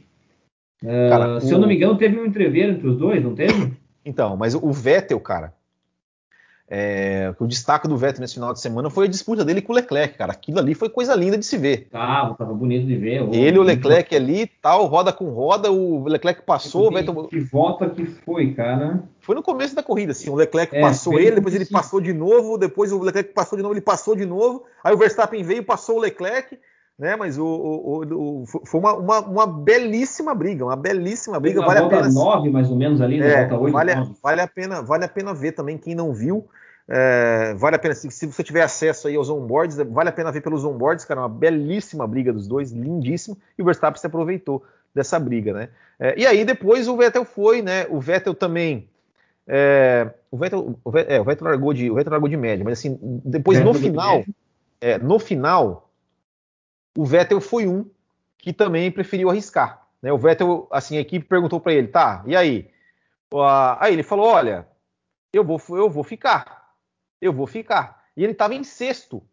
[0.81, 1.57] Uh, cara, se o...
[1.57, 3.73] eu não me engano, teve um entreveiro entre os dois, não teve?
[4.03, 5.53] Então, mas o Vettel, cara,
[6.75, 9.75] é, o destaque do Vettel nesse final de semana foi a disputa dele com o
[9.75, 10.31] Leclerc, cara.
[10.31, 11.87] Aquilo ali foi coisa linda de se ver.
[11.91, 13.21] Tava, tava bonito de ver.
[13.31, 17.27] Ele e o Leclerc ali, tal, roda com roda, o Leclerc passou, que, o Vettel...
[17.27, 19.03] Que volta que foi, cara.
[19.19, 22.11] Foi no começo da corrida, assim, o Leclerc é, passou ele, depois ele passou de
[22.11, 25.63] novo, depois o Leclerc passou de novo, ele passou de novo, aí o Verstappen veio,
[25.63, 26.57] passou o Leclerc,
[26.97, 27.15] né?
[27.15, 31.61] Mas o, o, o foi uma, uma, uma, belíssima briga, uma belíssima briga.
[31.61, 32.09] vale a pena.
[32.09, 33.91] 9, mais ou menos ali, é, volta 8, vale,
[34.23, 36.47] vale, a pena, vale a pena ver também quem não viu.
[36.87, 40.31] É, vale a pena, se, se, você tiver acesso aí aos onboards, vale a pena
[40.31, 44.63] ver pelos onboards, cara, uma belíssima briga dos dois, lindíssimo, e o Verstappen se aproveitou
[44.93, 45.69] dessa briga, né?
[45.97, 47.87] É, e aí depois o Vettel foi, né?
[47.89, 48.89] O Vettel também.
[49.47, 52.63] É, o, Vettel, o, Vettel, é, o Vettel largou de, o Vettel largou de média,
[52.63, 54.23] mas assim, depois no final,
[54.81, 55.89] é, no final,
[56.97, 57.85] o Vettel foi um
[58.37, 59.87] que também preferiu arriscar.
[60.01, 60.11] Né?
[60.11, 62.69] O Vettel, assim, a equipe perguntou para ele, tá, e aí?
[63.79, 64.67] Aí ele falou, olha,
[65.31, 66.62] eu vou, eu vou ficar
[67.23, 68.03] eu vou ficar.
[68.15, 69.23] E ele estava em sexto.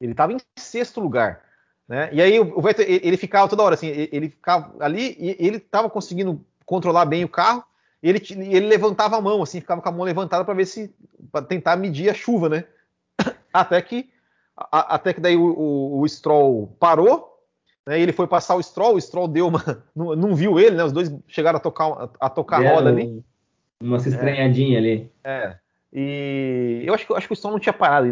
[0.00, 1.42] Ele estava em sexto lugar.
[1.88, 2.08] Né?
[2.12, 5.90] E aí o Vettel, ele ficava toda hora assim, ele ficava ali e ele estava
[5.90, 7.64] conseguindo controlar bem o carro.
[8.02, 10.94] Ele, ele levantava a mão, assim, ficava com a mão levantada para ver se
[11.30, 12.64] para tentar medir a chuva, né?
[13.52, 14.08] Até que
[14.56, 17.30] a, até que daí o, o, o Stroll parou,
[17.86, 17.98] né?
[18.00, 20.84] Ele foi passar o Stroll, o Stroll deu uma, não, não viu ele, né?
[20.84, 23.22] Os dois chegaram a tocar a, a tocar roda ali.
[23.82, 25.12] Uma se estranhadinha é, ali.
[25.24, 25.56] É.
[25.92, 28.06] E eu acho que, acho que o som não tinha parado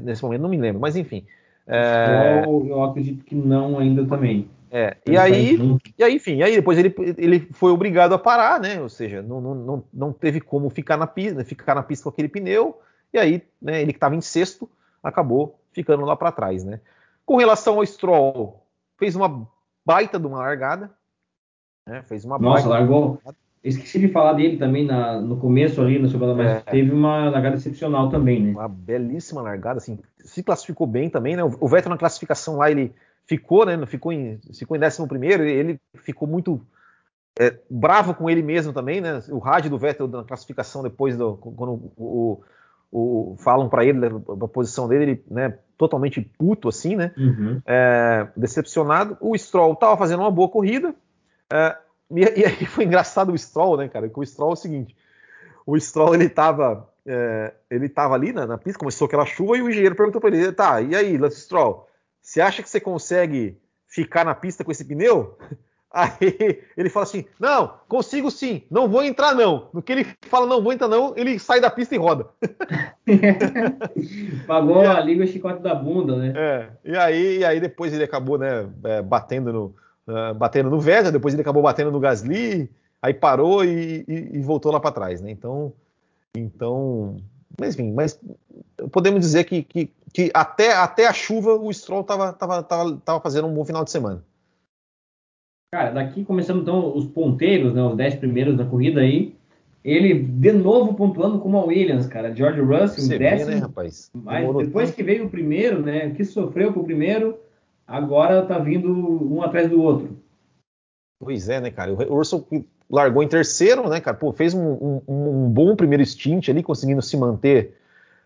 [0.00, 1.26] nesse momento, não me lembro, mas enfim.
[1.66, 2.44] É...
[2.46, 4.48] Eu, eu, acredito que não ainda também.
[4.70, 5.56] É, e aí,
[5.96, 8.80] e aí, enfim, aí depois ele, ele foi obrigado a parar, né?
[8.80, 12.28] Ou seja, não, não, não teve como ficar na pista, ficar na pista com aquele
[12.28, 12.78] pneu,
[13.12, 14.68] e aí, né, ele que estava em sexto,
[15.02, 16.80] acabou ficando lá para trás, né?
[17.24, 18.62] Com relação ao Stroll,
[18.98, 19.48] fez uma
[19.84, 20.90] baita de uma largada,
[21.86, 22.02] né?
[22.02, 23.20] Fez uma Nossa, largou,
[23.62, 26.60] Esqueci de falar dele também na, no começo ali, no segundo, mas é.
[26.60, 28.52] teve uma largada excepcional também, né?
[28.52, 31.42] Uma belíssima largada, assim, se classificou bem também, né?
[31.42, 32.92] O Vettel na classificação lá, ele
[33.26, 33.84] ficou, né?
[33.86, 36.60] Ficou em, ficou em 11 primeiro, ele ficou muito
[37.38, 39.22] é, bravo com ele mesmo também, né?
[39.28, 42.42] O rádio do Vettel na classificação depois do quando o,
[42.90, 45.58] o, o falam para ele a posição dele, ele, né?
[45.76, 47.12] Totalmente puto assim, né?
[47.16, 47.60] Uhum.
[47.66, 49.16] É, decepcionado.
[49.20, 50.94] O Stroll estava fazendo uma boa corrida.
[51.52, 51.76] É,
[52.10, 54.08] e, aí foi engraçado o Stroll, né, cara?
[54.08, 54.96] Que o Stroll é o seguinte:
[55.66, 59.62] o Stroll ele tava, é, ele tava ali na, na, pista, começou aquela chuva e
[59.62, 61.86] o engenheiro perguntou para ele: tá, e aí, Lance Stroll,
[62.22, 65.36] você acha que você consegue ficar na pista com esse pneu?
[65.90, 69.70] Aí ele fala assim: Não, consigo sim, não vou entrar não.
[69.72, 72.26] No que ele fala não vou entrar não, ele sai da pista e roda.
[74.46, 76.34] Pagou a língua chicote da bunda, né?
[76.36, 79.74] É, e aí, e aí depois ele acabou, né, é, batendo no,
[80.08, 82.70] uh, batendo no Vettel, depois ele acabou batendo no Gasly,
[83.00, 85.30] aí parou e, e, e voltou lá para trás, né?
[85.30, 85.72] Então,
[86.36, 87.16] então,
[87.58, 88.20] mas enfim, mas
[88.90, 93.20] podemos dizer que, que, que, até, até a chuva o Stroll estava tava, tava, tava
[93.20, 94.24] fazendo um bom final de semana.
[95.72, 99.36] Cara, daqui começando então os ponteiros, né, os 10 primeiros da corrida aí.
[99.84, 102.34] Ele de novo pontuando como a Williams, cara.
[102.34, 103.50] George Russell, Você décimo.
[103.50, 104.10] Vê, né, rapaz?
[104.12, 106.10] Mas depois que veio o primeiro, né?
[106.10, 107.38] Que sofreu com o primeiro,
[107.88, 108.92] agora tá vindo
[109.34, 110.18] um atrás do outro.
[111.18, 111.92] Pois é, né, cara?
[111.92, 112.46] O Russell
[112.88, 114.16] largou em terceiro, né, cara?
[114.16, 117.76] Pô, fez um, um, um bom primeiro stint ali, conseguindo se manter.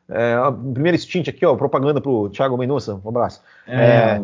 [0.08, 0.34] É,
[0.74, 3.40] primeiro stint aqui, ó, propaganda pro Thiago Mendonça, um abraço.
[3.66, 4.20] É.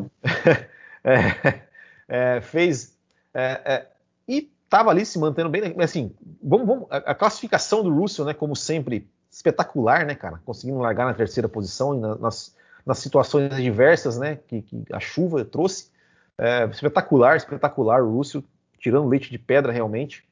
[1.05, 1.61] É,
[2.37, 2.95] é fez.
[3.33, 3.87] É, é,
[4.27, 5.75] e tava ali se mantendo bem, né?
[5.79, 6.13] assim,
[6.43, 10.41] vamos, vamos, a, classificação do Russell, né, como sempre, espetacular, né, cara?
[10.45, 12.55] Conseguindo largar na terceira posição na, nas,
[12.89, 15.91] nas situações diversas né, que, que a chuva trouxe.
[16.39, 18.43] É, espetacular, espetacular o Russell,
[18.79, 20.25] tirando leite de pedra realmente.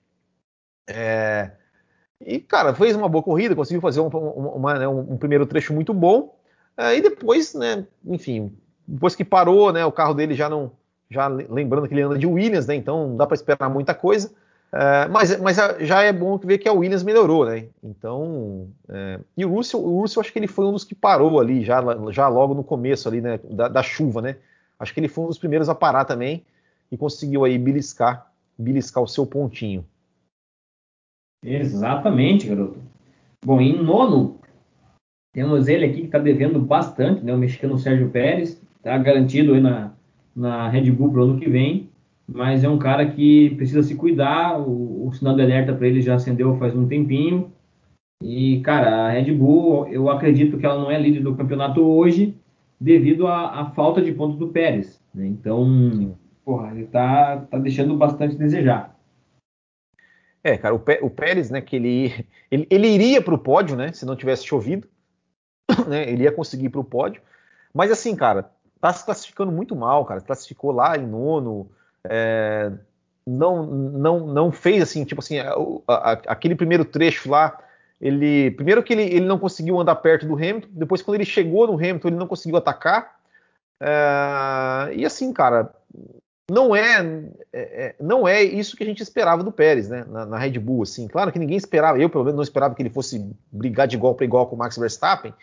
[0.88, 1.50] É,
[2.18, 5.92] e, cara, fez uma boa corrida, conseguiu fazer um, uma, né, um primeiro trecho muito
[5.92, 6.34] bom.
[6.78, 8.56] É, e depois, né, enfim,
[8.88, 10.72] depois que parou, né, o carro dele já não.
[11.10, 14.32] Já lembrando que ele anda de Williams, né, então não dá para esperar muita coisa.
[14.78, 17.66] É, mas, mas já é bom ver que a Williams melhorou, né?
[17.82, 21.40] Então, é, e o Russell, o Russell acho que ele foi um dos que parou
[21.40, 21.80] ali já,
[22.10, 24.36] já logo no começo ali, né, da, da, chuva, né?
[24.78, 26.44] Acho que ele foi um dos primeiros a parar também
[26.92, 29.82] e conseguiu aí beliscar, beliscar o seu pontinho.
[31.42, 32.78] Exatamente, garoto.
[33.42, 34.38] Bom, em nono
[35.32, 37.34] Temos ele aqui que está devendo bastante, né?
[37.34, 39.92] O mexicano Sérgio Pérez, está garantido aí na,
[40.34, 41.85] na Red Bull para o ano que vem,
[42.28, 44.58] mas é um cara que precisa se cuidar.
[44.60, 47.52] O, o sinal de alerta para ele já acendeu faz um tempinho.
[48.22, 52.34] E, cara, a Red Bull, eu acredito que ela não é líder do campeonato hoje
[52.80, 55.00] devido à, falta de pontos do Pérez.
[55.14, 55.26] Né?
[55.26, 58.96] Então, porra, ele tá, tá deixando bastante desejar.
[60.42, 63.92] É, cara, o, o Pérez, né, que ele, ele, ele iria para o pódio, né,
[63.92, 64.86] se não tivesse chovido,
[65.88, 67.20] né, ele ia conseguir para o pódio,
[67.74, 68.50] mas assim, cara,
[68.80, 71.68] tá se classificando muito mal, cara, classificou lá em nono,
[72.10, 72.72] é,
[73.26, 75.54] não, não, não fez assim, tipo assim, a,
[75.88, 77.58] a, aquele primeiro trecho lá,
[78.00, 81.66] ele primeiro que ele, ele não conseguiu andar perto do Hamilton, depois quando ele chegou
[81.66, 83.16] no Hamilton ele não conseguiu atacar,
[83.80, 85.72] é, e assim, cara,
[86.50, 87.00] não é,
[87.52, 90.04] é, é, não é isso que a gente esperava do Pérez, né?
[90.08, 91.08] Na, na, Red Bull, assim.
[91.08, 94.14] Claro que ninguém esperava, eu pelo menos não esperava que ele fosse brigar de igual
[94.14, 95.34] para igual com o Max Verstappen,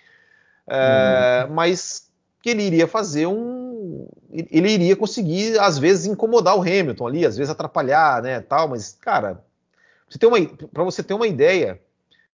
[0.67, 1.53] é, uhum.
[1.53, 2.09] mas
[2.43, 7.35] que ele iria fazer um, ele iria conseguir às vezes incomodar o Hamilton ali, às
[7.35, 8.39] vezes atrapalhar, né?
[8.39, 9.43] Tal, mas cara,
[10.71, 11.81] para você ter uma ideia,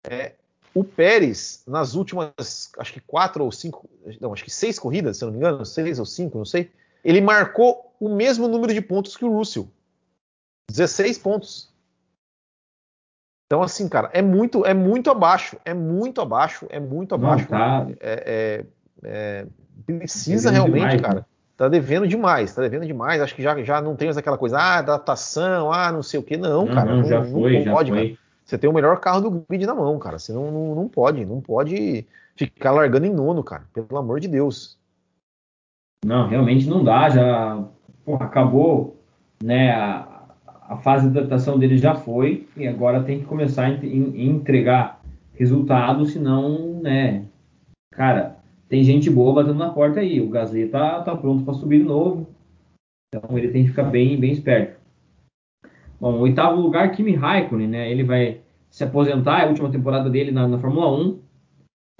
[0.02, 0.32] é,
[0.74, 3.88] o Pérez nas últimas, acho que quatro ou cinco,
[4.20, 6.72] não, acho que seis corridas, se não me engano, seis ou cinco, não sei
[7.04, 9.68] ele marcou o mesmo número de pontos que o Russell.
[10.70, 11.72] 16 pontos.
[13.46, 17.50] Então, assim, cara, é muito, é muito abaixo, é muito abaixo, é muito abaixo.
[17.50, 17.92] Não, tá...
[18.00, 18.66] é, é,
[19.04, 19.46] é,
[19.86, 21.14] precisa realmente, demais, cara.
[21.16, 21.24] Né?
[21.56, 23.20] Tá devendo demais, tá devendo demais.
[23.20, 26.22] Acho que já, já não tem mais aquela coisa, ah, adaptação, ah, não sei o
[26.22, 26.36] que.
[26.36, 26.94] Não, não cara.
[26.94, 28.08] Não, já não, foi, não pode, já foi.
[28.10, 28.18] Cara.
[28.44, 30.18] Você tem o melhor carro do grid na mão, cara.
[30.18, 33.64] Você não, não, não pode, não pode ficar largando em nono, cara.
[33.74, 34.78] Pelo amor de Deus.
[36.04, 37.64] Não, realmente não dá, já
[38.04, 38.96] porra, acabou,
[39.42, 39.72] né?
[39.72, 40.22] A,
[40.68, 45.00] a, fase de adaptação dele já foi e agora tem que começar a entregar
[45.34, 47.24] resultados, senão, né?
[47.90, 48.37] Cara,
[48.68, 50.20] tem gente boa batendo na porta aí.
[50.20, 52.28] O Gasly tá, tá pronto para subir de novo,
[53.08, 54.78] então ele tem que ficar bem, bem esperto.
[56.00, 57.90] Bom, oitavo lugar, Kimi Raikkonen, né?
[57.90, 58.40] Ele vai
[58.70, 61.18] se aposentar, é a última temporada dele na, na Fórmula 1.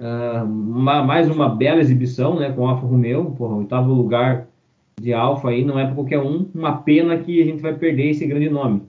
[0.01, 4.47] Uh, uma, mais uma bela exibição né, com a Alfa Romeo, porra, oitavo lugar
[5.01, 6.49] de Alfa aí, não é para qualquer um.
[6.55, 8.83] Uma pena que a gente vai perder esse grande nome.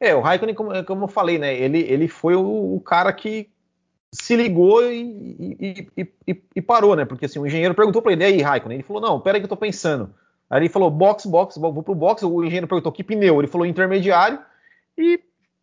[0.00, 3.48] É, o Raikkonen, como, como eu falei, né, ele, ele foi o, o cara que
[4.12, 7.04] se ligou e, e, e, e, parou, né?
[7.04, 8.76] Porque assim, o engenheiro perguntou para ele, e aí, Raikkonen?
[8.76, 10.12] Ele falou, não, pera aí que eu tô pensando.
[10.48, 12.24] Aí ele falou, box, box, vou pro box.
[12.24, 13.38] O engenheiro perguntou que pneu.
[13.38, 14.40] Ele falou intermediário
[14.98, 15.20] e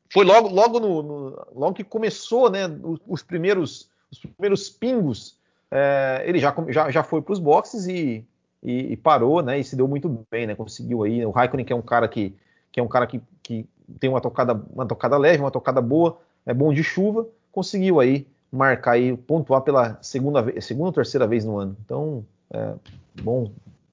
[0.10, 2.68] foi logo, logo no, no logo que começou, né?
[2.68, 5.38] Os, os primeiros os primeiros pingos,
[5.70, 8.26] é, ele já, já, já foi para os boxes e,
[8.64, 9.60] e, e, parou, né?
[9.60, 10.56] E se deu muito bem, né?
[10.56, 11.26] Conseguiu aí.
[11.26, 12.34] O Raikkonen, que é um cara que,
[12.72, 13.68] que é um cara que, que
[14.00, 18.26] tem uma tocada, uma tocada leve, uma tocada boa, é bom de chuva, conseguiu aí
[18.52, 21.76] marcar aí, pontuar pela segunda vez, segunda ou terceira vez no ano.
[21.84, 22.74] Então, é,
[23.22, 23.52] bom,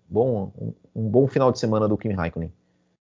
[0.08, 2.52] bom, um, um, bom final de semana do Kimi Raikkonen.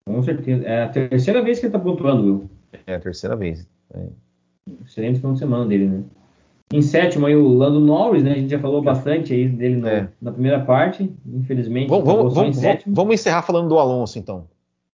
[0.06, 0.64] Com certeza.
[0.64, 2.50] É a terceira vez que ele está pontuando, Will.
[2.86, 3.66] É a terceira vez.
[3.94, 4.06] É.
[4.84, 6.02] Excelente final de semana dele, né?
[6.72, 8.32] Em sétimo aí o Lando Norris, né?
[8.32, 10.08] A gente já falou bastante aí dele no, é.
[10.20, 11.88] na primeira parte, infelizmente.
[11.88, 14.46] Vamos, vamos, vamos, vamos, encerrar falando do Alonso, então.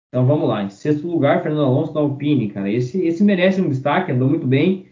[0.09, 0.65] Então vamos lá.
[0.65, 2.69] Em sexto lugar, Fernando Alonso da Alpine, cara.
[2.69, 4.87] Esse, esse merece um destaque, andou muito bem.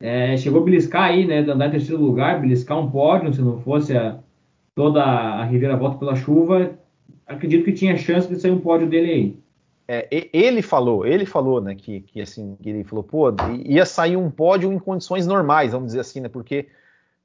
[0.00, 1.42] É, chegou a beliscar aí, né?
[1.42, 4.18] De andar em terceiro lugar, beliscar um pódio, se não fosse a,
[4.74, 6.72] toda a reviravolta pela chuva.
[7.26, 9.36] Acredito que tinha chance de sair um pódio dele aí
[9.92, 14.16] é, ele falou, ele falou, né, que, que assim, que ele falou, pô, ia sair
[14.16, 16.68] um pódio em condições normais, vamos dizer assim, né, porque,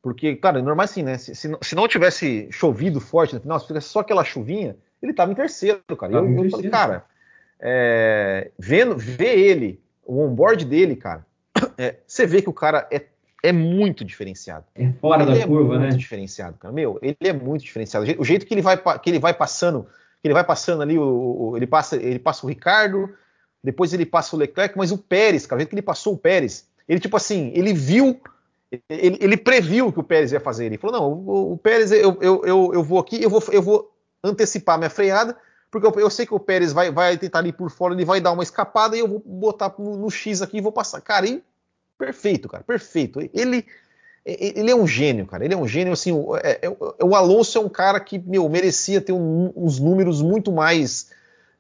[0.02, 3.90] porque, claro, normal assim, né, se, se não tivesse chovido forte no final, se tivesse
[3.90, 6.14] só aquela chuvinha, ele tava em terceiro, cara.
[6.14, 7.06] Eu, eu falei, cara,
[7.60, 11.24] é, vendo, ver ele, o onboard dele, cara,
[11.78, 13.04] é, você vê que o cara é,
[13.44, 14.66] é muito diferenciado.
[14.76, 15.98] É fora ele da é curva, muito né?
[15.98, 16.74] diferenciado, cara.
[16.74, 18.06] Meu, ele é muito diferenciado.
[18.20, 19.88] O jeito que ele vai, que ele vai passando
[20.26, 23.10] ele vai passando ali, o, o, ele, passa, ele passa o Ricardo,
[23.64, 26.18] depois ele passa o Leclerc, mas o Pérez, cara, o jeito que ele passou o
[26.18, 28.20] Pérez, ele tipo assim, ele viu,
[28.90, 30.66] ele, ele previu o que o Pérez ia fazer.
[30.66, 33.62] Ele falou: não, o, o Pérez, eu, eu, eu, eu, vou aqui, eu vou, eu
[33.62, 33.92] vou
[34.24, 35.38] antecipar minha freada,
[35.70, 38.20] porque eu, eu, sei que o Pérez vai, vai tentar ali por fora, ele vai
[38.20, 41.02] dar uma escapada e eu vou botar no, no X aqui e vou passar.
[41.02, 41.44] Cara, e
[41.98, 43.20] perfeito, cara, perfeito.
[43.34, 43.66] Ele
[44.26, 45.46] ele é um gênio, cara.
[45.46, 46.12] Ele é um gênio, assim.
[46.12, 46.70] O, é, é,
[47.04, 51.12] o Alonso é um cara que, meu, merecia ter um, uns números muito mais.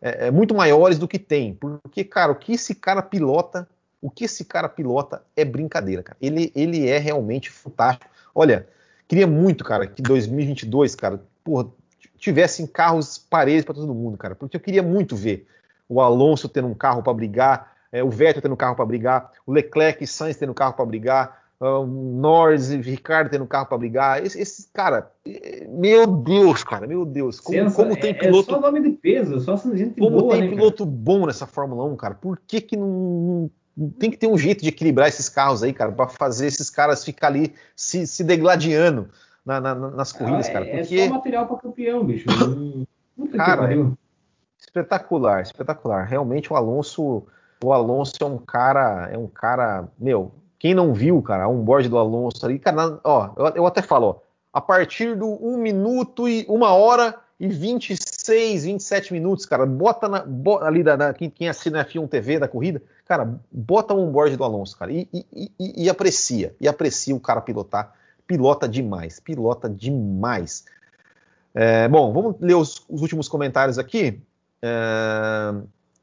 [0.01, 1.53] É, é, muito maiores do que tem.
[1.53, 3.69] Porque, cara, o que esse cara pilota,
[4.01, 6.17] o que esse cara pilota é brincadeira, cara.
[6.19, 8.09] Ele, ele é realmente fantástico.
[8.33, 8.67] Olha,
[9.07, 11.67] queria muito, cara, que 2022, cara, porra,
[12.17, 14.33] tivessem carros paredes para todo mundo, cara.
[14.33, 15.47] Porque eu queria muito ver
[15.87, 19.53] o Alonso tendo um carro para brigar, é, o Vettel tendo carro para brigar, o
[19.53, 24.21] Leclerc e Sainz tendo carro para brigar uh, Norris e Ricardo tendo carro para brigar.
[24.21, 25.09] Esse, esse, cara,
[25.69, 27.39] meu Deus, cara, meu Deus.
[27.39, 28.51] Como, Sensa, como tem piloto.
[28.51, 30.97] É, só nome de peso, só gente Como boa, tem né, piloto cara?
[30.97, 32.15] bom nessa Fórmula 1, cara.
[32.15, 33.49] Por que que não.
[33.97, 37.03] Tem que ter um jeito de equilibrar esses carros aí, cara, para fazer esses caras
[37.03, 39.09] ficar ali se, se degladiando
[39.45, 40.65] na, na, nas corridas, ah, cara.
[40.65, 40.99] É porque...
[40.99, 42.25] É só material para campeão, bicho.
[43.17, 43.77] Não, cara, é
[44.57, 46.05] espetacular, espetacular.
[46.05, 47.25] Realmente o Alonso,
[47.63, 51.87] o Alonso é um cara, é um cara, meu, quem não viu, cara, um board
[51.89, 54.15] do Alonso ali, cara, ó, eu, eu até falo, ó,
[54.53, 60.23] a partir do 1 minuto e 1 hora e 26, 27 minutos, cara, bota, na,
[60.25, 64.11] bota ali da, da, quem, quem assina a F1 TV da corrida, cara, bota um
[64.11, 67.93] board do Alonso, cara, e, e, e, e aprecia, e aprecia o cara pilotar,
[68.25, 70.65] pilota demais, pilota demais.
[71.53, 74.19] É, bom, vamos ler os, os últimos comentários aqui.
[74.61, 75.53] O é,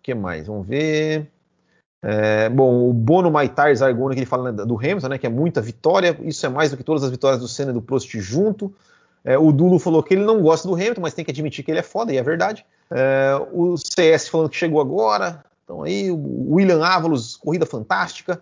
[0.03, 0.47] que mais?
[0.47, 1.31] Vamos ver.
[2.03, 5.31] É, bom, o Bono Maitar Zargona, que ele fala né, do Hamilton, né, que é
[5.31, 8.13] muita vitória, isso é mais do que todas as vitórias do Senna e do Prost
[8.19, 8.75] junto.
[9.25, 11.71] É, o Dulo falou que ele não gosta do Hamilton, mas tem que admitir que
[11.71, 12.67] ele é foda, e é verdade.
[12.91, 15.45] É, o CS falando que chegou agora.
[15.65, 18.41] Então aí, o William Ávalos, corrida fantástica.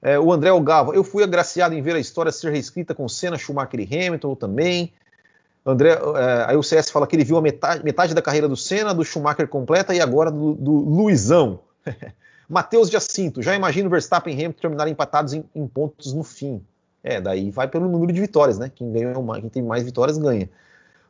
[0.00, 3.36] É, o André Ogava, eu fui agraciado em ver a história ser reescrita com Senna,
[3.36, 4.92] Schumacher e Hamilton também.
[5.64, 8.56] André, é, aí o CS fala que ele viu a metade, metade, da carreira do
[8.56, 11.60] Senna, do Schumacher completa e agora do, do Luizão.
[12.48, 16.62] Matheus Jacinto, já imagino Verstappen e Hamilton terminarem empatados em, em, pontos no fim.
[17.02, 18.70] É, daí vai pelo número de vitórias, né?
[18.74, 20.48] Quem, ganhou, quem tem mais vitórias ganha.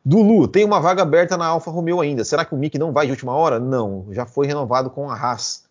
[0.05, 2.25] Dulu, tem uma vaga aberta na Alfa Romeo ainda.
[2.25, 3.61] Será que o Mick não vai de última hora?
[3.61, 5.65] Não, já foi renovado com a Haas.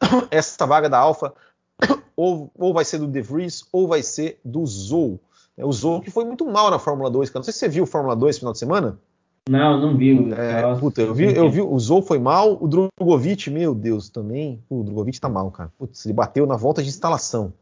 [0.30, 1.32] Essa vaga da Alfa
[2.16, 5.18] ou, ou vai ser do De Vries ou vai ser do Zou.
[5.56, 7.40] É, o Zou que foi muito mal na Fórmula 2, cara.
[7.40, 8.98] Não sei se você viu Fórmula 2 no final de semana.
[9.48, 10.32] Não, não vi.
[10.34, 14.62] É, puta, eu vi, eu vi, o Zou foi mal, o Drogovic, meu Deus, também.
[14.70, 15.72] O Drogovic tá mal, cara.
[15.78, 17.52] Putz, ele bateu na volta de instalação.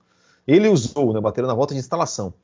[0.46, 1.20] Ele e o Zou, né?
[1.20, 2.34] Bateram na volta de instalação.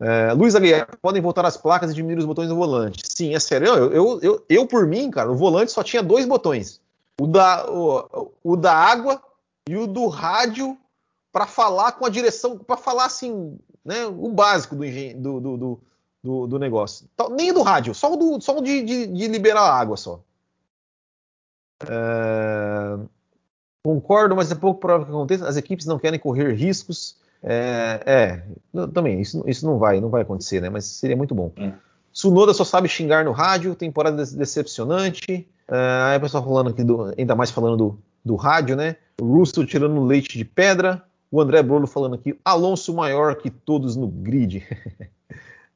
[0.00, 3.02] É, Luiz Aguiar, podem voltar as placas e diminuir os botões do volante.
[3.04, 3.68] Sim, é sério.
[3.68, 6.80] Eu, eu, eu, eu, por mim, cara, o volante só tinha dois botões.
[7.20, 9.20] O da, o, o da água
[9.68, 10.76] e o do rádio
[11.30, 14.84] para falar com a direção, para falar assim, né, o básico do,
[15.16, 15.80] do, do, do,
[16.46, 17.08] do negócio.
[17.30, 20.22] Nem do rádio, só o, do, só de, de, de liberar a água só.
[21.88, 22.98] É...
[23.82, 25.48] Concordo, mas é pouco provável que aconteça.
[25.48, 27.16] As equipes não querem correr riscos.
[27.42, 30.68] É, é também, isso, isso não vai, não vai acontecer, né?
[30.68, 31.50] Mas seria muito bom.
[31.56, 31.72] É.
[32.12, 35.48] Sunoda só sabe xingar no rádio, temporada decepcionante.
[35.66, 38.96] É, aí o pessoal falando aqui, do, ainda mais falando do, do rádio, né?
[39.20, 41.02] O Russell tirando leite de pedra.
[41.30, 44.66] O André Brolo falando aqui, Alonso maior que todos no grid.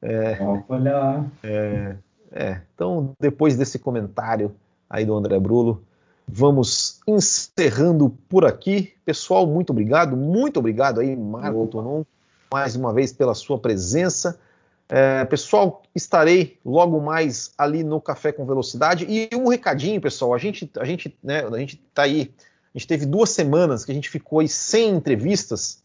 [0.05, 0.37] é,
[0.69, 1.25] Olha.
[1.43, 1.95] É,
[2.31, 4.55] é, então, depois desse comentário
[4.89, 5.83] aí do André Brolo,
[6.27, 8.93] vamos encerrando por aqui.
[9.03, 12.03] Pessoal, muito obrigado, muito obrigado aí, Marco Tonon,
[12.51, 14.39] mais uma vez pela sua presença.
[14.87, 19.05] É, pessoal, estarei logo mais ali no Café com Velocidade.
[19.09, 22.31] E um recadinho, pessoal, a gente, a gente, né, a gente tá aí
[22.75, 25.81] a gente teve duas semanas que a gente ficou aí sem entrevistas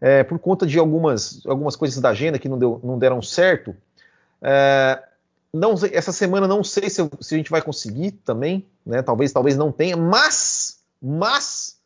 [0.00, 3.74] é, por conta de algumas, algumas coisas da agenda que não, deu, não deram certo.
[4.42, 5.02] É,
[5.52, 9.02] não, essa semana não sei se, se, a gente vai conseguir também, né?
[9.02, 11.80] Talvez, talvez não tenha, mas, mas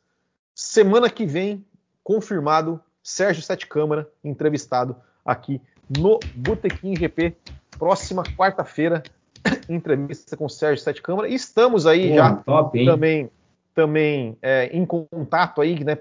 [0.54, 1.64] semana que vem
[2.02, 5.60] confirmado Sérgio Sete Câmara entrevistado aqui
[5.98, 7.36] no Botequim GP,
[7.78, 9.02] próxima quarta-feira,
[9.68, 11.28] entrevista com Sérgio Sete Câmara.
[11.28, 13.30] E estamos aí Pô, já top, também
[13.74, 15.98] também é, em contato aí, né,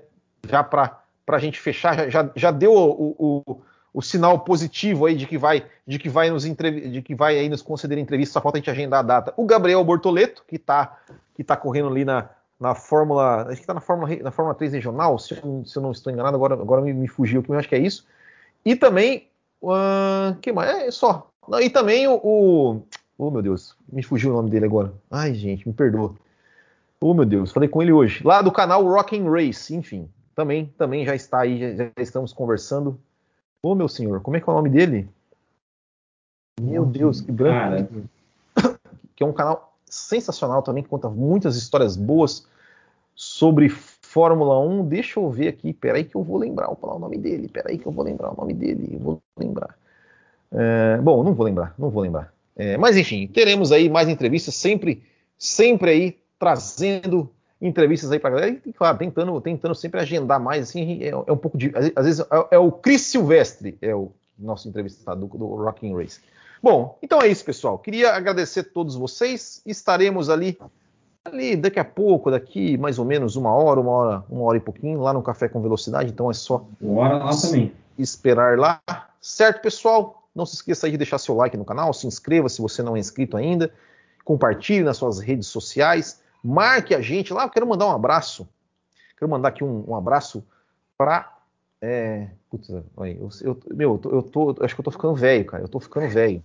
[0.48, 1.02] já para
[1.38, 3.16] a gente fechar, já, já deu o,
[3.48, 3.62] o,
[3.94, 7.50] o, sinal positivo aí de que vai de que vai nos de que vai aí
[7.50, 9.34] nos conceder entrevista, só falta a gente agendar a data.
[9.38, 10.98] O Gabriel Bortoleto, que está
[11.36, 12.30] que tá correndo ali na,
[12.60, 15.82] na Fórmula, acho que está na Fórmula, na Fórmula 3 regional, se eu, se eu
[15.82, 18.06] não estou enganado, agora, agora me, me fugiu aqui, mas acho que é isso.
[18.66, 19.28] E também,
[19.62, 20.70] uh, que mais?
[20.70, 21.30] É só.
[21.62, 22.82] E também o, o,
[23.18, 24.94] oh meu Deus, me fugiu o nome dele agora.
[25.10, 26.14] Ai gente, me perdoa.
[27.02, 28.22] Oh, meu Deus, falei com ele hoje.
[28.26, 30.10] Lá do canal Rocking Race, enfim.
[30.40, 32.98] Também, também já está aí, já, já estamos conversando.
[33.62, 35.10] Ô, meu senhor, como é que é o nome dele?
[36.62, 38.04] Meu Deus, que branco.
[39.18, 42.48] Que é um canal sensacional também, que conta muitas histórias boas
[43.14, 44.88] sobre Fórmula 1.
[44.88, 47.86] Deixa eu ver aqui, peraí que eu vou lembrar, vou o nome dele, peraí que
[47.86, 49.78] eu vou lembrar o nome dele, eu vou lembrar.
[50.54, 52.34] É, bom, não vou lembrar, não vou lembrar.
[52.56, 55.04] É, mas enfim, teremos aí mais entrevistas, sempre,
[55.38, 57.30] sempre aí trazendo
[57.62, 61.38] entrevistas aí para galera e, claro, tentando, tentando sempre agendar mais, assim, é, é um
[61.38, 65.46] pouco de, às vezes é, é, o Cris Silvestre, é o nosso entrevistado do, do
[65.56, 66.22] Rocking Race.
[66.62, 67.78] Bom, então é isso, pessoal.
[67.78, 69.62] Queria agradecer a todos vocês.
[69.66, 70.58] Estaremos ali,
[71.24, 74.62] ali daqui a pouco, daqui mais ou menos uma hora, uma hora, uma hora e
[74.62, 76.12] pouquinho, lá no Café com Velocidade.
[76.12, 76.66] Então é só.
[76.82, 77.72] Uma hora lá também.
[77.98, 78.82] esperar lá.
[79.22, 80.28] Certo, pessoal?
[80.36, 83.00] Não se esqueça de deixar seu like no canal, se inscreva se você não é
[83.00, 83.72] inscrito ainda,
[84.24, 87.44] compartilhe nas suas redes sociais, marque a gente lá.
[87.44, 88.48] Eu quero mandar um abraço.
[89.18, 90.44] Quero mandar aqui um, um abraço
[90.98, 91.38] para.
[91.82, 92.84] É, putz, eu,
[93.42, 95.64] eu, meu, eu tô, eu tô, acho que eu tô ficando velho, cara.
[95.64, 96.44] Eu tô ficando velho.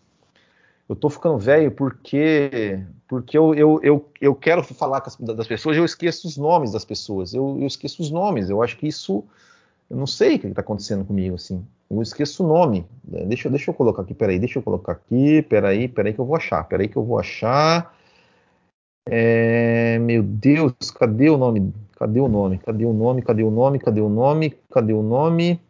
[0.89, 5.85] Eu tô ficando velho porque porque eu, eu, eu, eu quero falar das pessoas, eu
[5.85, 7.33] esqueço os nomes das pessoas.
[7.33, 8.51] Eu, eu esqueço os nomes.
[8.51, 9.25] Eu acho que isso
[9.89, 11.65] eu não sei o que está acontecendo comigo, assim.
[11.91, 12.87] Eu esqueço o nome.
[13.13, 16.25] É, deixa, deixa eu colocar aqui, peraí, deixa eu colocar aqui, peraí, peraí que eu
[16.25, 17.95] vou achar, peraí que eu vou achar.
[19.07, 21.75] É, meu Deus, cadê o nome?
[21.97, 22.59] Cadê o nome?
[22.59, 23.23] Cadê o nome?
[23.23, 23.79] Cadê o nome?
[23.79, 24.51] Cadê o nome?
[24.71, 25.61] Cadê o nome?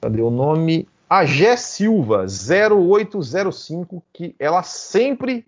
[0.00, 0.88] Cadê o nome?
[1.08, 5.46] A Gé Silva 0805, que ela sempre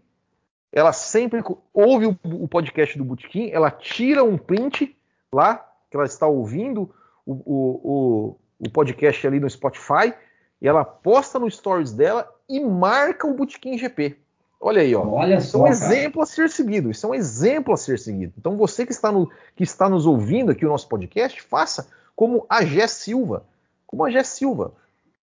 [0.72, 4.94] ela sempre ouve o, o podcast do Botequim, ela tira um print
[5.32, 6.94] lá que ela está ouvindo
[7.24, 10.12] o, o, o, podcast ali no Spotify
[10.60, 14.18] e ela posta no stories dela e marca o Botequim GP.
[14.60, 15.06] Olha aí, ó.
[15.06, 16.90] Olha isso é um exemplo a ser seguido.
[16.90, 18.32] Isso é um exemplo a ser seguido.
[18.36, 22.44] Então você que está, no, que está nos ouvindo aqui o nosso podcast, faça como
[22.48, 23.44] a Gé Silva.
[23.86, 24.72] Como a Gé Silva.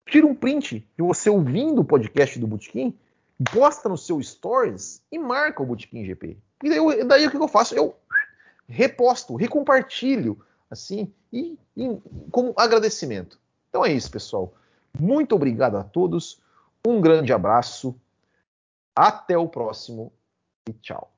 [0.07, 2.95] Tira um print de você ouvindo o podcast do Botequim,
[3.53, 6.37] posta no seu stories e marca o Botequim GP.
[6.63, 7.75] E daí, daí o que eu faço?
[7.75, 7.95] Eu
[8.69, 10.39] reposto, recompartilho
[10.71, 11.99] assim, e, e
[12.31, 13.39] como agradecimento.
[13.69, 14.55] Então é isso, pessoal.
[14.99, 16.41] Muito obrigado a todos.
[16.87, 17.95] Um grande abraço.
[18.97, 20.13] Até o próximo
[20.69, 21.14] e tchau.